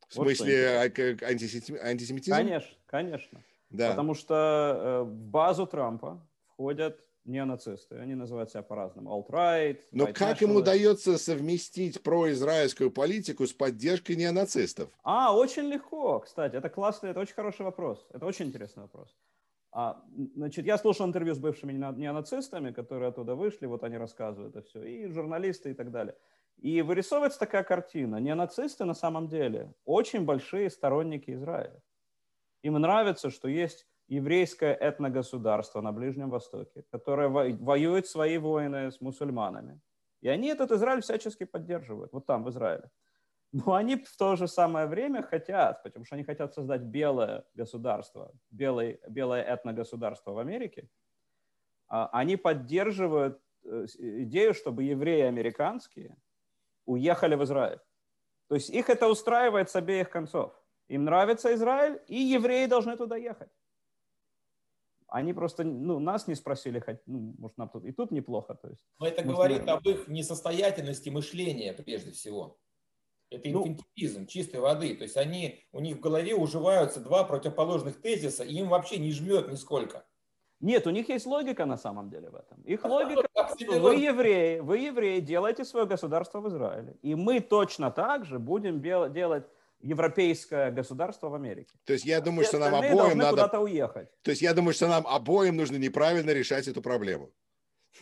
В 0.09 0.17
вот 0.17 0.25
смысле 0.29 0.79
антисемитизм? 0.79 2.35
Конечно, 2.35 2.77
конечно. 2.87 3.43
Да. 3.71 3.91
Потому 3.91 4.14
что 4.14 4.35
э, 4.35 5.03
в 5.03 5.12
базу 5.12 5.67
Трампа 5.67 6.27
входят 6.47 7.06
неонацисты. 7.27 7.97
Они 7.97 8.14
называют 8.14 8.51
себя 8.51 8.62
по-разному. 8.62 9.11
Alt-right. 9.11 9.79
Но 9.93 10.07
как 10.12 10.41
ему 10.41 10.57
удается 10.57 11.18
совместить 11.18 12.03
произраильскую 12.03 12.91
политику 12.91 13.47
с 13.47 13.53
поддержкой 13.53 14.16
неонацистов? 14.16 14.89
А, 15.03 15.37
очень 15.37 15.64
легко, 15.64 16.20
кстати. 16.20 16.57
Это 16.57 16.68
классный, 16.68 17.11
это 17.11 17.20
очень 17.20 17.35
хороший 17.35 17.62
вопрос. 17.62 18.07
Это 18.12 18.24
очень 18.27 18.47
интересный 18.47 18.83
вопрос. 18.83 19.14
А, 19.72 20.03
значит, 20.35 20.64
я 20.64 20.79
слушал 20.79 21.07
интервью 21.07 21.35
с 21.35 21.39
бывшими 21.39 21.72
неонацистами, 21.72 22.72
которые 22.72 23.09
оттуда 23.09 23.35
вышли, 23.35 23.66
вот 23.66 23.85
они 23.85 23.99
рассказывают 23.99 24.57
это 24.57 24.66
все, 24.66 24.83
и 24.83 25.07
журналисты 25.09 25.72
и 25.72 25.74
так 25.74 25.91
далее. 25.91 26.16
И 26.57 26.81
вырисовывается 26.81 27.39
такая 27.39 27.62
картина. 27.62 28.16
Неонацисты 28.16 28.87
на 28.87 28.95
самом 28.95 29.29
деле 29.29 29.74
очень 29.85 30.24
большие 30.24 30.70
сторонники 30.70 31.31
Израиля. 31.33 31.83
Им 32.62 32.74
нравится, 32.74 33.31
что 33.31 33.49
есть 33.49 33.87
еврейское 34.09 34.77
этногосударство 34.81 35.81
на 35.81 35.93
Ближнем 35.93 36.31
Востоке, 36.31 36.85
которое 36.91 37.29
воюет 37.29 38.07
свои 38.07 38.39
войны 38.39 38.91
с 38.91 39.01
мусульманами. 39.01 39.81
И 40.21 40.29
они 40.29 40.49
этот 40.49 40.73
Израиль 40.73 41.03
всячески 41.03 41.45
поддерживают, 41.45 42.13
вот 42.13 42.27
там, 42.27 42.45
в 42.45 42.51
Израиле. 42.51 42.91
Но 43.53 43.75
они 43.75 43.97
в 43.97 44.17
то 44.17 44.37
же 44.37 44.49
самое 44.49 44.87
время 44.87 45.23
хотят, 45.23 45.83
потому 45.83 46.05
что 46.05 46.17
они 46.17 46.25
хотят 46.25 46.55
создать 46.55 46.83
белое 46.83 47.45
государство, 47.55 48.33
белое, 48.51 48.99
белое 49.09 49.43
этногосударство 49.43 50.33
в 50.33 50.39
Америке. 50.39 50.89
А 51.89 52.09
они 52.13 52.37
поддерживают 52.37 53.41
э, 53.65 53.87
идею, 53.97 54.53
чтобы 54.53 54.83
евреи 54.83 55.23
американские 55.23 56.17
уехали 56.85 57.37
в 57.37 57.45
Израиль. 57.45 57.81
То 58.49 58.57
есть 58.57 58.71
их 58.71 58.91
это 58.91 59.09
устраивает 59.09 59.71
с 59.71 59.77
обеих 59.77 60.11
концов. 60.11 60.53
Им 60.89 61.05
нравится 61.05 61.55
Израиль, 61.55 62.01
и 62.09 62.17
евреи 62.17 62.67
должны 62.67 62.97
туда 62.97 63.17
ехать. 63.17 63.51
Они 65.17 65.33
просто 65.33 65.64
ну, 65.64 65.99
нас 65.99 66.27
не 66.27 66.35
спросили, 66.35 66.79
хоть, 66.79 66.99
ну, 67.07 67.35
может, 67.39 67.57
нам 67.57 67.71
тут 67.71 67.87
и 67.87 67.93
тут 67.93 68.11
неплохо. 68.11 68.55
То 68.55 68.69
есть, 68.69 68.85
Но 69.01 69.07
это 69.07 69.23
может, 69.23 69.35
говорит 69.35 69.67
об 69.67 69.89
их 69.89 70.09
несостоятельности 70.09 71.09
мышления, 71.09 71.73
прежде 71.73 72.11
всего. 72.11 72.59
Это 73.31 73.49
ну, 73.49 73.67
инфантилизм 73.67 74.21
ну, 74.21 74.27
чистой 74.27 74.61
воды. 74.61 74.95
То 74.95 75.05
есть 75.05 75.17
они, 75.17 75.64
у 75.73 75.81
них 75.81 75.97
в 75.97 76.01
голове 76.01 76.35
уживаются 76.35 77.01
два 77.01 77.25
противоположных 77.25 78.03
тезиса, 78.03 78.45
и 78.45 78.57
им 78.57 78.69
вообще 78.69 78.99
не 78.99 79.11
жмет 79.11 79.51
нисколько. 79.51 80.05
Нет, 80.61 80.87
у 80.87 80.91
них 80.91 81.09
есть 81.09 81.25
логика 81.25 81.64
на 81.64 81.79
самом 81.79 82.11
деле 82.11 82.29
в 82.29 82.35
этом. 82.35 82.61
Их 82.64 82.85
логика, 82.85 83.27
что 83.59 83.81
вы 83.81 83.95
евреи, 83.95 84.61
вы 84.61 84.79
евреи, 84.81 85.21
делаете 85.21 85.64
свое 85.64 85.87
государство 85.87 86.41
в 86.41 86.49
Израиле. 86.49 86.99
И 87.01 87.14
мы 87.14 87.41
точно 87.41 87.91
так 87.91 88.27
же 88.27 88.39
будем 88.39 88.83
делать 88.83 89.47
европейское 89.87 90.70
государство 90.70 91.28
в 91.28 91.34
Америке. 91.34 91.78
То 91.84 91.93
есть 91.93 92.05
я 92.05 92.20
думаю, 92.20 92.45
что 92.45 92.59
нам 92.59 92.74
обоим 92.74 93.18
надо... 93.18 93.30
куда-то 93.30 93.61
уехать. 93.61 94.09
То 94.22 94.30
есть 94.30 94.43
я 94.43 94.53
думаю, 94.55 94.74
что 94.74 94.89
нам 94.89 95.07
обоим 95.07 95.57
нужно 95.57 95.76
неправильно 95.76 96.30
решать 96.30 96.68
эту 96.68 96.82
проблему. 96.82 97.32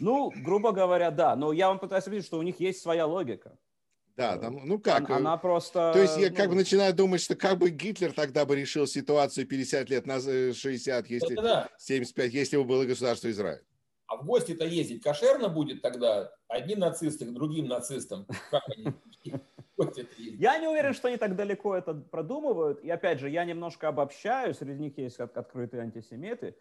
Ну, 0.00 0.32
грубо 0.34 0.72
говоря, 0.72 1.10
да. 1.10 1.36
Но 1.36 1.52
я 1.52 1.68
вам 1.68 1.78
пытаюсь 1.78 2.06
объяснить, 2.06 2.26
что 2.26 2.38
у 2.38 2.42
них 2.42 2.58
есть 2.58 2.80
своя 2.80 3.06
логика. 3.06 3.56
Да, 4.16 4.36
там, 4.38 4.60
ну 4.64 4.78
как? 4.78 5.10
Она 5.10 5.36
просто... 5.36 5.92
То 5.92 6.00
есть 6.00 6.16
я 6.16 6.30
ну... 6.30 6.36
как 6.36 6.48
бы 6.48 6.54
начинаю 6.54 6.94
думать, 6.94 7.20
что 7.20 7.34
как 7.34 7.58
бы 7.58 7.70
Гитлер 7.70 8.12
тогда 8.12 8.44
бы 8.44 8.54
решил 8.54 8.86
ситуацию 8.86 9.46
50 9.46 9.90
лет 9.90 10.06
назад, 10.06 10.56
60, 10.56 11.06
если, 11.08 11.34
да, 11.34 11.68
75, 11.78 12.32
если 12.32 12.56
бы 12.56 12.64
было 12.64 12.84
государство 12.84 13.28
Израиль. 13.30 13.62
А 14.06 14.16
в 14.16 14.24
гости-то 14.24 14.64
ездить 14.64 15.02
кошерно 15.02 15.48
будет 15.48 15.82
тогда 15.82 16.30
одним 16.46 16.78
нацистам 16.78 17.30
к 17.30 17.34
другим 17.34 17.66
нацистам? 17.66 18.26
Как 18.50 18.62
они? 18.68 18.94
Я 20.18 20.58
не 20.58 20.68
уверен, 20.68 20.94
что 20.94 21.08
они 21.08 21.16
так 21.16 21.36
далеко 21.36 21.74
это 21.74 21.94
продумывают. 21.94 22.80
И 22.82 22.90
опять 22.90 23.18
же, 23.18 23.28
я 23.28 23.44
немножко 23.44 23.88
обобщаю. 23.88 24.54
Среди 24.54 24.80
них 24.80 24.98
есть 24.98 25.18
открытые 25.18 25.82
антисемиты. 25.82 26.56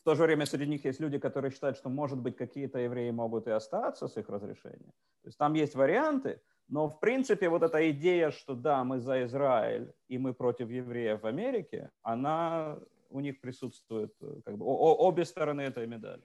В 0.00 0.04
то 0.04 0.14
же 0.14 0.22
время 0.22 0.46
среди 0.46 0.66
них 0.66 0.84
есть 0.84 1.00
люди, 1.00 1.18
которые 1.18 1.50
считают, 1.50 1.76
что, 1.76 1.88
может 1.88 2.18
быть, 2.18 2.36
какие-то 2.36 2.78
евреи 2.78 3.10
могут 3.10 3.46
и 3.46 3.50
остаться 3.50 4.08
с 4.08 4.16
их 4.16 4.28
разрешением. 4.28 4.92
То 5.22 5.28
есть 5.28 5.38
там 5.38 5.54
есть 5.54 5.74
варианты. 5.74 6.40
Но, 6.68 6.88
в 6.88 7.00
принципе, 7.00 7.48
вот 7.48 7.62
эта 7.62 7.90
идея, 7.90 8.30
что 8.30 8.54
да, 8.54 8.84
мы 8.84 9.00
за 9.00 9.24
Израиль 9.24 9.92
и 10.08 10.18
мы 10.18 10.34
против 10.34 10.70
евреев 10.70 11.22
в 11.22 11.26
Америке, 11.26 11.90
она 12.02 12.78
у 13.10 13.20
них 13.20 13.40
присутствует, 13.40 14.14
э, 14.20 14.40
как 14.44 14.58
бы, 14.58 14.64
о, 14.66 14.94
обе 15.08 15.24
стороны 15.24 15.62
этой 15.62 15.86
медали. 15.86 16.22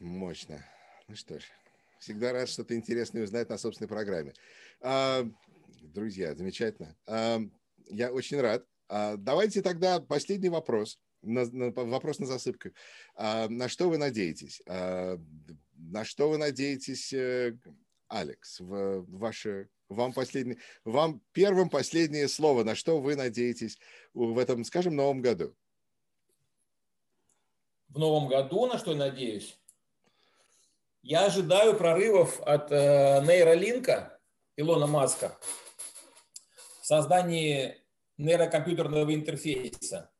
Мощно. 0.00 0.58
Ну 1.08 1.14
что 1.16 1.38
ж, 1.38 1.44
всегда 2.00 2.32
рад 2.32 2.48
что-то 2.48 2.74
интересное 2.74 3.24
узнать 3.24 3.48
на 3.48 3.58
собственной 3.58 3.88
программе. 3.88 4.34
А, 4.80 5.24
друзья, 5.82 6.34
замечательно. 6.34 6.96
А, 7.06 7.40
я 7.88 8.12
очень 8.12 8.40
рад. 8.40 8.64
А, 8.88 9.16
давайте 9.16 9.62
тогда 9.62 10.00
последний 10.00 10.48
вопрос. 10.48 10.98
На, 11.22 11.44
на, 11.46 11.70
вопрос 11.72 12.20
на 12.20 12.26
засыпку. 12.26 12.70
А, 13.16 13.48
на 13.48 13.68
что 13.68 13.88
вы 13.88 13.98
надеетесь? 13.98 14.62
А, 14.66 15.18
на 15.76 16.04
что 16.04 16.28
вы 16.28 16.38
надеетесь 16.38 17.12
э, 17.12 17.56
Алекс, 18.08 18.60
в 18.60 19.04
ваше, 19.08 19.68
вам, 19.88 20.12
последний, 20.12 20.58
вам 20.84 21.20
первым 21.32 21.68
последнее 21.68 22.28
слово, 22.28 22.64
на 22.64 22.74
что 22.74 23.00
вы 23.00 23.16
надеетесь 23.16 23.78
в 24.14 24.38
этом, 24.38 24.64
скажем, 24.64 24.96
новом 24.96 25.20
году? 25.20 25.54
В 27.88 27.98
новом 27.98 28.28
году 28.28 28.66
на 28.66 28.78
что 28.78 28.92
я 28.92 28.98
надеюсь? 28.98 29.58
Я 31.02 31.26
ожидаю 31.26 31.76
прорывов 31.76 32.40
от 32.42 32.70
э, 32.72 33.22
нейролинка 33.26 34.18
Илона 34.56 34.86
Маска 34.86 35.38
в 36.80 36.86
создании 36.86 37.76
нейрокомпьютерного 38.16 39.14
интерфейса 39.14 40.10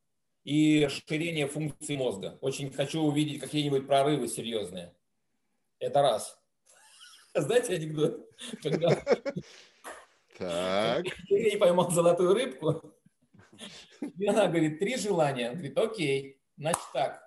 и 0.43 0.85
расширение 0.85 1.47
функций 1.47 1.97
мозга. 1.97 2.37
Очень 2.41 2.71
хочу 2.71 3.01
увидеть 3.01 3.41
какие-нибудь 3.41 3.87
прорывы 3.87 4.27
серьезные. 4.27 4.95
Это 5.79 6.01
раз. 6.01 6.39
Знаете 7.35 7.75
анекдот? 7.75 8.25
Когда 8.63 9.01
так. 10.39 11.05
Еврей 11.27 11.57
поймал 11.57 11.91
золотую 11.91 12.33
рыбку, 12.33 12.95
и 13.99 14.25
она 14.25 14.47
говорит, 14.47 14.79
три 14.79 14.95
желания. 14.95 15.49
Он 15.49 15.55
говорит, 15.55 15.77
окей, 15.77 16.41
значит 16.55 16.81
так, 16.93 17.21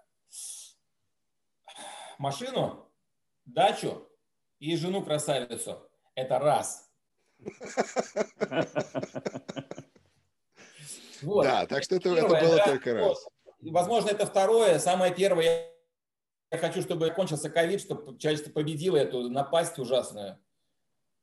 машину, 2.18 2.91
дачу 3.44 4.08
и 4.58 4.76
жену-красавицу. 4.76 5.88
Это 6.14 6.38
раз. 6.38 6.90
Вот. 11.22 11.44
Да, 11.44 11.66
так 11.66 11.84
что 11.84 11.96
это, 11.96 12.14
первое, 12.14 12.36
это 12.36 12.46
было 12.46 12.56
да, 12.56 12.66
только 12.66 12.94
раз. 12.94 13.26
Возможно, 13.60 14.10
это 14.10 14.26
второе. 14.26 14.78
Самое 14.80 15.14
первое, 15.14 15.70
я 16.50 16.58
хочу, 16.58 16.82
чтобы 16.82 17.10
кончился 17.10 17.48
ковид, 17.48 17.80
чтобы 17.80 18.18
человечество 18.18 18.50
победило 18.50 18.96
эту 18.96 19.30
напасть 19.30 19.78
ужасную. 19.78 20.38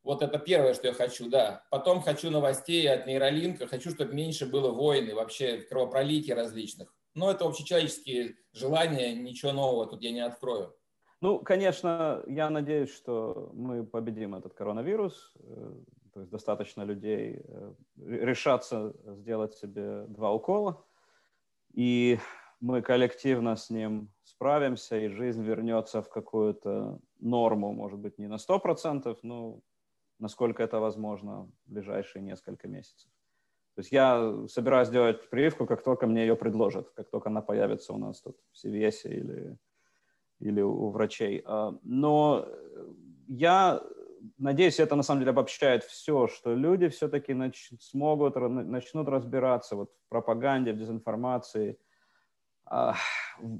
Вот 0.03 0.21
это 0.21 0.39
первое, 0.39 0.73
что 0.73 0.87
я 0.87 0.93
хочу, 0.93 1.29
да. 1.29 1.65
Потом 1.69 2.01
хочу 2.01 2.29
новостей 2.29 2.89
от 2.89 3.05
нейролинка, 3.05 3.67
хочу, 3.67 3.91
чтобы 3.91 4.13
меньше 4.13 4.45
было 4.45 4.71
войн 4.71 5.09
и 5.09 5.13
вообще 5.13 5.57
кровопролитий 5.57 6.33
различных. 6.33 6.95
Но 7.13 7.29
это 7.29 7.45
общечеловеческие 7.45 8.37
желания, 8.53 9.13
ничего 9.13 9.51
нового 9.51 9.85
тут 9.85 10.01
я 10.01 10.11
не 10.11 10.21
открою. 10.21 10.75
Ну, 11.21 11.39
конечно, 11.39 12.23
я 12.27 12.49
надеюсь, 12.49 12.93
что 12.93 13.51
мы 13.53 13.85
победим 13.85 14.35
этот 14.35 14.53
коронавирус. 14.53 15.33
Э, 15.39 15.73
то 16.13 16.21
есть 16.21 16.31
достаточно 16.31 16.83
людей 16.83 17.41
э, 17.43 17.73
решаться 17.97 18.93
сделать 19.17 19.53
себе 19.55 20.05
два 20.07 20.31
укола. 20.31 20.85
И 21.73 22.19
мы 22.61 22.81
коллективно 22.81 23.55
с 23.55 23.69
ним 23.69 24.11
справимся, 24.23 24.97
и 24.97 25.09
жизнь 25.09 25.43
вернется 25.43 26.01
в 26.01 26.09
какую-то 26.09 26.99
норму, 27.19 27.73
может 27.73 27.99
быть, 27.99 28.17
не 28.17 28.27
на 28.27 28.35
100%, 28.35 29.17
но 29.23 29.59
насколько 30.19 30.63
это 30.63 30.79
возможно 30.79 31.49
в 31.65 31.71
ближайшие 31.71 32.21
несколько 32.21 32.67
месяцев. 32.67 33.09
То 33.75 33.81
есть 33.81 33.91
я 33.91 34.47
собираюсь 34.47 34.89
делать 34.89 35.29
прививку, 35.29 35.65
как 35.65 35.83
только 35.83 36.07
мне 36.07 36.21
ее 36.21 36.35
предложат, 36.35 36.89
как 36.91 37.09
только 37.09 37.29
она 37.29 37.41
появится 37.41 37.93
у 37.93 37.97
нас 37.97 38.21
тут 38.21 38.37
в 38.51 38.65
CVS 38.65 39.03
или, 39.05 39.57
или 40.39 40.61
у 40.61 40.89
врачей. 40.89 41.41
А, 41.45 41.73
но 41.83 42.47
я 43.27 43.81
надеюсь, 44.37 44.79
это 44.79 44.95
на 44.95 45.03
самом 45.03 45.21
деле 45.21 45.31
обобщает 45.31 45.83
все, 45.83 46.27
что 46.27 46.53
люди 46.53 46.87
все-таки 46.87 47.33
нач- 47.33 47.77
смогут, 47.79 48.35
начнут 48.35 49.07
разбираться 49.07 49.75
вот 49.75 49.91
в 49.91 50.09
пропаганде, 50.09 50.73
в 50.73 50.77
дезинформации, 50.77 51.77
а, 52.65 52.95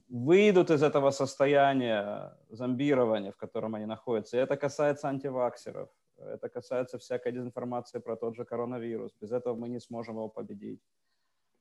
выйдут 0.10 0.70
из 0.70 0.84
этого 0.84 1.12
состояния 1.12 2.38
зомбирования, 2.50 3.32
в 3.32 3.38
котором 3.38 3.76
они 3.76 3.86
находятся. 3.86 4.38
И 4.38 4.40
это 4.40 4.58
касается 4.58 5.08
антиваксеров, 5.08 5.90
это 6.18 6.50
касается 6.50 6.98
всякой 6.98 7.32
дезинформации 7.32 8.00
про 8.00 8.16
тот 8.16 8.36
же 8.36 8.46
коронавирус. 8.46 9.16
Без 9.22 9.32
этого 9.32 9.56
мы 9.56 9.70
не 9.70 9.80
сможем 9.80 10.16
его 10.16 10.30
победить. 10.30 10.82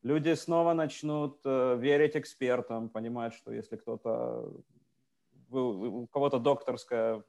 Люди 0.03 0.35
снова 0.35 0.75
начнут 0.75 1.41
э, 1.45 1.77
верить 1.77 2.17
экспертам, 2.17 2.89
понимать, 2.89 3.35
что 3.35 3.53
если 3.53 3.77
кто-то, 3.77 4.53
у 5.51 6.07
кого-то 6.07 6.39
докторская 6.39 7.23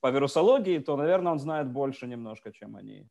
по 0.00 0.10
вирусологии, 0.10 0.78
то, 0.78 0.96
наверное, 0.96 1.32
он 1.32 1.38
знает 1.38 1.70
больше 1.70 2.06
немножко, 2.06 2.52
чем 2.52 2.76
они. 2.76 3.08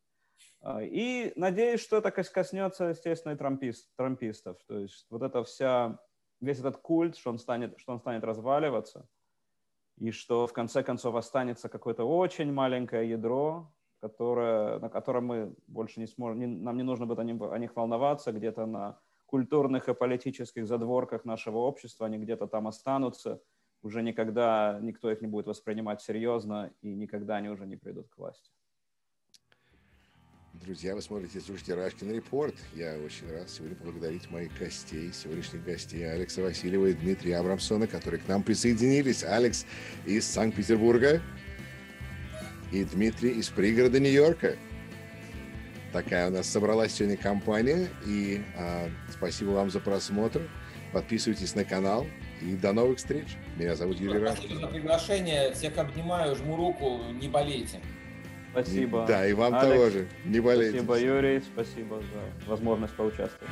А, 0.60 0.82
и 0.82 1.32
надеюсь, 1.36 1.80
что 1.80 1.96
это 1.96 2.10
коснется, 2.10 2.86
естественно, 2.86 3.32
и 3.32 3.36
трампист, 3.36 3.88
трампистов. 3.96 4.58
То 4.66 4.78
есть 4.80 5.06
вот 5.10 5.22
эта 5.22 5.42
вся, 5.44 5.98
весь 6.40 6.58
этот 6.58 6.78
культ, 6.78 7.16
что 7.16 7.30
он 7.30 7.38
станет, 7.38 7.78
что 7.78 7.92
он 7.92 8.00
станет 8.00 8.24
разваливаться, 8.24 9.08
и 9.98 10.10
что 10.10 10.46
в 10.46 10.52
конце 10.52 10.82
концов 10.82 11.14
останется 11.14 11.68
какое-то 11.68 12.04
очень 12.04 12.52
маленькое 12.52 13.08
ядро, 13.08 13.72
которое, 14.00 14.78
на 14.78 14.90
котором 14.90 15.26
мы 15.26 15.54
больше 15.66 16.00
не 16.00 16.06
сможем, 16.06 16.38
не, 16.38 16.46
нам 16.46 16.76
не 16.76 16.82
нужно 16.82 17.06
будет 17.06 17.20
о, 17.20 17.24
них, 17.24 17.40
о 17.40 17.58
них 17.58 17.74
волноваться, 17.74 18.32
где-то 18.32 18.66
на 18.66 18.98
культурных 19.24 19.88
и 19.88 19.94
политических 19.94 20.66
задворках 20.66 21.24
нашего 21.24 21.58
общества, 21.58 22.06
они 22.06 22.18
где-то 22.18 22.46
там 22.46 22.68
останутся, 22.68 23.40
уже 23.82 24.02
никогда 24.02 24.78
никто 24.82 25.10
их 25.10 25.20
не 25.20 25.26
будет 25.26 25.46
воспринимать 25.46 26.02
серьезно, 26.02 26.72
и 26.82 26.94
никогда 26.94 27.36
они 27.36 27.48
уже 27.48 27.66
не 27.66 27.76
придут 27.76 28.08
к 28.08 28.18
власти. 28.18 28.50
Друзья, 30.64 30.94
вы 30.94 31.02
смотрите, 31.02 31.40
слушайте 31.40 31.74
Рашкин 31.74 32.10
Репорт. 32.12 32.54
Я 32.74 32.98
очень 32.98 33.30
рад 33.30 33.50
сегодня 33.50 33.76
поблагодарить 33.76 34.30
моих 34.30 34.58
гостей, 34.58 35.12
сегодняшних 35.12 35.62
гостей 35.62 36.10
Алекса 36.10 36.40
Васильева 36.40 36.86
и 36.86 36.94
Дмитрия 36.94 37.36
Абрамсона, 37.36 37.86
которые 37.86 38.20
к 38.20 38.26
нам 38.26 38.42
присоединились. 38.42 39.22
Алекс 39.22 39.66
из 40.06 40.26
Санкт-Петербурга 40.26 41.20
и 42.72 42.84
Дмитрий 42.84 43.32
из 43.32 43.50
пригорода 43.50 44.00
Нью-Йорка. 44.00 44.56
Такая 45.92 46.28
у 46.28 46.32
нас 46.32 46.48
собралась 46.48 46.92
сегодня 46.92 47.16
компания. 47.16 47.88
И 48.06 48.42
а, 48.56 48.88
спасибо 49.10 49.50
вам 49.50 49.70
за 49.70 49.80
просмотр. 49.80 50.48
Подписывайтесь 50.92 51.54
на 51.54 51.64
канал. 51.64 52.06
И 52.40 52.56
до 52.56 52.72
новых 52.72 52.98
встреч. 52.98 53.36
Меня 53.56 53.74
зовут 53.74 53.98
Юрий 53.98 54.18
Рашкин. 54.18 54.48
Спасибо 54.48 54.60
за 54.60 54.66
приглашение. 54.66 55.52
Всех 55.52 55.78
обнимаю, 55.78 56.36
жму 56.36 56.56
руку. 56.56 57.00
Не 57.20 57.28
болейте. 57.28 57.80
Спасибо. 58.52 59.04
Да, 59.06 59.26
и 59.26 59.32
вам 59.32 59.54
Алекс, 59.54 59.74
того 59.74 59.90
же. 59.90 60.08
Не 60.24 60.40
болейте. 60.40 60.82
Спасибо, 60.82 60.98
Юрий. 60.98 61.40
Спасибо 61.40 62.00
за 62.00 62.50
возможность 62.50 62.94
поучаствовать. 62.94 63.50